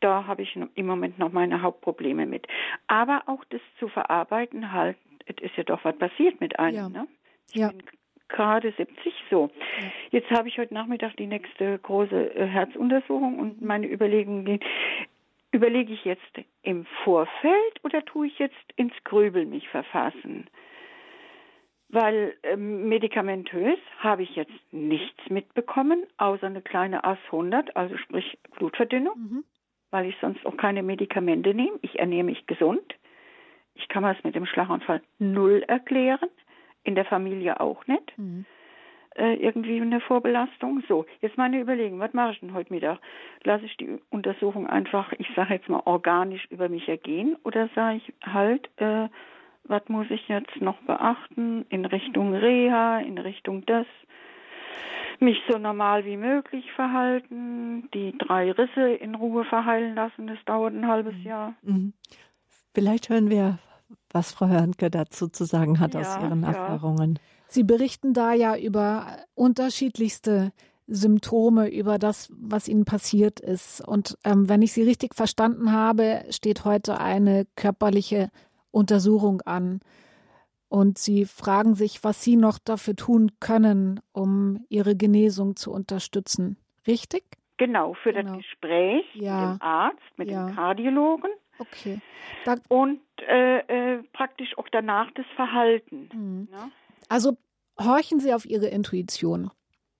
Da 0.00 0.26
habe 0.26 0.42
ich 0.42 0.56
im 0.74 0.86
Moment 0.86 1.18
noch 1.18 1.32
meine 1.32 1.62
Hauptprobleme 1.62 2.26
mit. 2.26 2.46
Aber 2.86 3.22
auch 3.26 3.44
das 3.48 3.62
zu 3.78 3.88
verarbeiten, 3.88 4.72
halt, 4.72 4.98
es 5.24 5.36
ist 5.40 5.56
ja 5.56 5.64
doch 5.64 5.84
was 5.84 5.96
passiert 5.96 6.40
mit 6.40 6.58
einem. 6.58 6.76
Ja. 6.76 6.88
Ne? 6.88 7.08
Ich 7.50 7.56
ja. 7.56 7.68
bin 7.68 7.82
gerade 8.28 8.72
70 8.76 9.14
so. 9.30 9.50
Jetzt 10.10 10.30
habe 10.30 10.48
ich 10.48 10.58
heute 10.58 10.74
Nachmittag 10.74 11.16
die 11.16 11.26
nächste 11.26 11.78
große 11.78 12.34
äh, 12.34 12.46
Herzuntersuchung 12.46 13.38
und 13.38 13.62
meine 13.62 13.86
Überlegungen 13.86 14.44
gehen. 14.44 14.60
Überlege 15.52 15.92
ich 15.92 16.04
jetzt 16.04 16.22
im 16.62 16.86
Vorfeld 17.04 17.84
oder 17.84 18.04
tue 18.04 18.26
ich 18.26 18.38
jetzt 18.38 18.72
ins 18.76 18.92
Grübel 19.04 19.46
mich 19.46 19.68
verfassen? 19.68 20.48
Weil 21.88 22.34
ähm, 22.42 22.88
medikamentös 22.88 23.78
habe 24.00 24.24
ich 24.24 24.34
jetzt 24.34 24.72
nichts 24.72 25.30
mitbekommen, 25.30 26.04
außer 26.18 26.46
eine 26.46 26.62
kleine 26.62 27.04
AS 27.04 27.18
100, 27.26 27.76
also 27.76 27.96
sprich 27.96 28.38
Blutverdünnung. 28.58 29.16
Mhm 29.16 29.44
weil 29.90 30.06
ich 30.06 30.16
sonst 30.20 30.44
auch 30.44 30.56
keine 30.56 30.82
Medikamente 30.82 31.54
nehme. 31.54 31.78
Ich 31.82 31.98
ernähre 31.98 32.24
mich 32.24 32.46
gesund. 32.46 32.94
Ich 33.74 33.88
kann 33.88 34.02
mir 34.02 34.14
das 34.14 34.24
mit 34.24 34.34
dem 34.34 34.46
Schlaganfall 34.46 35.02
null 35.18 35.64
erklären. 35.66 36.28
In 36.86 36.94
der 36.94 37.04
Familie 37.04 37.60
auch 37.60 37.86
nicht. 37.86 38.16
Mhm. 38.16 38.46
Äh, 39.16 39.34
irgendwie 39.34 39.80
eine 39.80 40.00
Vorbelastung. 40.00 40.82
So, 40.88 41.04
jetzt 41.20 41.36
meine 41.36 41.60
Überlegung, 41.60 41.98
was 41.98 42.12
mache 42.12 42.32
ich 42.32 42.40
denn 42.40 42.54
heute 42.54 42.72
Mittag? 42.72 42.98
Lasse 43.42 43.64
ich 43.64 43.76
die 43.76 43.98
Untersuchung 44.10 44.66
einfach, 44.66 45.12
ich 45.18 45.28
sage 45.34 45.54
jetzt 45.54 45.68
mal, 45.68 45.82
organisch 45.84 46.46
über 46.50 46.68
mich 46.68 46.88
ergehen 46.88 47.36
oder 47.42 47.68
sage 47.74 47.96
ich 47.96 48.12
halt, 48.24 48.68
äh, 48.76 49.08
was 49.64 49.82
muss 49.88 50.06
ich 50.10 50.28
jetzt 50.28 50.60
noch 50.60 50.76
beachten 50.82 51.66
in 51.70 51.84
Richtung 51.86 52.34
Reha, 52.34 53.00
in 53.00 53.18
Richtung 53.18 53.66
das? 53.66 53.86
mich 55.18 55.38
so 55.48 55.56
normal 55.56 56.04
wie 56.04 56.18
möglich 56.18 56.70
verhalten, 56.72 57.88
die 57.94 58.16
drei 58.18 58.52
Risse 58.52 58.90
in 58.90 59.14
Ruhe 59.14 59.44
verheilen 59.44 59.94
lassen. 59.94 60.26
Das 60.26 60.36
dauert 60.44 60.74
ein 60.74 60.86
halbes 60.86 61.14
mhm. 61.14 61.22
Jahr. 61.22 61.54
Mhm. 61.62 61.94
Vielleicht 62.74 63.08
hören 63.08 63.30
wir, 63.30 63.58
was 64.16 64.32
Frau 64.32 64.48
Hörnke 64.48 64.90
dazu 64.90 65.28
zu 65.28 65.44
sagen 65.44 65.78
hat 65.78 65.94
ja, 65.94 66.00
aus 66.00 66.22
ihren 66.22 66.42
ja. 66.42 66.48
Erfahrungen. 66.48 67.18
Sie 67.48 67.64
berichten 67.64 68.14
da 68.14 68.32
ja 68.32 68.56
über 68.56 69.06
unterschiedlichste 69.34 70.52
Symptome, 70.86 71.68
über 71.68 71.98
das, 71.98 72.32
was 72.34 72.66
ihnen 72.66 72.84
passiert 72.84 73.40
ist. 73.40 73.86
Und 73.86 74.16
ähm, 74.24 74.48
wenn 74.48 74.62
ich 74.62 74.72
Sie 74.72 74.82
richtig 74.82 75.14
verstanden 75.14 75.72
habe, 75.72 76.24
steht 76.30 76.64
heute 76.64 76.98
eine 76.98 77.46
körperliche 77.56 78.30
Untersuchung 78.70 79.42
an. 79.42 79.80
Und 80.68 80.98
sie 80.98 81.26
fragen 81.26 81.74
sich, 81.74 82.02
was 82.02 82.24
sie 82.24 82.36
noch 82.36 82.58
dafür 82.58 82.96
tun 82.96 83.32
können, 83.38 84.00
um 84.12 84.64
ihre 84.68 84.96
Genesung 84.96 85.56
zu 85.56 85.72
unterstützen. 85.72 86.56
Richtig? 86.86 87.24
Genau, 87.58 87.94
für 88.02 88.12
genau. 88.12 88.34
das 88.34 88.42
Gespräch 88.42 89.04
ja. 89.14 89.52
mit 89.52 89.60
dem 89.60 89.62
Arzt, 89.62 90.18
mit 90.18 90.30
ja. 90.30 90.46
dem 90.46 90.54
Kardiologen. 90.54 91.30
Okay. 91.58 92.00
Da 92.44 92.56
und 92.68 93.00
äh, 93.28 93.58
äh, 93.58 94.02
praktisch 94.12 94.56
auch 94.58 94.68
danach 94.70 95.10
das 95.12 95.26
Verhalten. 95.34 96.08
Mhm. 96.12 96.48
Ne? 96.50 96.70
Also 97.08 97.36
horchen 97.78 98.20
Sie 98.20 98.34
auf 98.34 98.46
Ihre 98.46 98.66
Intuition. 98.66 99.50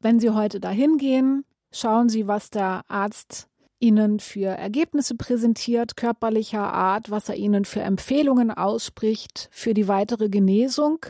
Wenn 0.00 0.20
Sie 0.20 0.30
heute 0.30 0.60
dahin 0.60 0.98
gehen, 0.98 1.44
schauen 1.72 2.08
Sie, 2.08 2.26
was 2.26 2.50
der 2.50 2.82
Arzt 2.88 3.48
Ihnen 3.78 4.20
für 4.20 4.48
Ergebnisse 4.48 5.16
präsentiert, 5.16 5.96
körperlicher 5.96 6.72
Art, 6.72 7.10
was 7.10 7.28
er 7.28 7.36
Ihnen 7.36 7.64
für 7.64 7.80
Empfehlungen 7.80 8.50
ausspricht 8.50 9.48
für 9.52 9.74
die 9.74 9.88
weitere 9.88 10.28
Genesung. 10.28 11.04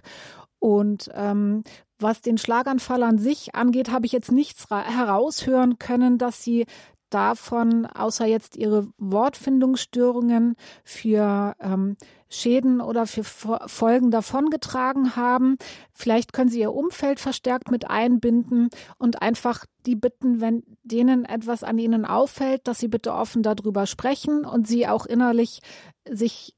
Und 0.59 1.11
ähm, 1.15 1.63
was 1.99 2.21
den 2.21 2.39
Schlaganfall 2.39 3.03
an 3.03 3.19
sich 3.19 3.55
angeht, 3.55 3.91
habe 3.91 4.07
ich 4.07 4.13
jetzt 4.13 4.33
nichts 4.33 4.69
heraushören 4.69 5.79
können, 5.79 6.19
dass 6.19 6.43
Sie 6.43 6.67
davon, 7.11 7.87
außer 7.87 8.27
jetzt 8.27 8.57
ihre 8.57 8.89
Wortfindungsstörungen, 8.99 10.57
für 10.85 11.55
ähm, 11.61 11.97
Schäden 12.29 12.81
oder 12.81 13.07
für 13.07 13.25
Folgen 13.25 14.11
davongetragen 14.11 15.17
haben. 15.17 15.57
Vielleicht 15.93 16.33
können 16.33 16.51
Sie 16.51 16.61
Ihr 16.61 16.73
Umfeld 16.73 17.21
verstärkt 17.21 17.71
mit 17.71 17.89
einbinden 17.89 18.69
und 18.99 19.23
einfach 19.23 19.65
die 19.87 19.97
bitten, 19.97 20.41
wenn 20.41 20.65
denen 20.83 21.25
etwas 21.25 21.63
an 21.63 21.79
Ihnen 21.79 22.05
auffällt, 22.05 22.67
dass 22.67 22.79
Sie 22.79 22.89
bitte 22.89 23.13
offen 23.13 23.43
darüber 23.43 23.87
sprechen 23.87 24.45
und 24.45 24.67
Sie 24.67 24.89
auch 24.89 25.07
innerlich 25.07 25.61
sich 26.09 26.57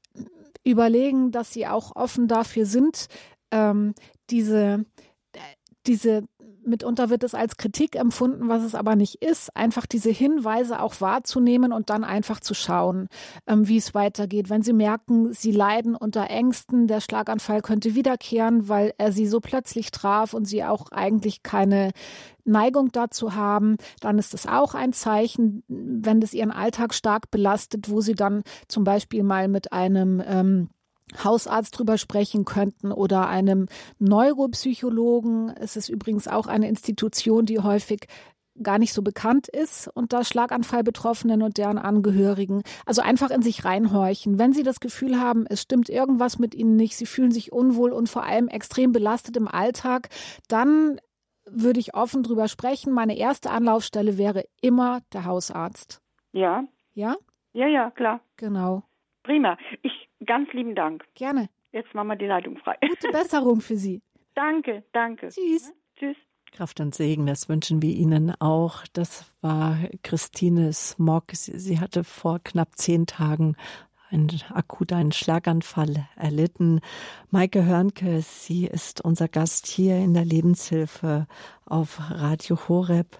überlegen, 0.63 1.31
dass 1.31 1.53
Sie 1.53 1.67
auch 1.67 1.95
offen 1.95 2.27
dafür 2.27 2.65
sind, 2.65 3.07
ähm, 3.51 3.93
diese 4.29 4.85
diese 5.85 6.23
mitunter 6.69 7.09
wird 7.09 7.23
es 7.23 7.35
als 7.35 7.57
Kritik 7.57 7.95
empfunden, 7.95 8.47
was 8.47 8.63
es 8.63 8.75
aber 8.75 8.95
nicht 8.95 9.21
ist, 9.21 9.55
einfach 9.55 9.85
diese 9.85 10.09
Hinweise 10.09 10.81
auch 10.81 11.01
wahrzunehmen 11.01 11.73
und 11.73 11.89
dann 11.89 12.03
einfach 12.03 12.39
zu 12.39 12.53
schauen, 12.53 13.07
ähm, 13.47 13.67
wie 13.67 13.77
es 13.77 13.93
weitergeht. 13.93 14.49
Wenn 14.49 14.61
Sie 14.61 14.73
merken, 14.73 15.33
Sie 15.33 15.51
leiden 15.51 15.95
unter 15.95 16.29
Ängsten, 16.29 16.87
der 16.87 17.01
Schlaganfall 17.01 17.61
könnte 17.61 17.95
wiederkehren, 17.95 18.69
weil 18.69 18.93
er 18.97 19.11
Sie 19.11 19.27
so 19.27 19.39
plötzlich 19.39 19.91
traf 19.91 20.33
und 20.33 20.45
Sie 20.45 20.63
auch 20.63 20.91
eigentlich 20.91 21.43
keine 21.43 21.91
Neigung 22.45 22.91
dazu 22.91 23.35
haben, 23.35 23.77
dann 23.99 24.17
ist 24.17 24.33
es 24.33 24.45
auch 24.45 24.73
ein 24.73 24.93
Zeichen, 24.93 25.63
wenn 25.67 26.21
das 26.21 26.33
Ihren 26.33 26.51
Alltag 26.51 26.93
stark 26.93 27.31
belastet, 27.31 27.89
wo 27.89 28.01
Sie 28.01 28.15
dann 28.15 28.43
zum 28.67 28.83
Beispiel 28.83 29.23
mal 29.23 29.47
mit 29.47 29.71
einem 29.73 30.21
ähm, 30.25 30.69
Hausarzt 31.23 31.77
drüber 31.77 31.97
sprechen 31.97 32.45
könnten 32.45 32.91
oder 32.91 33.27
einem 33.27 33.67
Neuropsychologen. 33.99 35.49
Es 35.49 35.75
ist 35.75 35.89
übrigens 35.89 36.27
auch 36.27 36.47
eine 36.47 36.67
Institution, 36.67 37.45
die 37.45 37.59
häufig 37.59 38.07
gar 38.61 38.77
nicht 38.77 38.93
so 38.93 39.01
bekannt 39.01 39.47
ist 39.47 39.89
unter 39.93 40.23
Schlaganfallbetroffenen 40.23 41.41
und 41.41 41.57
deren 41.57 41.77
Angehörigen. 41.77 42.63
Also 42.85 43.01
einfach 43.01 43.31
in 43.31 43.41
sich 43.41 43.65
reinhorchen. 43.65 44.37
Wenn 44.37 44.53
Sie 44.53 44.63
das 44.63 44.79
Gefühl 44.79 45.19
haben, 45.19 45.45
es 45.47 45.61
stimmt 45.61 45.89
irgendwas 45.89 46.39
mit 46.39 46.55
Ihnen 46.55 46.75
nicht, 46.75 46.97
Sie 46.97 47.05
fühlen 47.05 47.31
sich 47.31 47.51
unwohl 47.51 47.91
und 47.91 48.09
vor 48.09 48.23
allem 48.23 48.47
extrem 48.47 48.91
belastet 48.91 49.37
im 49.37 49.47
Alltag, 49.47 50.09
dann 50.47 50.99
würde 51.45 51.79
ich 51.79 51.95
offen 51.95 52.23
drüber 52.23 52.47
sprechen. 52.47 52.93
Meine 52.93 53.17
erste 53.17 53.49
Anlaufstelle 53.49 54.17
wäre 54.17 54.45
immer 54.61 54.99
der 55.13 55.25
Hausarzt. 55.25 56.01
Ja. 56.31 56.65
Ja? 56.93 57.15
Ja, 57.53 57.67
ja, 57.67 57.89
klar. 57.91 58.21
Genau. 58.37 58.83
Prima. 59.29 59.59
Ich 59.83 60.09
ganz 60.25 60.51
lieben 60.53 60.73
Dank. 60.73 61.05
Gerne. 61.13 61.49
Jetzt 61.71 61.93
machen 61.93 62.07
wir 62.07 62.15
die 62.15 62.25
Leitung 62.25 62.57
frei. 62.57 62.77
Gute 62.81 63.09
Besserung 63.11 63.61
für 63.61 63.75
Sie. 63.75 64.01
danke, 64.33 64.83
danke. 64.91 65.27
Tschüss. 65.27 65.71
Tschüss. 65.97 66.17
Kraft 66.51 66.79
und 66.79 66.95
Segen, 66.95 67.27
das 67.27 67.47
wünschen 67.47 67.83
wir 67.83 67.93
Ihnen 67.95 68.33
auch. 68.41 68.85
Das 68.91 69.31
war 69.41 69.77
Christine 70.01 70.73
Smog. 70.73 71.25
Sie, 71.33 71.59
sie 71.59 71.79
hatte 71.79 72.03
vor 72.03 72.39
knapp 72.43 72.69
zehn 72.75 73.05
Tagen 73.05 73.55
einen, 74.09 74.31
akut 74.51 74.91
einen 74.93 75.11
Schlaganfall 75.11 76.07
erlitten. 76.15 76.81
Maike 77.29 77.63
Hörnke, 77.65 78.21
sie 78.21 78.65
ist 78.65 78.99
unser 78.99 79.27
Gast 79.27 79.67
hier 79.67 79.97
in 79.97 80.15
der 80.15 80.25
Lebenshilfe 80.25 81.27
auf 81.67 81.99
Radio 82.09 82.57
Horeb. 82.67 83.19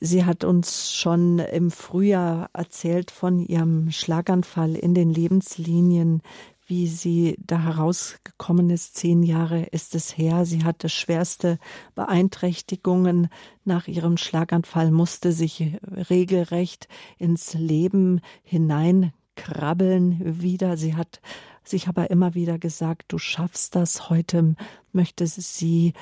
Sie 0.00 0.24
hat 0.24 0.44
uns 0.44 0.94
schon 0.94 1.40
im 1.40 1.70
Frühjahr 1.70 2.50
erzählt 2.52 3.10
von 3.10 3.40
ihrem 3.40 3.90
Schlaganfall 3.90 4.76
in 4.76 4.94
den 4.94 5.10
Lebenslinien, 5.10 6.22
wie 6.68 6.86
sie 6.86 7.36
da 7.44 7.58
herausgekommen 7.58 8.70
ist. 8.70 8.94
Zehn 8.94 9.22
Jahre 9.24 9.64
ist 9.64 9.94
es 9.96 10.16
her. 10.16 10.44
Sie 10.44 10.64
hatte 10.64 10.88
schwerste 10.88 11.58
Beeinträchtigungen. 11.94 13.28
Nach 13.64 13.88
ihrem 13.88 14.18
Schlaganfall 14.18 14.92
musste 14.92 15.32
sich 15.32 15.78
regelrecht 16.10 16.86
ins 17.16 17.54
Leben 17.54 18.20
hineinkrabbeln 18.44 20.40
wieder. 20.42 20.76
Sie 20.76 20.94
hat 20.94 21.20
sich 21.64 21.88
aber 21.88 22.10
immer 22.10 22.34
wieder 22.34 22.58
gesagt, 22.58 23.06
du 23.08 23.18
schaffst 23.18 23.74
das. 23.74 24.10
Heute 24.10 24.54
möchte 24.92 25.26
sie 25.26 25.94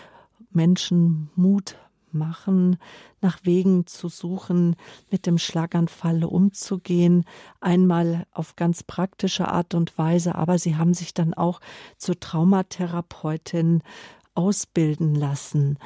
Menschen 0.50 1.30
Mut 1.34 1.76
machen, 2.16 2.78
nach 3.20 3.38
Wegen 3.42 3.86
zu 3.86 4.08
suchen, 4.08 4.76
mit 5.10 5.26
dem 5.26 5.38
Schlaganfall 5.38 6.24
umzugehen, 6.24 7.24
einmal 7.60 8.26
auf 8.32 8.56
ganz 8.56 8.82
praktische 8.82 9.48
Art 9.48 9.74
und 9.74 9.96
Weise, 9.98 10.34
aber 10.34 10.58
sie 10.58 10.76
haben 10.76 10.94
sich 10.94 11.14
dann 11.14 11.34
auch 11.34 11.60
zur 11.96 12.18
Traumatherapeutin 12.18 13.82
ausbilden 14.34 15.14
lassen. 15.14 15.78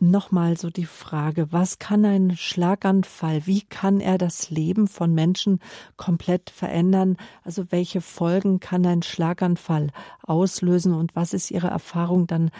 Nochmal 0.00 0.58
so 0.58 0.70
die 0.70 0.86
Frage, 0.86 1.52
was 1.52 1.78
kann 1.78 2.04
ein 2.04 2.36
Schlaganfall, 2.36 3.46
wie 3.46 3.62
kann 3.62 4.00
er 4.00 4.18
das 4.18 4.50
Leben 4.50 4.88
von 4.88 5.14
Menschen 5.14 5.60
komplett 5.96 6.50
verändern? 6.50 7.16
Also 7.44 7.70
welche 7.70 8.00
Folgen 8.00 8.58
kann 8.58 8.84
ein 8.86 9.02
Schlaganfall 9.02 9.90
auslösen 10.22 10.92
und 10.94 11.14
was 11.14 11.32
ist 11.32 11.52
Ihre 11.52 11.68
Erfahrung 11.68 12.26
dann 12.26 12.50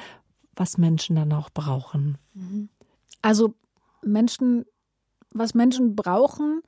was 0.57 0.79
Menschen 0.79 1.17
dann 1.17 1.33
auch 1.33 1.51
brauchen. 1.51 2.19
Also 3.23 3.55
Menschen, 4.03 4.65
was 5.31 5.55
Menschen 5.55 5.97
brauchen, 5.97 6.63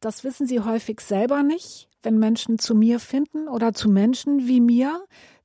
das 0.00 0.24
wissen 0.24 0.46
sie 0.46 0.60
häufig 0.60 1.00
selber 1.00 1.42
nicht. 1.42 1.88
Wenn 2.02 2.18
Menschen 2.18 2.58
zu 2.58 2.74
mir 2.74 2.98
finden 2.98 3.48
oder 3.48 3.74
zu 3.74 3.90
Menschen 3.90 4.46
wie 4.46 4.60
mir, 4.60 5.04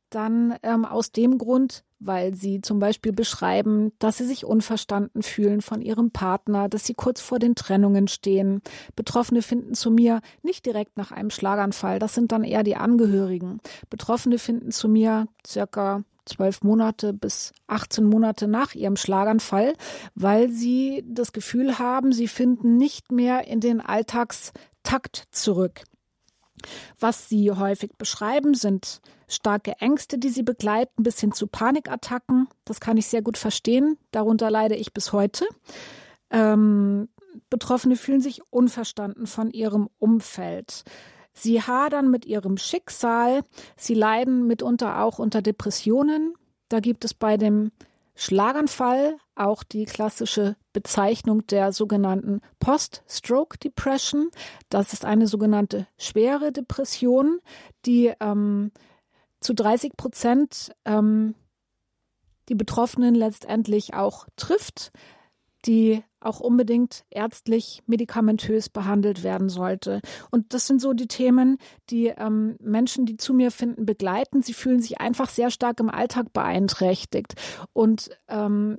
dann 0.09 0.55
ähm, 0.63 0.85
aus 0.85 1.11
dem 1.11 1.37
Grund, 1.37 1.83
weil 1.99 2.33
sie 2.33 2.61
zum 2.61 2.79
Beispiel 2.79 3.11
beschreiben, 3.11 3.91
dass 3.99 4.17
sie 4.17 4.25
sich 4.25 4.45
unverstanden 4.45 5.23
fühlen 5.23 5.61
von 5.61 5.81
ihrem 5.81 6.11
Partner, 6.11 6.69
dass 6.69 6.85
sie 6.85 6.93
kurz 6.93 7.19
vor 7.19 7.39
den 7.39 7.55
Trennungen 7.55 8.07
stehen. 8.07 8.61
Betroffene 8.95 9.41
finden 9.41 9.73
zu 9.73 9.91
mir 9.91 10.21
nicht 10.41 10.65
direkt 10.65 10.97
nach 10.97 11.11
einem 11.11 11.31
Schlaganfall, 11.31 11.99
das 11.99 12.13
sind 12.13 12.31
dann 12.31 12.43
eher 12.43 12.63
die 12.63 12.77
Angehörigen. 12.77 13.59
Betroffene 13.89 14.39
finden 14.39 14.71
zu 14.71 14.87
mir 14.87 15.27
circa 15.45 16.03
zwölf 16.25 16.63
Monate 16.63 17.13
bis 17.13 17.53
18 17.67 18.05
Monate 18.05 18.47
nach 18.47 18.73
ihrem 18.75 18.95
Schlaganfall, 18.95 19.73
weil 20.13 20.49
sie 20.49 21.03
das 21.07 21.31
Gefühl 21.31 21.79
haben, 21.79 22.11
sie 22.11 22.27
finden 22.27 22.77
nicht 22.77 23.11
mehr 23.11 23.47
in 23.47 23.59
den 23.59 23.81
Alltagstakt 23.81 25.23
zurück. 25.31 25.83
Was 26.99 27.29
sie 27.29 27.51
häufig 27.51 27.91
beschreiben, 27.97 28.53
sind 28.53 29.01
starke 29.27 29.73
Ängste, 29.79 30.17
die 30.17 30.29
sie 30.29 30.43
begleiten, 30.43 31.03
bis 31.03 31.19
hin 31.19 31.31
zu 31.31 31.47
Panikattacken. 31.47 32.47
Das 32.63 32.79
kann 32.79 32.97
ich 32.97 33.07
sehr 33.07 33.21
gut 33.21 33.37
verstehen. 33.37 33.97
Darunter 34.11 34.49
leide 34.49 34.75
ich 34.75 34.93
bis 34.93 35.13
heute. 35.13 35.45
Ähm, 36.29 37.09
Betroffene 37.49 37.95
fühlen 37.95 38.21
sich 38.21 38.41
unverstanden 38.49 39.27
von 39.27 39.51
ihrem 39.51 39.89
Umfeld. 39.99 40.83
Sie 41.35 41.61
hadern 41.61 42.09
mit 42.09 42.25
ihrem 42.25 42.57
Schicksal. 42.57 43.43
Sie 43.75 43.93
leiden 43.93 44.47
mitunter 44.47 45.01
auch 45.01 45.19
unter 45.19 45.41
Depressionen. 45.41 46.33
Da 46.69 46.79
gibt 46.79 47.05
es 47.05 47.13
bei 47.13 47.37
dem 47.37 47.71
Schlaganfall 48.15 49.17
auch 49.35 49.63
die 49.63 49.85
klassische 49.85 50.55
Bezeichnung 50.71 51.45
der 51.47 51.73
sogenannten 51.73 52.41
Post-Stroke 52.59 53.57
Depression. 53.57 54.29
Das 54.69 54.93
ist 54.93 55.03
eine 55.03 55.27
sogenannte 55.27 55.87
schwere 55.97 56.53
Depression, 56.53 57.41
die 57.85 58.13
ähm, 58.21 58.71
zu 59.41 59.53
30 59.53 59.97
Prozent 59.97 60.73
ähm, 60.85 61.35
die 62.47 62.55
Betroffenen 62.55 63.15
letztendlich 63.15 63.93
auch 63.93 64.27
trifft 64.37 64.91
die 65.65 66.03
auch 66.25 66.39
unbedingt 66.39 67.05
ärztlich 67.09 67.83
medikamentös 67.85 68.69
behandelt 68.69 69.23
werden 69.23 69.49
sollte. 69.49 70.01
Und 70.31 70.53
das 70.53 70.67
sind 70.67 70.81
so 70.81 70.93
die 70.93 71.07
Themen, 71.07 71.57
die 71.89 72.07
ähm, 72.07 72.55
Menschen, 72.59 73.05
die 73.05 73.17
zu 73.17 73.33
mir 73.33 73.51
finden, 73.51 73.85
begleiten. 73.85 74.41
Sie 74.41 74.53
fühlen 74.53 74.81
sich 74.81 74.99
einfach 74.99 75.29
sehr 75.29 75.51
stark 75.51 75.79
im 75.79 75.89
Alltag 75.89 76.33
beeinträchtigt. 76.33 77.35
Und 77.73 78.09
ähm, 78.27 78.77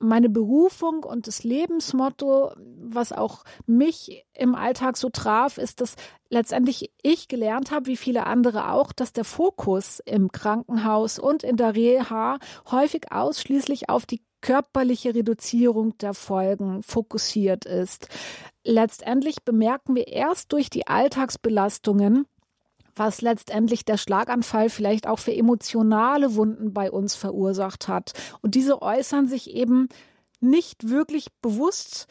meine 0.00 0.30
Berufung 0.30 1.04
und 1.04 1.26
das 1.26 1.44
Lebensmotto, 1.44 2.52
was 2.56 3.12
auch 3.12 3.44
mich 3.66 4.24
im 4.34 4.54
Alltag 4.54 4.96
so 4.96 5.10
traf, 5.10 5.58
ist, 5.58 5.80
dass 5.82 5.94
letztendlich 6.30 6.90
ich 7.02 7.28
gelernt 7.28 7.70
habe, 7.70 7.86
wie 7.86 7.96
viele 7.96 8.26
andere 8.26 8.72
auch, 8.72 8.92
dass 8.92 9.12
der 9.12 9.24
Fokus 9.24 10.00
im 10.06 10.32
Krankenhaus 10.32 11.18
und 11.18 11.42
in 11.42 11.56
der 11.56 11.74
Reha 11.74 12.38
häufig 12.70 13.12
ausschließlich 13.12 13.90
auf 13.90 14.06
die 14.06 14.22
körperliche 14.40 15.14
Reduzierung 15.14 15.96
der 15.98 16.14
Folgen 16.14 16.82
fokussiert 16.82 17.64
ist. 17.64 18.08
Letztendlich 18.64 19.42
bemerken 19.44 19.94
wir 19.94 20.08
erst 20.08 20.52
durch 20.52 20.70
die 20.70 20.86
Alltagsbelastungen, 20.86 22.26
was 22.94 23.22
letztendlich 23.22 23.84
der 23.84 23.96
Schlaganfall 23.96 24.68
vielleicht 24.68 25.06
auch 25.06 25.18
für 25.18 25.34
emotionale 25.34 26.34
Wunden 26.34 26.74
bei 26.74 26.90
uns 26.90 27.14
verursacht 27.14 27.88
hat. 27.88 28.12
Und 28.42 28.54
diese 28.54 28.82
äußern 28.82 29.26
sich 29.26 29.50
eben 29.50 29.88
nicht 30.40 30.88
wirklich 30.88 31.28
bewusst 31.40 32.06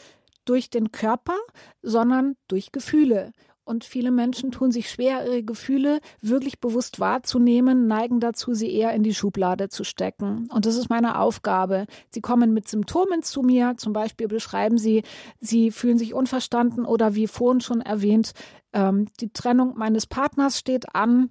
durch 0.45 0.69
den 0.69 0.91
Körper, 0.91 1.38
sondern 1.82 2.36
durch 2.47 2.71
Gefühle. 2.71 3.34
Und 3.70 3.84
viele 3.84 4.09
Menschen 4.09 4.49
tun 4.49 4.72
sich 4.72 4.89
schwer, 4.89 5.24
ihre 5.28 5.43
Gefühle 5.43 6.01
wirklich 6.22 6.59
bewusst 6.59 6.99
wahrzunehmen, 6.99 7.86
neigen 7.86 8.20
dazu, 8.20 8.55
sie 8.55 8.74
eher 8.74 8.93
in 8.93 9.03
die 9.03 9.13
Schublade 9.13 9.70
zu 9.70 9.84
stecken. 9.84 10.49
Und 10.51 10.65
das 10.65 10.76
ist 10.76 10.89
meine 10.89 11.20
Aufgabe. 11.20 11.86
Sie 12.09 12.20
kommen 12.20 12.51
mit 12.51 12.67
Symptomen 12.67 13.22
zu 13.22 13.43
mir. 13.43 13.76
Zum 13.78 13.93
Beispiel 13.93 14.28
beschreiben 14.28 14.80
sie, 14.80 15.03
sie 15.39 15.70
fühlen 15.70 15.99
sich 15.99 16.15
unverstanden 16.15 16.84
oder 16.84 17.13
wie 17.13 17.28
vorhin 17.28 17.61
schon 17.61 17.82
erwähnt, 17.82 18.34
ähm, 18.74 19.05
die 19.20 19.30
Trennung 19.30 19.78
meines 19.78 20.07
Partners 20.07 20.57
steht 20.57 20.95
an. 20.95 21.30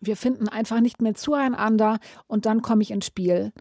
Wir 0.00 0.16
finden 0.16 0.48
einfach 0.48 0.80
nicht 0.80 1.02
mehr 1.02 1.16
zueinander 1.16 1.98
und 2.26 2.46
dann 2.46 2.62
komme 2.62 2.80
ich 2.80 2.92
ins 2.92 3.04
Spiel. 3.04 3.52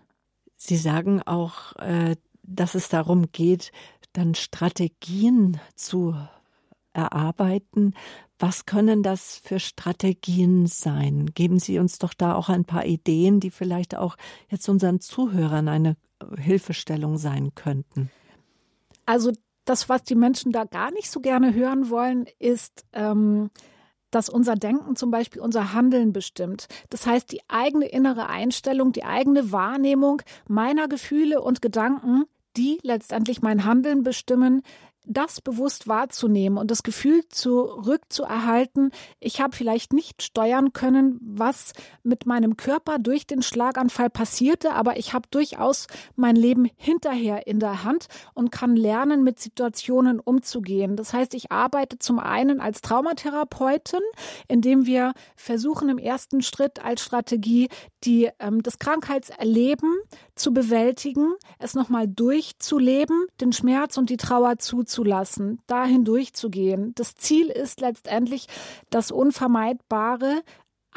Sie 0.56 0.78
sagen 0.78 1.24
auch, 1.24 1.76
äh, 1.76 2.16
dass 2.44 2.74
es 2.74 2.88
darum 2.88 3.34
geht, 3.34 3.74
dann 4.14 4.34
Strategien 4.34 5.60
zu 5.76 6.16
erarbeiten. 6.98 7.94
Was 8.40 8.66
können 8.66 9.04
das 9.04 9.38
für 9.38 9.60
Strategien 9.60 10.68
sein? 10.68 11.28
Geben 11.34 11.60
Sie 11.60 11.80
uns 11.80 12.00
doch 12.00 12.14
da 12.14 12.36
auch 12.36 12.50
ein 12.50 12.66
paar 12.66 12.86
Ideen, 12.86 13.40
die 13.40 13.52
vielleicht 13.52 13.96
auch 13.96 14.18
jetzt 14.50 14.68
unseren 14.68 15.00
Zuhörern 15.00 15.68
eine 15.68 15.96
Hilfestellung 16.38 17.18
sein 17.18 17.54
könnten. 17.56 18.10
Also 19.06 19.32
das, 19.66 19.90
was 19.90 20.04
die 20.04 20.16
Menschen 20.16 20.52
da 20.52 20.66
gar 20.66 20.92
nicht 20.92 21.10
so 21.10 21.20
gerne 21.20 21.54
hören 21.54 21.90
wollen, 21.90 22.26
ist, 22.40 22.86
ähm, 22.94 23.50
dass 24.12 24.30
unser 24.30 24.56
Denken 24.56 24.96
zum 24.96 25.12
Beispiel 25.12 25.42
unser 25.42 25.74
Handeln 25.74 26.14
bestimmt. 26.14 26.68
Das 26.90 27.06
heißt, 27.06 27.32
die 27.32 27.42
eigene 27.50 27.88
innere 27.88 28.28
Einstellung, 28.28 28.92
die 28.94 29.04
eigene 29.04 29.52
Wahrnehmung 29.52 30.22
meiner 30.48 30.88
Gefühle 30.88 31.42
und 31.42 31.62
Gedanken, 31.62 32.24
die 32.56 32.80
letztendlich 32.82 33.42
mein 33.42 33.66
Handeln 33.66 34.04
bestimmen, 34.04 34.64
das 35.08 35.42
bewusst 35.42 35.88
wahrzunehmen 35.88 36.58
und 36.58 36.70
das 36.70 36.84
Gefühl 36.84 37.24
zurückzuerhalten, 37.30 38.92
ich 39.20 39.42
habe 39.42 39.56
vielleicht 39.56 39.94
nicht 39.94 40.22
steuern 40.22 40.74
können, 40.74 41.20
was 41.22 41.74
mit 42.04 42.26
meinem 42.26 42.58
Körper 42.58 43.00
durch 43.00 43.26
den 43.26 43.42
Schlaganfall 43.42 44.10
passierte, 44.10 44.74
aber 44.74 44.98
ich 44.98 45.14
habe 45.14 45.28
durchaus 45.32 45.88
mein 46.16 46.36
Leben 46.36 46.70
hinterher 46.76 47.48
in 47.48 47.60
der 47.60 47.84
Hand 47.84 48.08
und 48.34 48.52
kann 48.52 48.76
lernen, 48.76 49.24
mit 49.24 49.40
Situationen 49.40 50.20
umzugehen. 50.20 50.96
Das 50.96 51.14
heißt, 51.14 51.34
ich 51.34 51.52
arbeite 51.52 51.98
zum 52.00 52.20
einen 52.20 52.60
als 52.60 52.82
Traumatherapeutin, 52.82 54.02
indem 54.48 54.86
wir 54.86 55.14
versuchen 55.36 55.90
im 55.90 55.98
ersten 55.98 56.42
Schritt 56.42 56.84
als 56.84 57.02
Strategie 57.02 57.70
die 58.04 58.30
ähm, 58.40 58.62
das 58.64 58.80
Krankheitserleben 58.80 59.92
zu 60.36 60.54
bewältigen, 60.54 61.34
es 61.60 61.74
nochmal 61.74 62.08
durchzuleben, 62.08 63.26
den 63.42 63.52
Schmerz 63.54 63.98
und 63.98 64.10
die 64.10 64.18
Trauer 64.18 64.60
zuzulassen, 64.60 65.60
dahin 65.68 66.06
durchzugehen. 66.06 66.94
Das 66.96 67.16
Ziel 67.16 67.48
ist 67.48 67.82
letztendlich 67.82 68.48
das 68.90 69.12
Unvermeidbare 69.12 70.44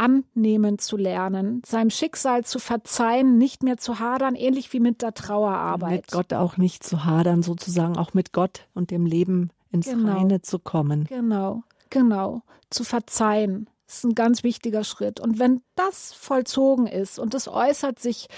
annehmen 0.01 0.79
zu 0.79 0.97
lernen, 0.97 1.63
seinem 1.67 1.91
Schicksal 1.91 2.45
zu 2.45 2.59
verzeihen, 2.59 3.37
nicht 3.37 3.63
mehr 3.63 3.77
zu 3.77 3.99
hadern, 3.99 4.35
ähnlich 4.35 4.73
wie 4.73 4.81
mit 4.81 5.03
der 5.03 5.13
Trauerarbeit. 5.13 5.91
Mit 5.91 6.11
Gott 6.11 6.33
auch 6.33 6.57
nicht 6.57 6.85
zu 6.85 7.05
hadern, 7.05 7.43
sozusagen 7.43 7.99
auch 7.99 8.15
mit 8.15 8.33
Gott 8.33 8.67
und 8.73 8.91
dem 8.91 9.05
Leben 9.05 9.51
ins 9.71 9.87
genau. 9.87 10.13
Reine 10.13 10.41
zu 10.41 10.59
kommen. 10.59 11.05
Genau, 11.05 11.65
genau, 11.91 12.43
zu 12.71 12.83
verzeihen. 12.85 13.69
Das 13.91 13.97
ist 13.97 14.05
ein 14.05 14.15
ganz 14.15 14.45
wichtiger 14.45 14.85
Schritt. 14.85 15.19
Und 15.19 15.41
wenn 15.41 15.63
das 15.75 16.13
vollzogen 16.13 16.87
ist 16.87 17.19
und 17.19 17.35
es 17.35 17.49
äußert 17.49 17.99
sich 17.99 18.29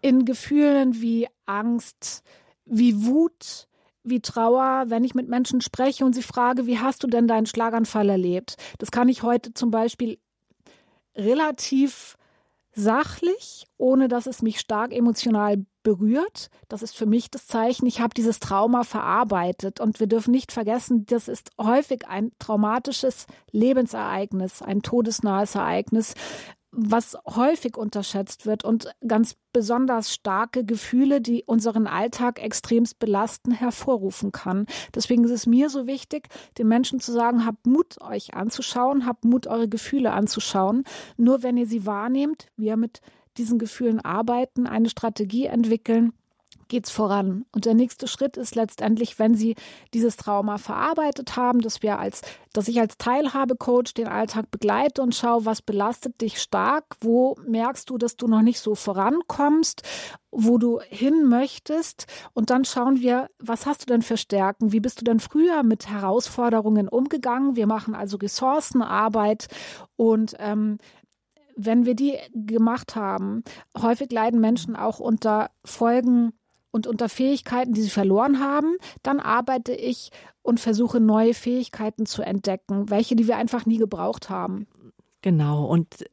in 0.00 0.24
Gefühlen 0.24 1.02
wie 1.02 1.26
Angst, 1.44 2.22
wie 2.66 3.04
Wut, 3.04 3.66
wie 4.04 4.20
Trauer, 4.20 4.84
wenn 4.86 5.02
ich 5.02 5.16
mit 5.16 5.28
Menschen 5.28 5.60
spreche 5.60 6.04
und 6.04 6.12
sie 6.12 6.22
frage, 6.22 6.68
wie 6.68 6.78
hast 6.78 7.02
du 7.02 7.08
denn 7.08 7.26
deinen 7.26 7.46
Schlaganfall 7.46 8.10
erlebt? 8.10 8.54
Das 8.78 8.92
kann 8.92 9.08
ich 9.08 9.24
heute 9.24 9.52
zum 9.52 9.72
Beispiel 9.72 10.20
relativ 11.16 12.16
sachlich, 12.74 13.66
ohne 13.76 14.08
dass 14.08 14.26
es 14.26 14.42
mich 14.42 14.58
stark 14.58 14.92
emotional 14.92 15.64
berührt. 15.82 16.48
Das 16.68 16.82
ist 16.82 16.96
für 16.96 17.06
mich 17.06 17.30
das 17.30 17.46
Zeichen, 17.46 17.86
ich 17.86 18.00
habe 18.00 18.14
dieses 18.14 18.40
Trauma 18.40 18.84
verarbeitet. 18.84 19.80
Und 19.80 20.00
wir 20.00 20.06
dürfen 20.06 20.30
nicht 20.30 20.52
vergessen, 20.52 21.04
das 21.06 21.28
ist 21.28 21.50
häufig 21.60 22.06
ein 22.08 22.32
traumatisches 22.38 23.26
Lebensereignis, 23.50 24.62
ein 24.62 24.82
todesnahes 24.82 25.54
Ereignis, 25.54 26.14
was 26.72 27.18
häufig 27.26 27.76
unterschätzt 27.76 28.46
wird 28.46 28.64
und 28.64 28.94
ganz 29.06 29.36
besonders 29.52 30.12
starke 30.12 30.64
Gefühle, 30.64 31.20
die 31.20 31.44
unseren 31.44 31.86
Alltag 31.86 32.42
extremst 32.42 32.98
belasten, 32.98 33.52
hervorrufen 33.52 34.32
kann. 34.32 34.66
Deswegen 34.94 35.24
ist 35.24 35.30
es 35.30 35.46
mir 35.46 35.68
so 35.68 35.86
wichtig, 35.86 36.28
den 36.56 36.68
Menschen 36.68 36.98
zu 36.98 37.12
sagen, 37.12 37.44
habt 37.44 37.66
Mut, 37.66 38.00
euch 38.00 38.34
anzuschauen, 38.34 39.04
habt 39.06 39.26
Mut, 39.26 39.46
eure 39.46 39.68
Gefühle 39.68 40.12
anzuschauen. 40.12 40.84
Nur 41.18 41.42
wenn 41.42 41.58
ihr 41.58 41.66
sie 41.66 41.84
wahrnehmt, 41.84 42.46
wir 42.56 42.78
mit 42.78 43.02
diesen 43.36 43.58
Gefühlen 43.58 44.00
arbeiten, 44.00 44.66
eine 44.66 44.88
Strategie 44.88 45.46
entwickeln, 45.46 46.14
geht's 46.72 46.90
voran. 46.90 47.44
Und 47.54 47.66
der 47.66 47.74
nächste 47.74 48.08
Schritt 48.08 48.38
ist 48.38 48.54
letztendlich, 48.54 49.18
wenn 49.18 49.34
Sie 49.34 49.56
dieses 49.92 50.16
Trauma 50.16 50.56
verarbeitet 50.56 51.36
haben, 51.36 51.60
dass 51.60 51.82
wir 51.82 51.98
als, 51.98 52.22
dass 52.54 52.66
ich 52.66 52.80
als 52.80 52.96
Teilhabecoach 52.96 53.92
den 53.94 54.08
Alltag 54.08 54.50
begleite 54.50 55.02
und 55.02 55.14
schaue, 55.14 55.44
was 55.44 55.60
belastet 55.60 56.22
dich 56.22 56.40
stark, 56.40 56.96
wo 57.02 57.36
merkst 57.46 57.90
du, 57.90 57.98
dass 57.98 58.16
du 58.16 58.26
noch 58.26 58.40
nicht 58.40 58.58
so 58.58 58.74
vorankommst, 58.74 59.82
wo 60.30 60.56
du 60.56 60.80
hin 60.80 61.28
möchtest. 61.28 62.06
Und 62.32 62.48
dann 62.48 62.64
schauen 62.64 63.02
wir, 63.02 63.28
was 63.38 63.66
hast 63.66 63.82
du 63.82 63.86
denn 63.86 64.00
für 64.00 64.16
Stärken? 64.16 64.72
Wie 64.72 64.80
bist 64.80 64.98
du 64.98 65.04
denn 65.04 65.20
früher 65.20 65.62
mit 65.62 65.90
Herausforderungen 65.90 66.88
umgegangen? 66.88 67.54
Wir 67.54 67.66
machen 67.66 67.94
also 67.94 68.16
Ressourcenarbeit 68.16 69.48
und 69.96 70.36
ähm, 70.38 70.78
wenn 71.54 71.84
wir 71.84 71.94
die 71.94 72.16
gemacht 72.32 72.96
haben, 72.96 73.44
häufig 73.76 74.10
leiden 74.10 74.40
Menschen 74.40 74.74
auch 74.74 75.00
unter 75.00 75.50
Folgen 75.66 76.32
und 76.72 76.88
unter 76.88 77.08
Fähigkeiten, 77.08 77.74
die 77.74 77.82
sie 77.82 77.90
verloren 77.90 78.40
haben, 78.40 78.76
dann 79.02 79.20
arbeite 79.20 79.72
ich 79.72 80.10
und 80.42 80.58
versuche 80.58 80.98
neue 80.98 81.34
Fähigkeiten 81.34 82.06
zu 82.06 82.22
entdecken, 82.22 82.90
welche, 82.90 83.14
die 83.14 83.28
wir 83.28 83.36
einfach 83.36 83.66
nie 83.66 83.78
gebraucht 83.78 84.28
haben. 84.28 84.66
Genau. 85.20 85.66
Und 85.66 86.04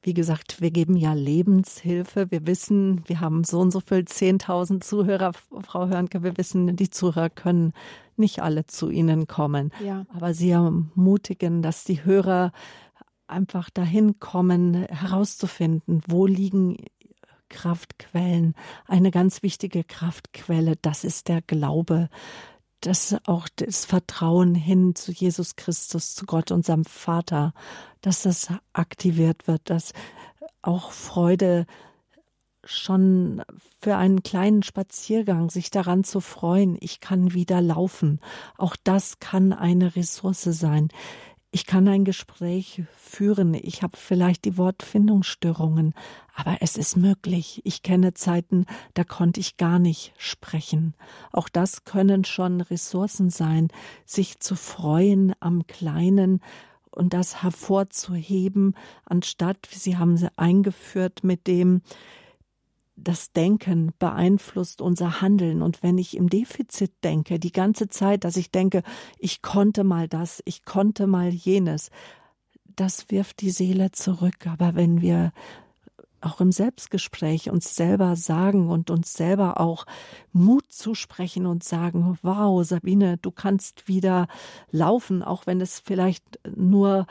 wie 0.00 0.14
gesagt, 0.14 0.60
wir 0.60 0.70
geben 0.70 0.96
ja 0.96 1.12
Lebenshilfe. 1.12 2.30
Wir 2.30 2.46
wissen, 2.46 3.02
wir 3.06 3.20
haben 3.20 3.44
so 3.44 3.60
und 3.60 3.70
so 3.70 3.80
viel 3.80 3.98
10.000 3.98 4.80
Zuhörer, 4.80 5.32
Frau 5.32 5.88
Hörnke. 5.88 6.22
Wir 6.22 6.36
wissen, 6.38 6.74
die 6.76 6.90
Zuhörer 6.90 7.30
können 7.30 7.72
nicht 8.16 8.40
alle 8.40 8.66
zu 8.66 8.90
Ihnen 8.90 9.26
kommen. 9.26 9.72
Ja. 9.84 10.06
Aber 10.12 10.34
Sie 10.34 10.50
ermutigen, 10.50 11.62
dass 11.62 11.84
die 11.84 12.04
Hörer 12.04 12.52
einfach 13.26 13.70
dahin 13.70 14.18
kommen, 14.18 14.74
herauszufinden, 14.74 16.02
wo 16.06 16.26
liegen 16.26 16.76
Kraftquellen. 17.52 18.54
Eine 18.86 19.12
ganz 19.12 19.42
wichtige 19.42 19.84
Kraftquelle, 19.84 20.76
das 20.82 21.04
ist 21.04 21.28
der 21.28 21.42
Glaube, 21.42 22.08
das 22.80 23.16
auch 23.26 23.48
das 23.54 23.84
Vertrauen 23.84 24.56
hin 24.56 24.96
zu 24.96 25.12
Jesus 25.12 25.54
Christus, 25.54 26.16
zu 26.16 26.26
Gott, 26.26 26.50
unserem 26.50 26.84
Vater, 26.84 27.54
dass 28.00 28.22
das 28.22 28.48
aktiviert 28.72 29.46
wird, 29.46 29.70
dass 29.70 29.92
auch 30.62 30.90
Freude 30.90 31.66
schon 32.64 33.42
für 33.80 33.96
einen 33.96 34.22
kleinen 34.22 34.62
Spaziergang 34.62 35.50
sich 35.50 35.70
daran 35.70 36.04
zu 36.04 36.20
freuen, 36.20 36.76
ich 36.80 37.00
kann 37.00 37.34
wieder 37.34 37.60
laufen. 37.60 38.20
Auch 38.56 38.76
das 38.82 39.18
kann 39.18 39.52
eine 39.52 39.96
Ressource 39.96 40.44
sein. 40.44 40.88
Ich 41.54 41.66
kann 41.66 41.86
ein 41.86 42.06
Gespräch 42.06 42.82
führen. 42.96 43.52
Ich 43.52 43.82
habe 43.82 43.98
vielleicht 43.98 44.46
die 44.46 44.56
Wortfindungsstörungen, 44.56 45.92
aber 46.34 46.56
es 46.60 46.78
ist 46.78 46.96
möglich. 46.96 47.60
Ich 47.64 47.82
kenne 47.82 48.14
Zeiten, 48.14 48.64
da 48.94 49.04
konnte 49.04 49.38
ich 49.38 49.58
gar 49.58 49.78
nicht 49.78 50.14
sprechen. 50.16 50.94
Auch 51.30 51.50
das 51.50 51.84
können 51.84 52.24
schon 52.24 52.62
Ressourcen 52.62 53.28
sein, 53.28 53.68
sich 54.06 54.40
zu 54.40 54.56
freuen 54.56 55.34
am 55.40 55.66
Kleinen 55.66 56.40
und 56.90 57.12
das 57.12 57.42
hervorzuheben, 57.42 58.74
anstatt, 59.04 59.68
Sie 59.70 59.98
haben 59.98 60.16
sie 60.16 60.30
eingeführt 60.38 61.22
mit 61.22 61.46
dem, 61.46 61.82
das 62.96 63.32
Denken 63.32 63.92
beeinflusst 63.98 64.80
unser 64.80 65.20
Handeln. 65.20 65.62
Und 65.62 65.82
wenn 65.82 65.98
ich 65.98 66.16
im 66.16 66.28
Defizit 66.28 66.92
denke, 67.04 67.38
die 67.38 67.52
ganze 67.52 67.88
Zeit, 67.88 68.24
dass 68.24 68.36
ich 68.36 68.50
denke, 68.50 68.82
ich 69.18 69.42
konnte 69.42 69.84
mal 69.84 70.08
das, 70.08 70.42
ich 70.44 70.64
konnte 70.64 71.06
mal 71.06 71.30
jenes, 71.30 71.90
das 72.64 73.10
wirft 73.10 73.40
die 73.40 73.50
Seele 73.50 73.92
zurück. 73.92 74.46
Aber 74.46 74.74
wenn 74.74 75.00
wir 75.00 75.32
auch 76.24 76.40
im 76.40 76.52
Selbstgespräch 76.52 77.50
uns 77.50 77.74
selber 77.74 78.16
sagen 78.16 78.68
und 78.68 78.90
uns 78.90 79.12
selber 79.12 79.60
auch 79.60 79.86
Mut 80.32 80.64
zusprechen 80.70 81.46
und 81.46 81.64
sagen, 81.64 82.18
wow, 82.22 82.64
Sabine, 82.64 83.18
du 83.18 83.30
kannst 83.30 83.88
wieder 83.88 84.28
laufen, 84.70 85.22
auch 85.22 85.46
wenn 85.46 85.60
es 85.60 85.80
vielleicht 85.80 86.24
nur 86.56 87.06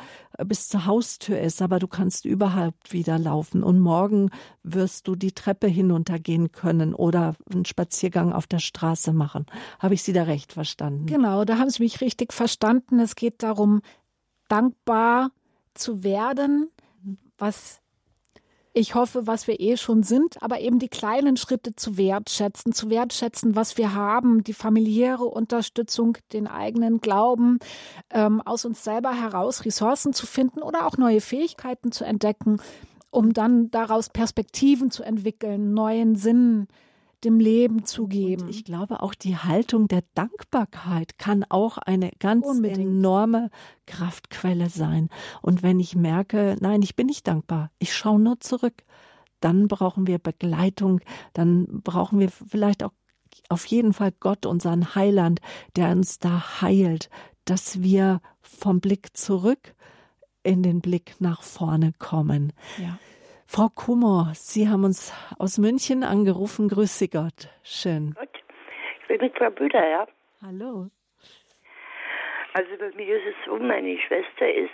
bis 0.45 0.70
zur 0.70 0.86
Haustür 0.86 1.39
ist, 1.39 1.62
aber 1.62 1.80
du 1.80 1.88
kannst 1.88 2.26
überhaupt 2.26 2.93
wieder 2.93 3.20
laufen 3.20 3.64
und 3.64 3.80
morgen 3.80 4.30
wirst 4.64 5.07
du 5.07 5.16
die 5.16 5.34
Treppe 5.34 5.68
hinuntergehen 5.68 6.51
können 6.51 6.93
oder 6.93 7.36
einen 7.51 7.66
Spaziergang 7.66 8.34
auf 8.34 8.47
der 8.47 8.59
Straße 8.59 9.14
machen. 9.14 9.45
Habe 9.80 9.93
ich 9.93 10.03
Sie 10.03 10.14
da 10.14 10.24
recht 10.24 10.53
verstanden? 10.53 11.05
Genau, 11.05 11.45
da 11.45 11.57
haben 11.57 11.70
Sie 11.70 11.84
mich 11.84 12.01
richtig 12.01 12.34
verstanden. 12.34 12.99
Es 12.99 13.16
geht 13.16 13.43
darum, 13.43 13.82
dankbar 14.47 15.32
zu 15.74 16.03
werden, 16.03 16.70
was 17.38 17.80
ich 18.74 18.95
hoffe, 18.95 19.28
was 19.28 19.47
wir 19.47 19.59
eh 19.59 19.76
schon 19.76 20.03
sind, 20.03 20.41
aber 20.41 20.61
eben 20.61 20.80
die 20.80 20.88
kleinen 20.88 21.36
Schritte 21.36 21.76
zu 21.76 21.97
wertschätzen, 21.97 22.72
zu 22.72 22.89
wertschätzen, 22.89 23.55
was 23.55 23.78
wir 23.78 23.93
haben, 23.93 24.43
die 24.43 24.53
familiäre 24.53 25.26
Unterstützung, 25.26 26.17
den 26.32 26.47
eigenen 26.47 27.01
Glauben, 27.01 27.59
ähm, 28.11 28.39
aus 28.41 28.63
uns 28.63 28.84
selber 28.84 29.13
heraus 29.13 29.65
Ressourcen 29.65 30.13
zu 30.13 30.26
finden 30.26 30.61
oder 30.61 30.86
auch 30.86 30.97
neue 30.97 31.19
Fähigkeiten 31.19 31.91
zu 31.91 32.05
entdecken, 32.05 32.61
um 33.09 33.34
dann 33.34 33.69
daraus 33.72 34.09
Perspektiven 34.09 34.89
zu 34.89 35.03
entwickeln, 35.03 35.74
neuen 35.74 36.15
Sinn 36.15 36.67
dem 37.24 37.39
Leben 37.39 37.86
zu 37.86 38.07
geben. 38.07 38.43
Und 38.43 38.49
ich 38.49 38.63
glaube, 38.63 39.01
auch 39.01 39.13
die 39.13 39.38
Haltung 39.38 39.88
der 39.88 40.03
Dankbarkeit 40.15 41.17
kann 41.17 41.45
auch 41.49 41.78
eine 41.78 42.11
ganz 42.19 42.45
Unbedingt. 42.45 42.80
enorme 42.80 43.49
Kraftquelle 43.86 44.69
sein. 44.69 45.09
Und 45.41 45.63
wenn 45.63 45.80
ich 45.80 45.95
merke, 45.95 46.57
nein, 46.59 46.82
ich 46.82 46.95
bin 46.95 47.07
nicht 47.07 47.28
dankbar, 47.28 47.72
ich 47.80 47.93
schaue 47.93 48.19
nur 48.19 48.39
zurück, 48.39 48.84
dann 49.39 49.67
brauchen 49.67 50.07
wir 50.07 50.19
Begleitung, 50.19 51.01
dann 51.34 51.82
brauchen 51.84 52.19
wir 52.19 52.30
vielleicht 52.30 52.84
auch 52.84 52.93
auf 53.49 53.65
jeden 53.65 53.93
Fall 53.93 54.11
Gott, 54.19 54.45
unseren 54.45 54.95
Heiland, 54.95 55.39
der 55.76 55.91
uns 55.91 56.19
da 56.19 56.61
heilt, 56.61 57.09
dass 57.45 57.82
wir 57.82 58.22
vom 58.41 58.80
Blick 58.80 59.15
zurück 59.17 59.74
in 60.43 60.63
den 60.63 60.82
Blick 60.82 61.15
nach 61.19 61.41
vorne 61.43 61.93
kommen. 61.97 62.53
Ja. 62.78 62.97
Frau 63.53 63.67
Kummer, 63.67 64.31
Sie 64.33 64.69
haben 64.69 64.85
uns 64.85 65.11
aus 65.37 65.57
München 65.57 66.05
angerufen. 66.05 66.69
Grüß 66.69 66.99
Sie 66.99 67.09
Gott. 67.09 67.51
Schön. 67.65 68.15
Gut. 68.17 68.29
Ich 69.01 69.07
bin 69.09 69.19
mit 69.19 69.37
Frau 69.37 69.49
Büder, 69.49 69.85
ja. 69.89 70.07
Hallo. 70.41 70.87
Also 72.53 72.69
bei 72.79 72.91
mir 72.95 73.17
ist 73.17 73.27
es 73.27 73.35
so, 73.45 73.57
meine 73.57 73.97
Schwester 73.99 74.49
ist 74.49 74.71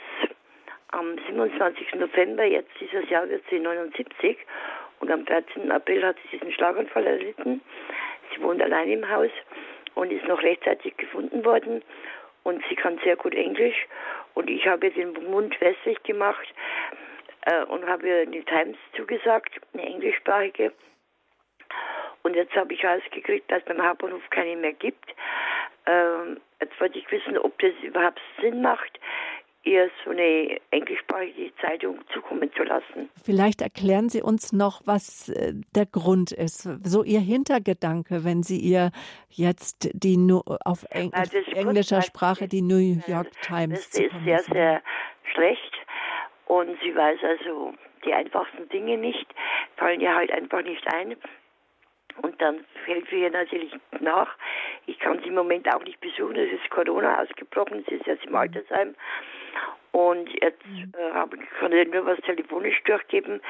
am 0.89 1.17
27. 1.25 1.95
November 1.95 2.45
jetzt 2.45 2.69
dieses 2.79 3.09
Jahr 3.09 3.27
wird 3.27 3.43
sie 3.49 3.57
79 3.57 4.37
und 4.99 5.09
am 5.09 5.25
13. 5.25 5.71
April 5.71 6.05
hat 6.05 6.17
sie 6.21 6.37
diesen 6.37 6.53
Schlaganfall 6.53 7.07
erlitten. 7.07 7.61
Sie 8.29 8.43
wohnt 8.43 8.61
allein 8.61 8.91
im 8.91 9.09
Haus 9.09 9.31
und 9.95 10.11
ist 10.11 10.27
noch 10.27 10.43
rechtzeitig 10.43 10.95
gefunden 10.97 11.43
worden 11.43 11.81
und 12.43 12.63
sie 12.69 12.75
kann 12.75 12.99
sehr 13.03 13.15
gut 13.15 13.33
Englisch 13.33 13.87
und 14.35 14.51
ich 14.51 14.67
habe 14.67 14.91
den 14.91 15.13
Mund 15.31 15.59
wässrig 15.61 16.03
gemacht 16.03 16.53
äh, 17.47 17.63
und 17.65 17.85
habe 17.87 18.07
ihr 18.07 18.21
in 18.23 18.31
die 18.31 18.43
Times 18.43 18.77
zugesagt, 18.95 19.59
eine 19.73 19.83
englischsprachige. 19.83 20.73
Und 22.23 22.35
jetzt 22.35 22.53
habe 22.55 22.73
ich 22.73 22.83
rausgekriegt, 22.83 23.49
dass 23.49 23.59
es 23.59 23.65
beim 23.65 23.81
Hauptbahnhof 23.81 24.29
keine 24.29 24.57
mehr 24.57 24.73
gibt. 24.73 25.09
Ähm, 25.85 26.41
jetzt 26.59 26.79
wollte 26.79 26.99
ich 26.99 27.09
wissen, 27.09 27.37
ob 27.37 27.57
das 27.59 27.71
überhaupt 27.81 28.19
Sinn 28.41 28.61
macht, 28.61 28.99
ihr 29.63 29.89
so 30.03 30.11
eine 30.11 30.59
englischsprachige 30.71 31.53
Zeitung 31.61 31.99
zukommen 32.13 32.51
zu 32.53 32.63
lassen. 32.63 33.09
Vielleicht 33.23 33.61
erklären 33.61 34.09
Sie 34.09 34.21
uns 34.21 34.51
noch, 34.51 34.81
was 34.85 35.29
äh, 35.29 35.53
der 35.73 35.85
Grund 35.85 36.33
ist, 36.33 36.63
so 36.83 37.03
Ihr 37.03 37.21
Hintergedanke, 37.21 38.25
wenn 38.25 38.43
Sie 38.43 38.59
ihr 38.59 38.91
jetzt 39.29 39.89
die 39.93 40.17
auf 40.65 40.85
Eng 40.89 41.11
ja, 41.13 41.53
englischer 41.53 42.01
Sprache 42.01 42.49
die 42.49 42.61
New 42.61 42.99
York 43.07 43.31
Times. 43.41 43.89
Das 43.89 43.99
ist 43.99 44.11
sehr, 44.25 44.39
sehr 44.39 44.81
schlecht 45.33 45.76
und 46.47 46.79
sie 46.81 46.95
weiß 46.95 47.19
also 47.23 47.73
die 48.05 48.13
einfachsten 48.13 48.69
Dinge 48.69 48.97
nicht, 48.97 49.27
fallen 49.75 49.99
ihr 49.99 50.15
halt 50.15 50.31
einfach 50.31 50.61
nicht 50.63 50.85
ein. 50.93 51.15
Und 52.21 52.41
dann 52.41 52.65
fällt 52.85 53.11
wir 53.11 53.19
ihr 53.19 53.29
natürlich 53.29 53.71
nach. 53.99 54.35
Ich 54.87 54.97
kann 54.99 55.19
sie 55.19 55.27
im 55.27 55.35
Moment 55.35 55.71
auch 55.71 55.83
nicht 55.83 55.99
besuchen. 55.99 56.35
Es 56.35 56.51
ist 56.51 56.69
Corona 56.71 57.21
ausgebrochen. 57.21 57.85
Sie 57.87 57.95
ist 57.95 58.07
jetzt 58.07 58.25
im 58.25 58.35
Altersheim. 58.35 58.95
Und 59.91 60.29
jetzt 60.41 60.65
mhm. 60.65 60.91
äh, 60.97 61.11
habe, 61.13 61.37
kann 61.59 61.71
ich 61.71 61.91
nur 61.91 62.05
was 62.05 62.19
telefonisch 62.21 62.81
durchgeben. 62.83 63.41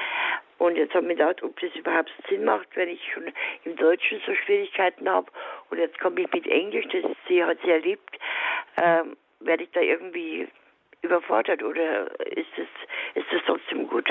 Und 0.58 0.76
jetzt 0.76 0.94
habe 0.94 1.06
ich 1.06 1.16
gedacht, 1.16 1.42
ob 1.42 1.58
das 1.60 1.74
überhaupt 1.76 2.12
Sinn 2.28 2.44
macht, 2.44 2.68
wenn 2.74 2.88
ich 2.88 3.00
schon 3.12 3.32
im 3.64 3.76
Deutschen 3.76 4.20
so 4.26 4.34
Schwierigkeiten 4.34 5.08
habe. 5.08 5.30
Und 5.70 5.78
jetzt 5.78 5.98
komme 6.00 6.20
ich 6.20 6.32
mit 6.32 6.46
Englisch, 6.46 6.86
das 6.92 7.04
ist, 7.04 7.16
sie 7.28 7.42
hat 7.42 7.58
sie 7.62 7.70
erlebt. 7.70 8.18
Ähm, 8.76 9.16
werde 9.40 9.64
ich 9.64 9.70
da 9.70 9.80
irgendwie 9.80 10.48
überfordert 11.02 11.62
oder 11.62 12.10
ist 12.36 12.46
es 12.56 12.68
ist 13.14 13.26
das 13.32 13.40
trotzdem 13.46 13.88
gut? 13.88 14.08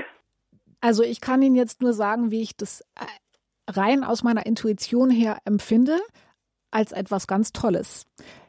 Also 0.82 1.04
ich 1.04 1.22
kann 1.22 1.42
Ihnen 1.42 1.56
jetzt 1.56 1.82
nur 1.82 1.94
sagen, 1.94 2.32
wie 2.32 2.42
ich 2.42 2.56
das 2.56 2.82
äh, 2.96 3.06
rein 3.70 4.04
aus 4.04 4.24
meiner 4.24 4.46
Intuition 4.46 5.10
her 5.10 5.40
empfinde, 5.46 6.00
als 6.72 6.92
etwas 6.92 7.28
ganz 7.28 7.52
Tolles. 7.52 8.06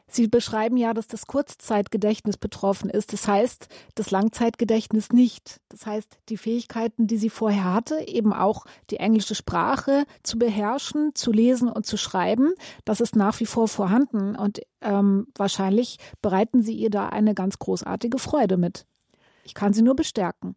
Sie 0.09 0.27
beschreiben 0.27 0.77
ja, 0.77 0.93
dass 0.93 1.07
das 1.07 1.27
Kurzzeitgedächtnis 1.27 2.37
betroffen 2.37 2.89
ist. 2.89 3.13
Das 3.13 3.27
heißt, 3.27 3.67
das 3.95 4.11
Langzeitgedächtnis 4.11 5.09
nicht. 5.11 5.61
Das 5.69 5.85
heißt, 5.85 6.19
die 6.29 6.37
Fähigkeiten, 6.37 7.07
die 7.07 7.17
sie 7.17 7.29
vorher 7.29 7.65
hatte, 7.65 8.07
eben 8.07 8.33
auch 8.33 8.65
die 8.89 8.97
englische 8.97 9.35
Sprache 9.35 10.05
zu 10.23 10.37
beherrschen, 10.39 11.11
zu 11.13 11.31
lesen 11.31 11.69
und 11.69 11.85
zu 11.85 11.97
schreiben, 11.97 12.53
das 12.85 13.01
ist 13.01 13.15
nach 13.15 13.39
wie 13.39 13.45
vor 13.45 13.67
vorhanden. 13.67 14.35
Und 14.35 14.61
ähm, 14.81 15.27
wahrscheinlich 15.35 15.97
bereiten 16.21 16.61
sie 16.61 16.73
ihr 16.73 16.89
da 16.89 17.09
eine 17.09 17.33
ganz 17.33 17.59
großartige 17.59 18.19
Freude 18.19 18.57
mit. 18.57 18.85
Ich 19.43 19.53
kann 19.53 19.73
sie 19.73 19.81
nur 19.81 19.95
bestärken. 19.95 20.55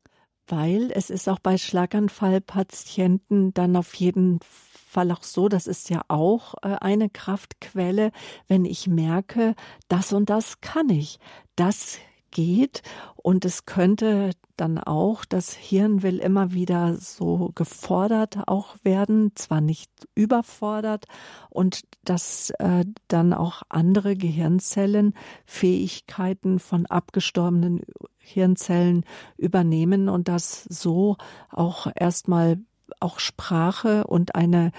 Weil 0.48 0.90
es 0.92 1.08
ist 1.08 1.28
auch 1.28 1.38
bei 1.38 1.56
Schlaganfallpatienten 1.56 3.54
dann 3.54 3.76
auf 3.76 3.94
jeden 3.94 4.40
Fall 4.40 4.81
Fall 4.92 5.10
auch 5.10 5.22
so, 5.22 5.48
das 5.48 5.66
ist 5.66 5.88
ja 5.88 6.02
auch 6.08 6.54
äh, 6.62 6.76
eine 6.80 7.08
Kraftquelle, 7.08 8.12
wenn 8.46 8.66
ich 8.66 8.86
merke, 8.86 9.54
das 9.88 10.12
und 10.12 10.28
das 10.28 10.60
kann 10.60 10.90
ich, 10.90 11.18
das 11.56 11.98
geht 12.30 12.82
und 13.16 13.44
es 13.44 13.64
könnte 13.64 14.32
dann 14.56 14.78
auch, 14.78 15.24
das 15.24 15.54
Hirn 15.54 16.02
will 16.02 16.18
immer 16.18 16.52
wieder 16.52 16.96
so 16.96 17.52
gefordert 17.54 18.38
auch 18.46 18.76
werden, 18.82 19.32
zwar 19.34 19.60
nicht 19.60 19.90
überfordert 20.14 21.06
und 21.48 21.82
dass 22.04 22.50
äh, 22.58 22.84
dann 23.08 23.32
auch 23.32 23.62
andere 23.68 24.16
Gehirnzellen 24.16 25.14
Fähigkeiten 25.46 26.58
von 26.58 26.86
abgestorbenen 26.86 27.82
Hirnzellen 28.18 29.04
übernehmen 29.36 30.08
und 30.08 30.28
das 30.28 30.64
so 30.64 31.16
auch 31.50 31.86
erstmal 31.94 32.58
auch 33.00 33.18
Sprache 33.18 34.04
und 34.04 34.34
eine 34.34 34.72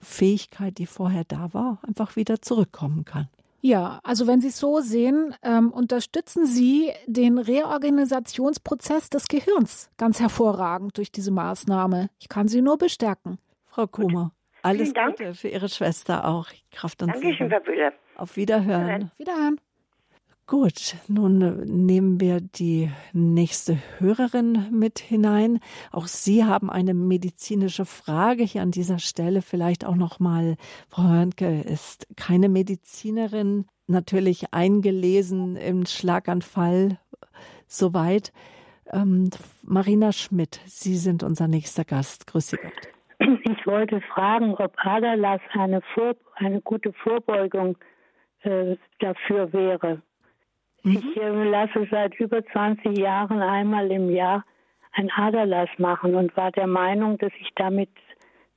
Fähigkeit, 0.00 0.78
die 0.78 0.86
vorher 0.86 1.24
da 1.24 1.54
war, 1.54 1.78
einfach 1.86 2.16
wieder 2.16 2.42
zurückkommen 2.42 3.04
kann. 3.04 3.28
Ja, 3.64 4.00
also 4.02 4.26
wenn 4.26 4.40
Sie 4.40 4.48
es 4.48 4.58
so 4.58 4.80
sehen, 4.80 5.36
ähm, 5.42 5.70
unterstützen 5.70 6.46
Sie 6.46 6.90
den 7.06 7.38
Reorganisationsprozess 7.38 9.08
des 9.08 9.28
Gehirns 9.28 9.88
ganz 9.96 10.18
hervorragend 10.18 10.98
durch 10.98 11.12
diese 11.12 11.30
Maßnahme. 11.30 12.10
Ich 12.18 12.28
kann 12.28 12.48
Sie 12.48 12.60
nur 12.60 12.76
bestärken. 12.76 13.38
Frau 13.66 13.86
Kummer, 13.86 14.32
alles 14.62 14.92
Gute 14.92 15.34
für 15.34 15.48
Ihre 15.48 15.68
Schwester 15.68 16.26
auch. 16.26 16.48
Kraft 16.72 17.02
und 17.02 17.14
Dankeschön, 17.14 17.50
Frau 17.50 17.60
Bühler. 17.60 17.92
Auf 18.16 18.36
Wiederhören. 18.36 19.12
Wiederhören. 19.16 19.60
Gut, 20.52 20.96
nun 21.08 21.38
nehmen 21.64 22.20
wir 22.20 22.42
die 22.42 22.90
nächste 23.14 23.78
Hörerin 23.98 24.68
mit 24.70 24.98
hinein. 24.98 25.60
Auch 25.92 26.06
Sie 26.06 26.44
haben 26.44 26.68
eine 26.68 26.92
medizinische 26.92 27.86
Frage 27.86 28.42
hier 28.42 28.60
an 28.60 28.70
dieser 28.70 28.98
Stelle. 28.98 29.40
Vielleicht 29.40 29.86
auch 29.86 29.96
noch 29.96 30.20
mal, 30.20 30.56
Frau 30.90 31.04
Hörnke 31.04 31.62
ist 31.62 32.06
keine 32.18 32.50
Medizinerin, 32.50 33.64
natürlich 33.86 34.52
eingelesen 34.52 35.56
im 35.56 35.86
Schlaganfall 35.86 36.98
soweit. 37.66 38.34
Ähm, 38.92 39.30
Marina 39.62 40.12
Schmidt, 40.12 40.60
Sie 40.66 40.96
sind 40.96 41.22
unser 41.22 41.48
nächster 41.48 41.86
Gast. 41.86 42.26
Grüß 42.26 42.48
Sie 42.48 42.58
Gott. 42.58 43.40
Ich 43.44 43.66
wollte 43.66 44.02
fragen, 44.02 44.54
ob 44.56 44.74
Aderlass 44.76 45.40
eine, 45.54 45.80
Vor 45.94 46.14
eine 46.34 46.60
gute 46.60 46.92
Vorbeugung 46.92 47.78
äh, 48.42 48.76
dafür 48.98 49.50
wäre. 49.54 50.02
Mhm. 50.82 50.96
Ich 50.96 51.16
äh, 51.16 51.44
lasse 51.44 51.86
seit 51.90 52.14
über 52.18 52.44
20 52.44 52.96
Jahren 52.98 53.40
einmal 53.40 53.90
im 53.90 54.10
Jahr 54.10 54.44
ein 54.92 55.10
Aderlass 55.10 55.70
machen 55.78 56.14
und 56.14 56.36
war 56.36 56.52
der 56.52 56.66
Meinung, 56.66 57.18
dass 57.18 57.32
ich 57.40 57.50
damit 57.56 57.88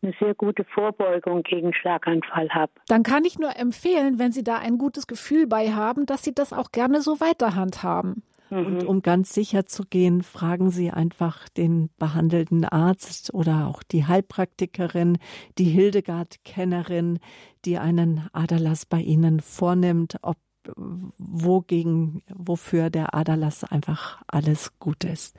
eine 0.02 0.14
sehr 0.20 0.36
gute 0.36 0.64
Vorbeugung 0.66 1.44
gegen 1.44 1.74
Schlaganfall 1.74 2.50
habe. 2.50 2.72
Dann 2.88 3.04
kann 3.04 3.26
ich 3.26 3.40
nur 3.40 3.56
empfehlen, 3.56 4.20
wenn 4.20 4.32
Sie 4.32 4.44
da 4.44 4.58
ein 4.58 4.78
gutes 4.78 5.08
Gefühl 5.08 5.48
bei 5.48 5.72
haben, 5.72 6.06
dass 6.06 6.24
Sie 6.24 6.34
das 6.34 6.54
auch 6.54 6.72
gerne 6.72 7.02
so 7.02 7.20
weiterhand 7.20 7.84
haben. 7.84 8.24
Und 8.52 8.84
mhm. 8.84 8.88
um 8.88 9.02
ganz 9.02 9.34
sicher 9.34 9.66
zu 9.66 9.84
gehen, 9.84 10.22
fragen 10.22 10.70
Sie 10.70 10.92
einfach 10.92 11.50
den 11.50 11.90
behandelnden 11.98 12.64
Arzt 12.64 13.34
oder 13.34 13.68
auch 13.68 13.82
die 13.82 14.06
Heilpraktikerin, 14.06 15.18
die 15.58 15.66
Hildegard-Kennerin, 15.66 17.20
die 17.66 17.80
einen 17.80 18.28
Aderlass 18.34 18.86
bei 18.86 19.00
Ihnen 19.00 19.40
vornimmt, 19.40 20.18
ob 20.22 20.38
wogegen, 20.76 22.22
wofür 22.34 22.90
der 22.90 23.14
Aderlass 23.14 23.64
einfach 23.64 24.22
alles 24.28 24.72
gut 24.80 25.04
ist. 25.04 25.36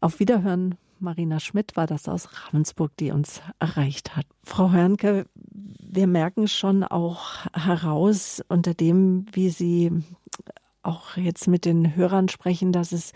Auf 0.00 0.20
Wiederhören, 0.20 0.76
Marina 1.00 1.40
Schmidt 1.40 1.76
war 1.76 1.86
das 1.86 2.08
aus 2.08 2.28
Ravensburg, 2.32 2.96
die 2.96 3.10
uns 3.10 3.40
erreicht 3.58 4.16
hat. 4.16 4.26
Frau 4.44 4.70
Hörnke, 4.70 5.26
wir 5.44 6.06
merken 6.06 6.48
schon 6.48 6.82
auch 6.84 7.46
heraus 7.54 8.42
unter 8.48 8.74
dem, 8.74 9.26
wie 9.32 9.50
Sie 9.50 9.92
auch 10.82 11.16
jetzt 11.16 11.48
mit 11.48 11.64
den 11.64 11.94
Hörern 11.94 12.28
sprechen, 12.28 12.72
dass 12.72 12.92
es 12.92 13.12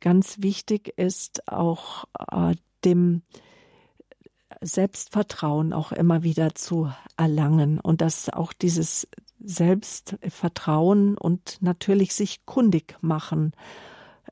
ganz 0.00 0.42
wichtig 0.42 0.92
ist, 0.96 1.48
auch 1.48 2.04
äh, 2.30 2.54
dem 2.84 3.22
Selbstvertrauen 4.60 5.72
auch 5.72 5.92
immer 5.92 6.22
wieder 6.22 6.54
zu 6.54 6.92
erlangen 7.16 7.80
und 7.80 8.00
dass 8.00 8.30
auch 8.30 8.52
dieses 8.52 9.06
Selbstvertrauen 9.42 11.16
und 11.16 11.58
natürlich 11.60 12.14
sich 12.14 12.44
kundig 12.46 12.96
machen, 13.00 13.52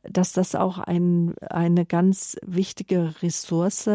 dass 0.02 0.32
das 0.32 0.54
auch 0.54 0.78
ein, 0.78 1.34
eine 1.40 1.86
ganz 1.86 2.36
wichtige 2.42 3.14
Ressource 3.22 3.88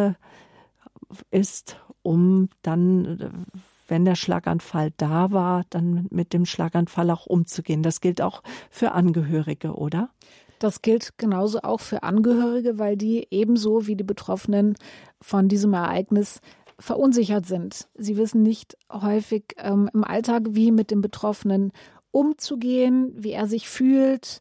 ist, 1.32 1.78
um 2.02 2.50
dann, 2.62 3.46
wenn 3.88 4.06
der 4.06 4.16
Schlaganfall 4.16 4.92
da 4.98 5.32
war, 5.32 5.66
dann 5.70 6.08
mit 6.10 6.34
dem 6.34 6.46
Schlaganfall 6.46 7.10
auch 7.12 7.26
umzugehen. 7.26 7.84
Das 7.84 8.02
gilt 8.02 8.22
auch 8.22 8.44
für 8.70 8.92
Angehörige, 8.92 9.74
oder? 9.74 10.10
Das 10.60 10.82
gilt 10.82 11.18
genauso 11.18 11.62
auch 11.62 11.80
für 11.80 12.04
Angehörige, 12.04 12.78
weil 12.78 12.98
die 12.98 13.28
ebenso 13.32 13.88
wie 13.88 13.96
die 13.96 14.04
Betroffenen 14.04 14.76
von 15.22 15.48
diesem 15.48 15.74
Ereignis 15.74 16.42
verunsichert 16.80 17.46
sind. 17.46 17.88
Sie 17.96 18.18
wissen 18.18 18.42
nicht 18.42 18.78
häufig 18.92 19.56
ähm, 19.58 19.90
im 19.94 20.04
Alltag, 20.04 20.44
wie 20.50 20.72
mit 20.72 20.92
dem 20.92 21.02
Betroffenen 21.02 21.72
umzugehen, 22.12 23.12
wie 23.16 23.32
er 23.32 23.48
sich 23.48 23.70
fühlt, 23.70 24.40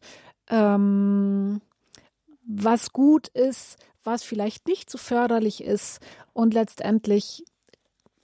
ähm, 0.49 1.61
was 2.45 2.91
gut 2.91 3.27
ist, 3.27 3.77
was 4.03 4.23
vielleicht 4.23 4.67
nicht 4.67 4.89
so 4.89 4.97
förderlich 4.97 5.63
ist. 5.63 5.99
Und 6.33 6.53
letztendlich 6.53 7.43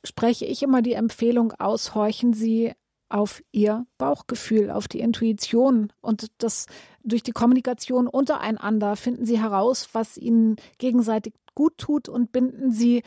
spreche 0.04 0.46
ich 0.46 0.64
immer 0.64 0.82
die 0.82 0.94
Empfehlung 0.94 1.52
aus, 1.54 1.94
horchen 1.94 2.34
Sie 2.34 2.74
auf 3.10 3.44
ihr 3.52 3.86
Bauchgefühl, 3.98 4.72
auf 4.72 4.88
die 4.88 5.00
Intuition 5.00 5.94
und 6.02 6.32
das 6.40 6.66
durch 7.04 7.22
die 7.22 7.32
Kommunikation 7.32 8.08
untereinander 8.08 8.96
finden 8.96 9.26
sie 9.26 9.40
heraus, 9.40 9.90
was 9.94 10.18
ihnen 10.18 10.56
gegenseitig 10.80 11.34
gut 11.54 11.78
tut 11.78 12.10
und 12.10 12.32
binden 12.32 12.72
sie 12.72 13.04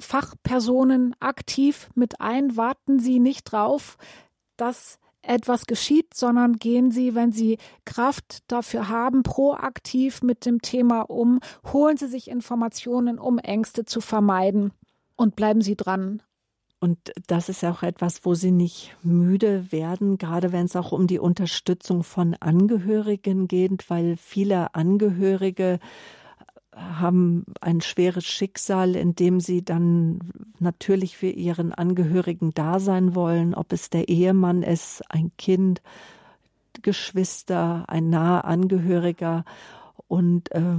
Fachpersonen 0.00 1.14
aktiv 1.20 1.88
mit 1.94 2.20
ein, 2.20 2.56
warten 2.56 2.98
sie 2.98 3.20
nicht 3.20 3.44
drauf, 3.44 3.96
dass 4.56 4.98
etwas 5.22 5.66
geschieht, 5.66 6.14
sondern 6.14 6.54
gehen 6.54 6.90
Sie, 6.90 7.14
wenn 7.14 7.32
Sie 7.32 7.58
Kraft 7.84 8.38
dafür 8.48 8.88
haben, 8.88 9.22
proaktiv 9.22 10.22
mit 10.22 10.46
dem 10.46 10.62
Thema 10.62 11.02
um, 11.02 11.40
holen 11.72 11.96
Sie 11.96 12.06
sich 12.06 12.28
Informationen, 12.28 13.18
um 13.18 13.38
Ängste 13.38 13.84
zu 13.84 14.00
vermeiden. 14.00 14.72
Und 15.16 15.36
bleiben 15.36 15.60
Sie 15.60 15.76
dran. 15.76 16.22
Und 16.82 17.12
das 17.26 17.50
ist 17.50 17.62
auch 17.62 17.82
etwas, 17.82 18.24
wo 18.24 18.34
Sie 18.34 18.50
nicht 18.50 18.96
müde 19.02 19.70
werden, 19.70 20.16
gerade 20.16 20.50
wenn 20.50 20.64
es 20.64 20.76
auch 20.76 20.92
um 20.92 21.06
die 21.06 21.18
Unterstützung 21.18 22.02
von 22.02 22.34
Angehörigen 22.40 23.46
geht, 23.46 23.90
weil 23.90 24.16
viele 24.16 24.74
Angehörige 24.74 25.78
haben 26.74 27.44
ein 27.60 27.80
schweres 27.80 28.24
Schicksal, 28.24 28.94
in 28.94 29.14
dem 29.14 29.40
sie 29.40 29.64
dann 29.64 30.20
natürlich 30.58 31.16
für 31.16 31.28
ihren 31.28 31.72
Angehörigen 31.72 32.52
da 32.54 32.78
sein 32.78 33.14
wollen, 33.14 33.54
ob 33.54 33.72
es 33.72 33.90
der 33.90 34.08
Ehemann 34.08 34.62
ist, 34.62 35.02
ein 35.08 35.32
Kind, 35.36 35.82
Geschwister, 36.82 37.84
ein 37.88 38.08
naher 38.08 38.44
Angehöriger 38.44 39.44
und 40.06 40.50
äh, 40.52 40.78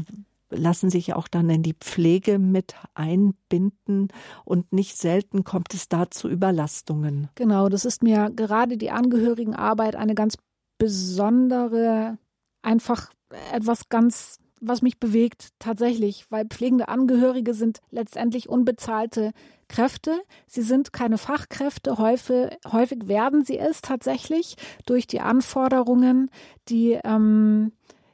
lassen 0.49 0.89
sich 0.89 1.13
auch 1.13 1.27
dann 1.27 1.49
in 1.49 1.63
die 1.63 1.73
Pflege 1.73 2.39
mit 2.39 2.75
einbinden 2.93 4.09
und 4.43 4.71
nicht 4.73 4.97
selten 4.97 5.43
kommt 5.43 5.73
es 5.73 5.89
da 5.89 6.09
zu 6.09 6.29
Überlastungen. 6.29 7.29
Genau, 7.35 7.69
das 7.69 7.85
ist 7.85 8.03
mir 8.03 8.31
gerade 8.35 8.77
die 8.77 8.91
Angehörigenarbeit 8.91 9.95
eine 9.95 10.15
ganz 10.15 10.37
besondere, 10.77 12.17
einfach 12.61 13.11
etwas 13.53 13.87
ganz 13.89 14.40
was 14.61 14.81
mich 14.81 14.99
bewegt, 14.99 15.49
tatsächlich, 15.59 16.25
weil 16.29 16.45
pflegende 16.45 16.87
Angehörige 16.87 17.53
sind 17.53 17.79
letztendlich 17.89 18.47
unbezahlte 18.47 19.31
Kräfte. 19.67 20.21
Sie 20.47 20.61
sind 20.61 20.93
keine 20.93 21.17
Fachkräfte. 21.17 21.97
Häufig, 21.97 22.57
häufig 22.71 23.07
werden 23.07 23.43
sie 23.43 23.57
es 23.57 23.81
tatsächlich 23.81 24.55
durch 24.85 25.07
die 25.07 25.19
Anforderungen, 25.19 26.29
die 26.69 26.99
ähm, 27.03 27.71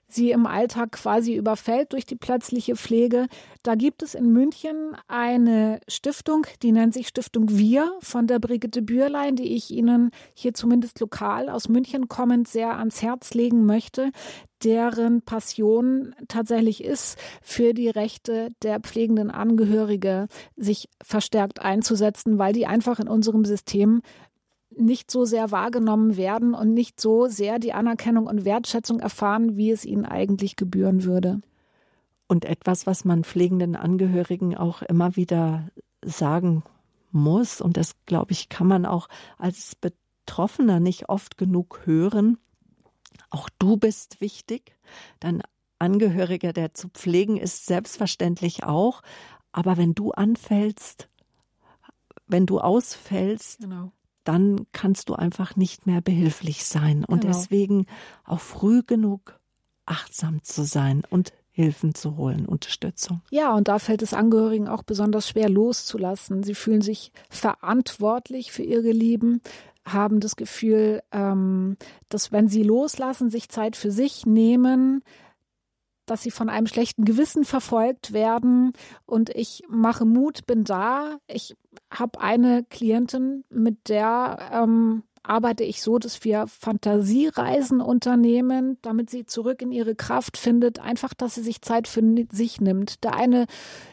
sie 0.08 0.32
im 0.32 0.45
Alltag 0.45 0.93
quasi 0.93 1.36
überfällt 1.36 1.93
durch 1.93 2.06
die 2.06 2.16
plötzliche 2.16 2.76
Pflege. 2.76 3.28
Da 3.64 3.76
gibt 3.76 4.02
es 4.04 4.16
in 4.16 4.32
München 4.32 4.95
eine 5.08 5.82
Stiftung, 5.88 6.45
die 6.64 6.72
nennt 6.72 6.93
sich 6.93 7.10
Stiftung 7.10 7.45
Wir 7.50 7.91
von 8.00 8.26
der 8.26 8.39
Brigitte 8.39 8.82
Bürlein, 8.82 9.36
die 9.36 9.56
ich 9.56 9.70
Ihnen 9.72 10.12
hier 10.34 10.54
zumindest 10.54 11.00
lokal 11.02 11.50
aus 11.50 11.68
München 11.68 12.08
kommend 12.08 12.48
sehr 12.48 12.78
ans 12.78 13.02
Herz 13.02 13.34
legen 13.34 13.66
möchte, 13.66 14.12
deren 14.64 15.22
Passion 15.22 16.16
tatsächlich 16.28 16.84
ist, 16.84 17.18
für 17.41 17.74
die 17.74 17.89
Rechte 17.89 18.49
der 18.64 18.80
pflegenden 18.80 19.32
Angehörige 19.32 20.28
sich 20.55 20.89
verstärkt 21.03 21.62
einzusetzen, 21.62 22.38
weil 22.38 22.53
die 22.53 22.68
einfach 22.68 22.99
in 22.99 23.08
unserem 23.08 23.45
System 23.45 24.01
nicht 24.76 25.10
so 25.12 25.26
sehr 25.26 25.51
wahrgenommen 25.51 26.18
werden 26.18 26.53
und 26.53 26.74
nicht 26.74 27.01
so 27.01 27.28
sehr 27.28 27.60
die 27.60 27.74
Anerkennung 27.74 28.28
und 28.28 28.45
Wertschätzung 28.45 28.99
erfahren, 28.99 29.58
wie 29.58 29.72
es 29.72 29.86
ihnen 29.86 30.05
eigentlich 30.05 30.55
gebühren 30.55 31.03
würde. 31.03 31.41
Und 32.28 32.45
etwas, 32.45 32.86
was 32.86 33.05
man 33.05 33.24
pflegenden 33.24 33.76
Angehörigen 33.76 34.55
auch 34.55 34.82
immer 34.82 35.16
wieder 35.16 35.70
sagen 36.03 36.64
muss, 37.12 37.62
und 37.62 37.78
das, 37.78 37.95
glaube 38.05 38.34
ich, 38.34 38.49
kann 38.49 38.68
man 38.68 38.86
auch 38.86 39.08
als 39.38 39.76
Betroffener 39.76 40.80
nicht 40.80 41.10
oft 41.10 41.38
genug 41.38 41.82
hören, 41.86 42.38
auch 43.30 43.49
du 43.59 43.78
bist 43.78 44.22
wichtig, 44.22 44.76
dein 45.20 45.41
Angehöriger, 45.80 46.53
der 46.53 46.74
zu 46.74 46.89
pflegen 46.89 47.38
ist, 47.38 47.65
selbstverständlich 47.65 48.63
auch, 48.63 49.01
aber 49.51 49.78
wenn 49.78 49.93
du 49.93 50.11
anfällst, 50.11 51.09
wenn 52.28 52.45
du 52.45 52.59
ausfällst, 52.59 53.59
genau 53.59 53.91
dann 54.28 54.68
kannst 54.74 55.07
du 55.07 55.13
einfach 55.13 55.55
nicht 55.55 55.88
mehr 55.88 56.01
behilflich 56.01 56.65
sein. 56.65 57.05
Und 57.05 57.22
genau. 57.22 57.34
deswegen 57.34 57.86
auch 58.26 58.41
früh 58.41 58.84
genug 58.84 59.39
achtsam 59.86 60.43
zu 60.43 60.63
sein 60.63 61.03
und 61.09 61.32
Hilfen 61.49 61.95
zu 61.95 62.18
holen, 62.18 62.45
Unterstützung. 62.45 63.22
Ja, 63.32 63.55
und 63.55 63.68
da 63.68 63.80
fällt 63.80 64.01
es 64.01 64.13
Angehörigen 64.13 64.68
auch 64.68 64.84
besonders 64.84 65.30
schwer 65.30 65.49
loszulassen. 65.49 66.43
Sie 66.43 66.53
fühlen 66.53 66.82
sich 66.82 67.11
verantwortlich 67.30 68.51
für 68.51 68.63
ihre 68.63 68.91
Lieben, 68.91 69.41
haben 69.93 70.19
das 70.19 70.35
Gefühl, 70.35 71.01
ähm, 71.11 71.77
dass 72.09 72.31
wenn 72.31 72.47
sie 72.47 72.63
loslassen, 72.63 73.29
sich 73.29 73.49
Zeit 73.49 73.75
für 73.75 73.91
sich 73.91 74.25
nehmen, 74.25 75.03
dass 76.05 76.23
sie 76.23 76.31
von 76.31 76.49
einem 76.49 76.67
schlechten 76.67 77.05
Gewissen 77.05 77.43
verfolgt 77.43 78.13
werden 78.13 78.73
und 79.05 79.29
ich 79.29 79.63
mache 79.67 80.05
Mut, 80.05 80.45
bin 80.47 80.63
da. 80.63 81.17
Ich 81.27 81.55
habe 81.91 82.21
eine 82.21 82.63
Klientin, 82.63 83.43
mit 83.49 83.89
der 83.89 84.49
ähm, 84.51 85.03
arbeite 85.27 85.63
ich 85.63 85.81
so, 85.81 85.99
dass 85.99 86.23
wir 86.23 86.47
Fantasiereisen 86.47 87.81
unternehmen, 87.81 88.77
damit 88.81 89.09
sie 89.09 89.25
zurück 89.25 89.61
in 89.61 89.71
ihre 89.71 89.95
Kraft 89.95 90.38
findet. 90.38 90.79
Einfach, 90.79 91.13
dass 91.13 91.35
sie 91.35 91.43
sich 91.43 91.61
Zeit 91.61 91.88
für 91.88 92.01
sich 92.31 92.61
nimmt. 92.61 93.03
Der 93.03 93.15
eine 93.15 93.45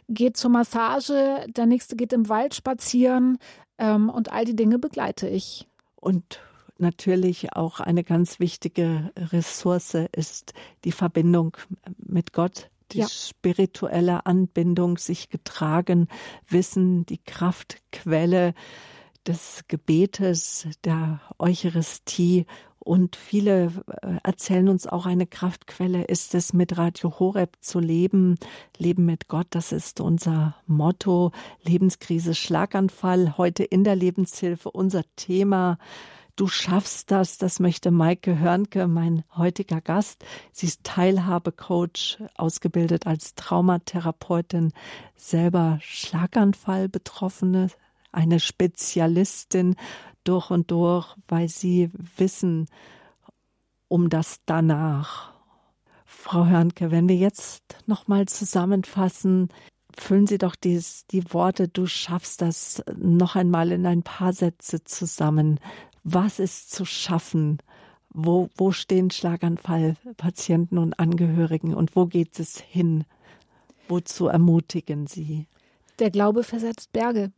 geht 0.08 0.36
zur 0.36 0.50
Massage, 0.50 1.44
der 1.48 1.66
nächste 1.66 1.96
geht 1.96 2.12
im 2.12 2.28
Wald 2.28 2.54
spazieren 2.54 3.38
ähm, 3.78 4.08
und 4.08 4.32
all 4.32 4.44
die 4.44 4.56
Dinge 4.56 4.78
begleite 4.78 5.28
ich. 5.28 5.66
Und 6.04 6.42
natürlich 6.76 7.54
auch 7.54 7.80
eine 7.80 8.04
ganz 8.04 8.38
wichtige 8.38 9.10
Ressource 9.16 9.96
ist 10.12 10.52
die 10.84 10.92
Verbindung 10.92 11.56
mit 11.96 12.34
Gott, 12.34 12.68
die 12.92 12.98
ja. 12.98 13.08
spirituelle 13.08 14.26
Anbindung, 14.26 14.98
sich 14.98 15.30
getragen 15.30 16.08
wissen, 16.46 17.06
die 17.06 17.16
Kraftquelle 17.24 18.52
des 19.26 19.64
Gebetes, 19.68 20.66
der 20.84 21.20
Eucharistie. 21.38 22.46
Und 22.78 23.16
viele 23.16 23.72
äh, 24.02 24.18
erzählen 24.22 24.68
uns 24.68 24.86
auch, 24.86 25.06
eine 25.06 25.26
Kraftquelle 25.26 26.04
ist 26.04 26.34
es, 26.34 26.52
mit 26.52 26.76
Radio 26.76 27.18
Horeb 27.18 27.56
zu 27.60 27.80
leben. 27.80 28.36
Leben 28.76 29.06
mit 29.06 29.28
Gott, 29.28 29.46
das 29.50 29.72
ist 29.72 30.00
unser 30.00 30.56
Motto. 30.66 31.32
Lebenskrise, 31.62 32.34
Schlaganfall, 32.34 33.38
heute 33.38 33.64
in 33.64 33.84
der 33.84 33.96
Lebenshilfe 33.96 34.70
unser 34.70 35.02
Thema. 35.16 35.78
Du 36.36 36.48
schaffst 36.48 37.12
das, 37.12 37.38
das 37.38 37.60
möchte 37.60 37.92
Maike 37.92 38.38
Hörnke, 38.40 38.88
mein 38.88 39.22
heutiger 39.36 39.80
Gast. 39.80 40.24
Sie 40.52 40.66
ist 40.66 40.82
Teilhabecoach, 40.82 42.18
ausgebildet 42.34 43.06
als 43.06 43.36
Traumatherapeutin, 43.36 44.72
selber 45.14 45.78
Schlaganfall-Betroffene, 45.80 47.68
eine 48.14 48.40
Spezialistin 48.40 49.76
durch 50.24 50.50
und 50.50 50.70
durch, 50.70 51.14
weil 51.28 51.48
sie 51.48 51.90
wissen 52.16 52.66
um 53.88 54.08
das 54.08 54.40
danach. 54.46 55.32
Frau 56.06 56.46
Hörnke, 56.46 56.90
wenn 56.90 57.08
wir 57.08 57.16
jetzt 57.16 57.62
nochmal 57.86 58.26
zusammenfassen, 58.26 59.48
füllen 59.96 60.26
Sie 60.26 60.38
doch 60.38 60.56
dies, 60.56 61.06
die 61.10 61.32
Worte, 61.32 61.68
du 61.68 61.86
schaffst 61.86 62.40
das 62.40 62.82
noch 62.96 63.36
einmal 63.36 63.70
in 63.70 63.86
ein 63.86 64.02
paar 64.02 64.32
Sätze 64.32 64.82
zusammen 64.84 65.60
was 66.04 66.38
ist 66.38 66.70
zu 66.70 66.84
schaffen? 66.84 67.58
Wo, 68.10 68.48
wo 68.56 68.70
stehen 68.70 69.10
Schlaganfallpatienten 69.10 70.78
und 70.78 71.00
Angehörigen 71.00 71.74
und 71.74 71.96
wo 71.96 72.06
geht 72.06 72.38
es 72.38 72.60
hin? 72.60 73.04
Wozu 73.88 74.28
ermutigen 74.28 75.08
Sie? 75.08 75.48
Der 75.98 76.10
Glaube 76.10 76.44
versetzt 76.44 76.92
Berge. 76.92 77.32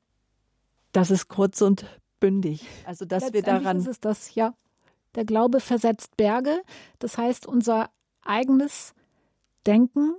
Das 0.96 1.10
ist 1.10 1.28
kurz 1.28 1.60
und 1.60 1.84
bündig. 2.20 2.66
Also, 2.86 3.04
dass 3.04 3.34
wir 3.34 3.42
daran. 3.42 3.76
Ist 3.76 3.86
es 3.86 4.00
das, 4.00 4.34
ja. 4.34 4.54
Der 5.14 5.26
Glaube 5.26 5.60
versetzt 5.60 6.16
Berge. 6.16 6.62
Das 6.98 7.18
heißt, 7.18 7.46
unser 7.46 7.90
eigenes 8.22 8.94
Denken 9.66 10.14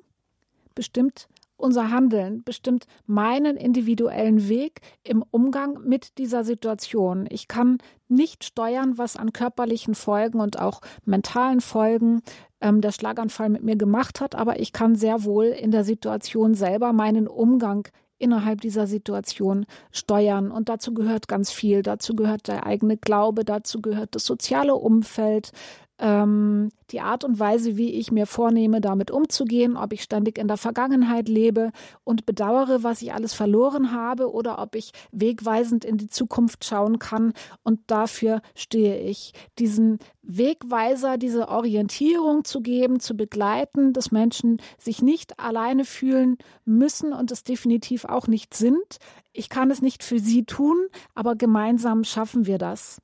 bestimmt 0.76 1.30
unser 1.60 1.90
Handeln 1.90 2.44
bestimmt 2.44 2.86
meinen 3.08 3.58
individuellen 3.58 4.48
Weg 4.48 4.82
im 5.04 5.24
Umgang 5.32 5.80
mit 5.84 6.20
dieser 6.20 6.44
Situation. 6.44 7.26
Ich 7.32 7.48
kann 7.48 7.80
nicht 8.08 8.44
steuern, 8.44 9.00
was 9.00 9.18
an 9.18 9.34
körperlichen 9.34 9.96
Folgen 9.96 10.40
und 10.40 10.60
auch 10.60 10.82
mentalen 11.04 11.60
Folgen 11.60 12.22
ähm, 12.62 12.82
der 12.82 12.92
Schlaganfall 12.92 13.50
mit 13.50 13.64
mir 13.64 13.76
gemacht 13.76 14.22
hat, 14.22 14.36
aber 14.36 14.60
ich 14.60 14.72
kann 14.72 14.94
sehr 14.94 15.24
wohl 15.24 15.46
in 15.46 15.72
der 15.72 15.84
Situation 15.84 16.54
selber 16.54 16.94
meinen 16.94 17.28
Umgang 17.28 17.88
innerhalb 18.20 18.62
dieser 18.62 18.88
Situation 18.88 19.66
steuern. 19.92 20.52
Und 20.52 20.70
dazu 20.70 20.94
gehört 20.94 21.28
ganz 21.28 21.52
viel. 21.52 21.82
Dazu 21.82 22.16
gehört 22.16 22.48
der 22.48 22.66
eigene 22.66 22.98
Glaube, 22.98 23.46
dazu 23.46 23.82
gehört 23.82 24.16
das 24.16 24.26
soziale 24.26 24.76
Umfeld, 24.76 25.52
ähm, 26.00 26.70
die 26.92 27.02
Art 27.02 27.24
und 27.24 27.40
Weise, 27.40 27.76
wie 27.78 27.94
ich 27.94 28.12
mir 28.12 28.26
vornehme, 28.26 28.82
damit 28.82 29.12
umzugehen, 29.12 29.76
ob 29.76 29.94
ich 29.94 30.04
ständig 30.04 30.38
in 30.38 30.48
der 30.48 30.58
Vergangenheit 30.58 31.28
lebe 31.28 31.72
und 32.04 32.26
bedauere, 32.26 32.84
was 32.84 33.02
ich 33.02 33.14
alles 33.14 33.34
verloren 33.34 33.92
habe 33.92 34.32
oder 34.32 34.60
ob 34.60 34.76
ich 34.76 34.92
wegweisend 35.12 35.84
in 35.84 35.98
die 35.98 36.08
Zukunft 36.08 36.66
schauen 36.66 37.00
kann. 37.00 37.34
Und 37.64 37.80
dafür 37.88 38.42
stehe 38.56 39.00
ich. 39.00 39.34
Diesen 39.60 40.00
Wegweiser, 40.22 41.18
diese 41.18 41.48
Orientierung 41.50 42.46
zu 42.46 42.62
geben, 42.62 43.00
zu 43.00 43.16
begleiten, 43.16 43.94
dass 43.94 44.12
Menschen 44.12 44.62
sich 44.78 45.02
nicht 45.02 45.40
alleine 45.40 45.86
fühlen 45.86 46.38
müssen 46.66 47.14
und 47.14 47.32
es 47.32 47.44
definitiv 47.44 48.06
auch 48.06 48.28
nicht 48.28 48.54
sind. 48.54 48.98
Ich 49.34 49.50
kann 49.50 49.72
es 49.72 49.82
nicht 49.82 50.04
für 50.04 50.20
sie 50.20 50.44
tun, 50.44 50.78
aber 51.16 51.36
gemeinsam 51.36 52.04
schaffen 52.04 52.46
wir 52.46 52.58
das. 52.58 53.00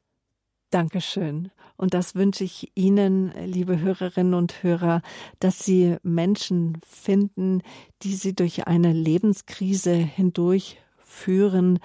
Dankeschön. 0.74 1.52
Und 1.78 1.94
das 1.94 2.16
wünsche 2.16 2.44
ich 2.44 2.72
Ihnen, 2.74 3.32
liebe 3.46 3.80
Hörerinnen 3.80 4.34
und 4.34 4.64
Hörer, 4.64 5.04
dass 5.40 5.60
Sie 5.60 5.98
Menschen 6.02 6.80
finden, 6.84 7.62
die 8.02 8.16
Sie 8.16 8.34
durch 8.34 8.66
eine 8.66 8.92
Lebenskrise 8.92 9.94
hindurchführen. 9.94 11.78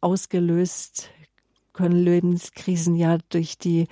Ausgelöst 0.00 1.10
können 1.72 2.02
Lebenskrisen 2.02 2.96
ja 2.96 3.18
durch 3.28 3.58
die 3.58 3.86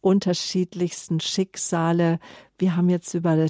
unterschiedlichsten 0.00 1.20
Schicksale. 1.20 2.18
Wir 2.58 2.74
haben 2.74 2.88
jetzt 2.88 3.14
über 3.14 3.46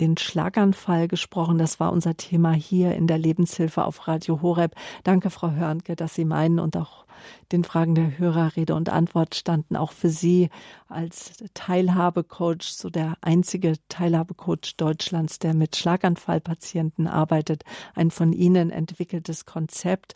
den 0.00 0.16
Schlaganfall 0.16 1.08
gesprochen. 1.08 1.58
Das 1.58 1.80
war 1.80 1.92
unser 1.92 2.16
Thema 2.16 2.52
hier 2.52 2.94
in 2.94 3.06
der 3.06 3.18
Lebenshilfe 3.18 3.84
auf 3.84 4.08
Radio 4.08 4.40
Horeb. 4.42 4.74
Danke, 5.04 5.30
Frau 5.30 5.50
Hörnke, 5.50 5.96
dass 5.96 6.14
Sie 6.14 6.24
meinen 6.24 6.58
und 6.58 6.76
auch 6.76 7.06
den 7.52 7.64
Fragen 7.64 7.94
der 7.94 8.18
Hörer 8.18 8.56
Rede 8.56 8.74
und 8.74 8.90
Antwort 8.90 9.34
standen. 9.34 9.76
Auch 9.76 9.92
für 9.92 10.10
Sie 10.10 10.50
als 10.88 11.42
Teilhabecoach, 11.54 12.62
so 12.62 12.90
der 12.90 13.16
einzige 13.20 13.74
Teilhabecoach 13.88 14.76
Deutschlands, 14.76 15.38
der 15.38 15.54
mit 15.54 15.76
Schlaganfallpatienten 15.76 17.06
arbeitet. 17.06 17.62
Ein 17.94 18.10
von 18.10 18.32
Ihnen 18.32 18.70
entwickeltes 18.70 19.46
Konzept. 19.46 20.14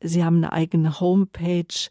Sie 0.00 0.24
haben 0.24 0.36
eine 0.36 0.52
eigene 0.52 1.00
Homepage 1.00 1.90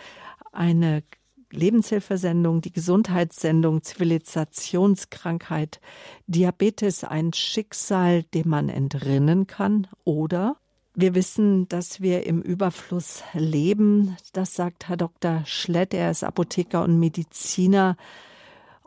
eine 0.51 1.01
Lebenshilfesendung, 1.49 2.61
die 2.61 2.71
Gesundheitssendung 2.71 3.81
Zivilisationskrankheit, 3.81 5.79
Diabetes 6.27 7.03
ein 7.03 7.33
Schicksal, 7.33 8.21
dem 8.21 8.49
man 8.49 8.69
entrinnen 8.69 9.47
kann 9.47 9.87
oder 10.03 10.57
wir 10.99 11.13
wissen, 11.13 11.67
dass 11.69 12.01
wir 12.01 12.25
im 12.25 12.41
Überfluss 12.41 13.23
leben. 13.33 14.17
Das 14.33 14.55
sagt 14.55 14.89
Herr 14.89 14.97
Dr. 14.97 15.43
Schlett. 15.45 15.93
Er 15.93 16.09
ist 16.09 16.23
Apotheker 16.23 16.83
und 16.83 16.99
Mediziner. 16.99 17.97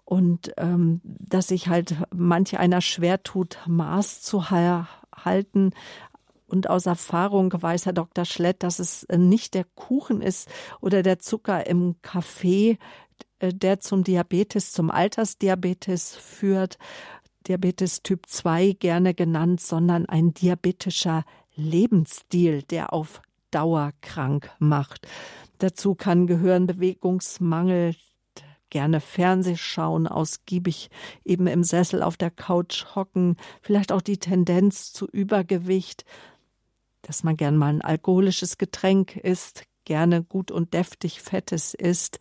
Und 0.04 0.52
ähm, 0.56 1.00
dass 1.04 1.46
sich 1.48 1.68
halt 1.68 1.94
manch 2.12 2.58
einer 2.58 2.80
schwer 2.80 3.22
tut, 3.22 3.58
Maß 3.68 4.22
zu 4.22 4.50
halten. 4.50 5.70
Und 6.48 6.68
aus 6.68 6.86
Erfahrung 6.86 7.54
weiß 7.56 7.86
Herr 7.86 7.92
Dr. 7.92 8.24
Schlett, 8.24 8.64
dass 8.64 8.80
es 8.80 9.06
nicht 9.16 9.54
der 9.54 9.64
Kuchen 9.76 10.20
ist 10.20 10.48
oder 10.80 11.04
der 11.04 11.20
Zucker 11.20 11.64
im 11.68 11.94
Kaffee, 12.02 12.78
äh, 13.38 13.54
der 13.54 13.78
zum 13.78 14.02
Diabetes, 14.02 14.72
zum 14.72 14.90
Altersdiabetes 14.90 16.16
führt, 16.16 16.76
Diabetes 17.46 18.02
Typ 18.02 18.26
2 18.26 18.72
gerne 18.72 19.14
genannt, 19.14 19.60
sondern 19.60 20.06
ein 20.06 20.34
diabetischer 20.34 21.24
Lebensstil, 21.60 22.62
der 22.62 22.92
auf 22.92 23.22
Dauer 23.50 23.92
krank 24.00 24.50
macht. 24.58 25.06
Dazu 25.58 25.94
kann 25.94 26.26
gehören 26.26 26.66
Bewegungsmangel, 26.66 27.94
gerne 28.70 29.00
Fernseh 29.00 29.56
schauen, 29.56 30.06
ausgiebig 30.06 30.90
eben 31.24 31.46
im 31.46 31.64
Sessel 31.64 32.02
auf 32.02 32.16
der 32.16 32.30
Couch 32.30 32.86
hocken, 32.94 33.36
vielleicht 33.60 33.92
auch 33.92 34.00
die 34.00 34.18
Tendenz 34.18 34.92
zu 34.92 35.06
Übergewicht, 35.06 36.04
dass 37.02 37.24
man 37.24 37.36
gern 37.36 37.56
mal 37.56 37.74
ein 37.74 37.82
alkoholisches 37.82 38.58
Getränk 38.58 39.16
isst, 39.16 39.64
gerne 39.84 40.22
gut 40.22 40.50
und 40.50 40.72
deftig 40.72 41.20
Fettes 41.20 41.74
isst 41.74 42.20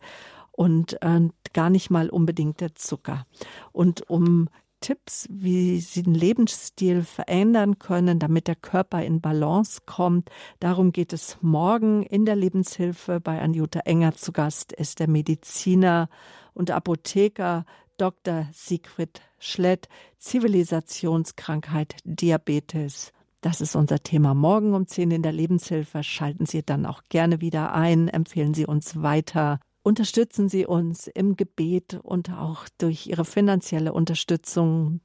und 0.50 1.00
äh, 1.02 1.28
gar 1.52 1.70
nicht 1.70 1.90
mal 1.90 2.10
unbedingt 2.10 2.60
der 2.60 2.74
Zucker. 2.74 3.26
Und 3.72 4.10
um 4.10 4.48
Tipps, 4.80 5.26
wie 5.30 5.80
Sie 5.80 6.02
den 6.02 6.14
Lebensstil 6.14 7.02
verändern 7.02 7.78
können, 7.78 8.18
damit 8.18 8.48
der 8.48 8.56
Körper 8.56 9.02
in 9.02 9.20
Balance 9.20 9.82
kommt. 9.86 10.30
Darum 10.58 10.92
geht 10.92 11.12
es 11.12 11.38
morgen 11.40 12.02
in 12.02 12.24
der 12.24 12.36
Lebenshilfe. 12.36 13.20
Bei 13.20 13.40
Anjuta 13.40 13.80
Enger 13.80 14.14
zu 14.14 14.32
Gast 14.32 14.72
ist 14.72 14.98
der 14.98 15.08
Mediziner 15.08 16.08
und 16.54 16.70
Apotheker 16.70 17.64
Dr. 17.96 18.48
Siegfried 18.52 19.20
Schlett, 19.38 19.88
Zivilisationskrankheit 20.18 21.96
Diabetes. 22.04 23.12
Das 23.42 23.60
ist 23.60 23.74
unser 23.74 24.02
Thema 24.02 24.34
morgen 24.34 24.74
um 24.74 24.86
10 24.86 25.10
in 25.10 25.22
der 25.22 25.32
Lebenshilfe. 25.32 26.02
Schalten 26.02 26.44
Sie 26.44 26.62
dann 26.62 26.84
auch 26.84 27.02
gerne 27.08 27.40
wieder 27.40 27.72
ein, 27.72 28.08
empfehlen 28.08 28.52
Sie 28.52 28.66
uns 28.66 29.02
weiter. 29.02 29.60
Unterstützen 29.82 30.48
Sie 30.48 30.66
uns 30.66 31.06
im 31.06 31.36
Gebet 31.36 31.98
und 32.02 32.30
auch 32.30 32.68
durch 32.78 33.06
Ihre 33.06 33.24
finanzielle 33.24 33.94
Unterstützung. 33.94 35.00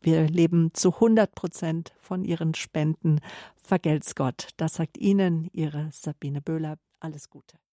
Wir 0.00 0.26
leben 0.28 0.74
zu 0.74 0.94
100 0.94 1.34
Prozent 1.34 1.92
von 2.00 2.24
Ihren 2.24 2.54
Spenden. 2.54 3.20
Vergelt's 3.62 4.14
Gott. 4.16 4.48
Das 4.56 4.74
sagt 4.74 4.98
Ihnen 4.98 5.48
Ihre 5.52 5.90
Sabine 5.92 6.42
Böhler. 6.42 6.76
Alles 6.98 7.30
Gute. 7.30 7.56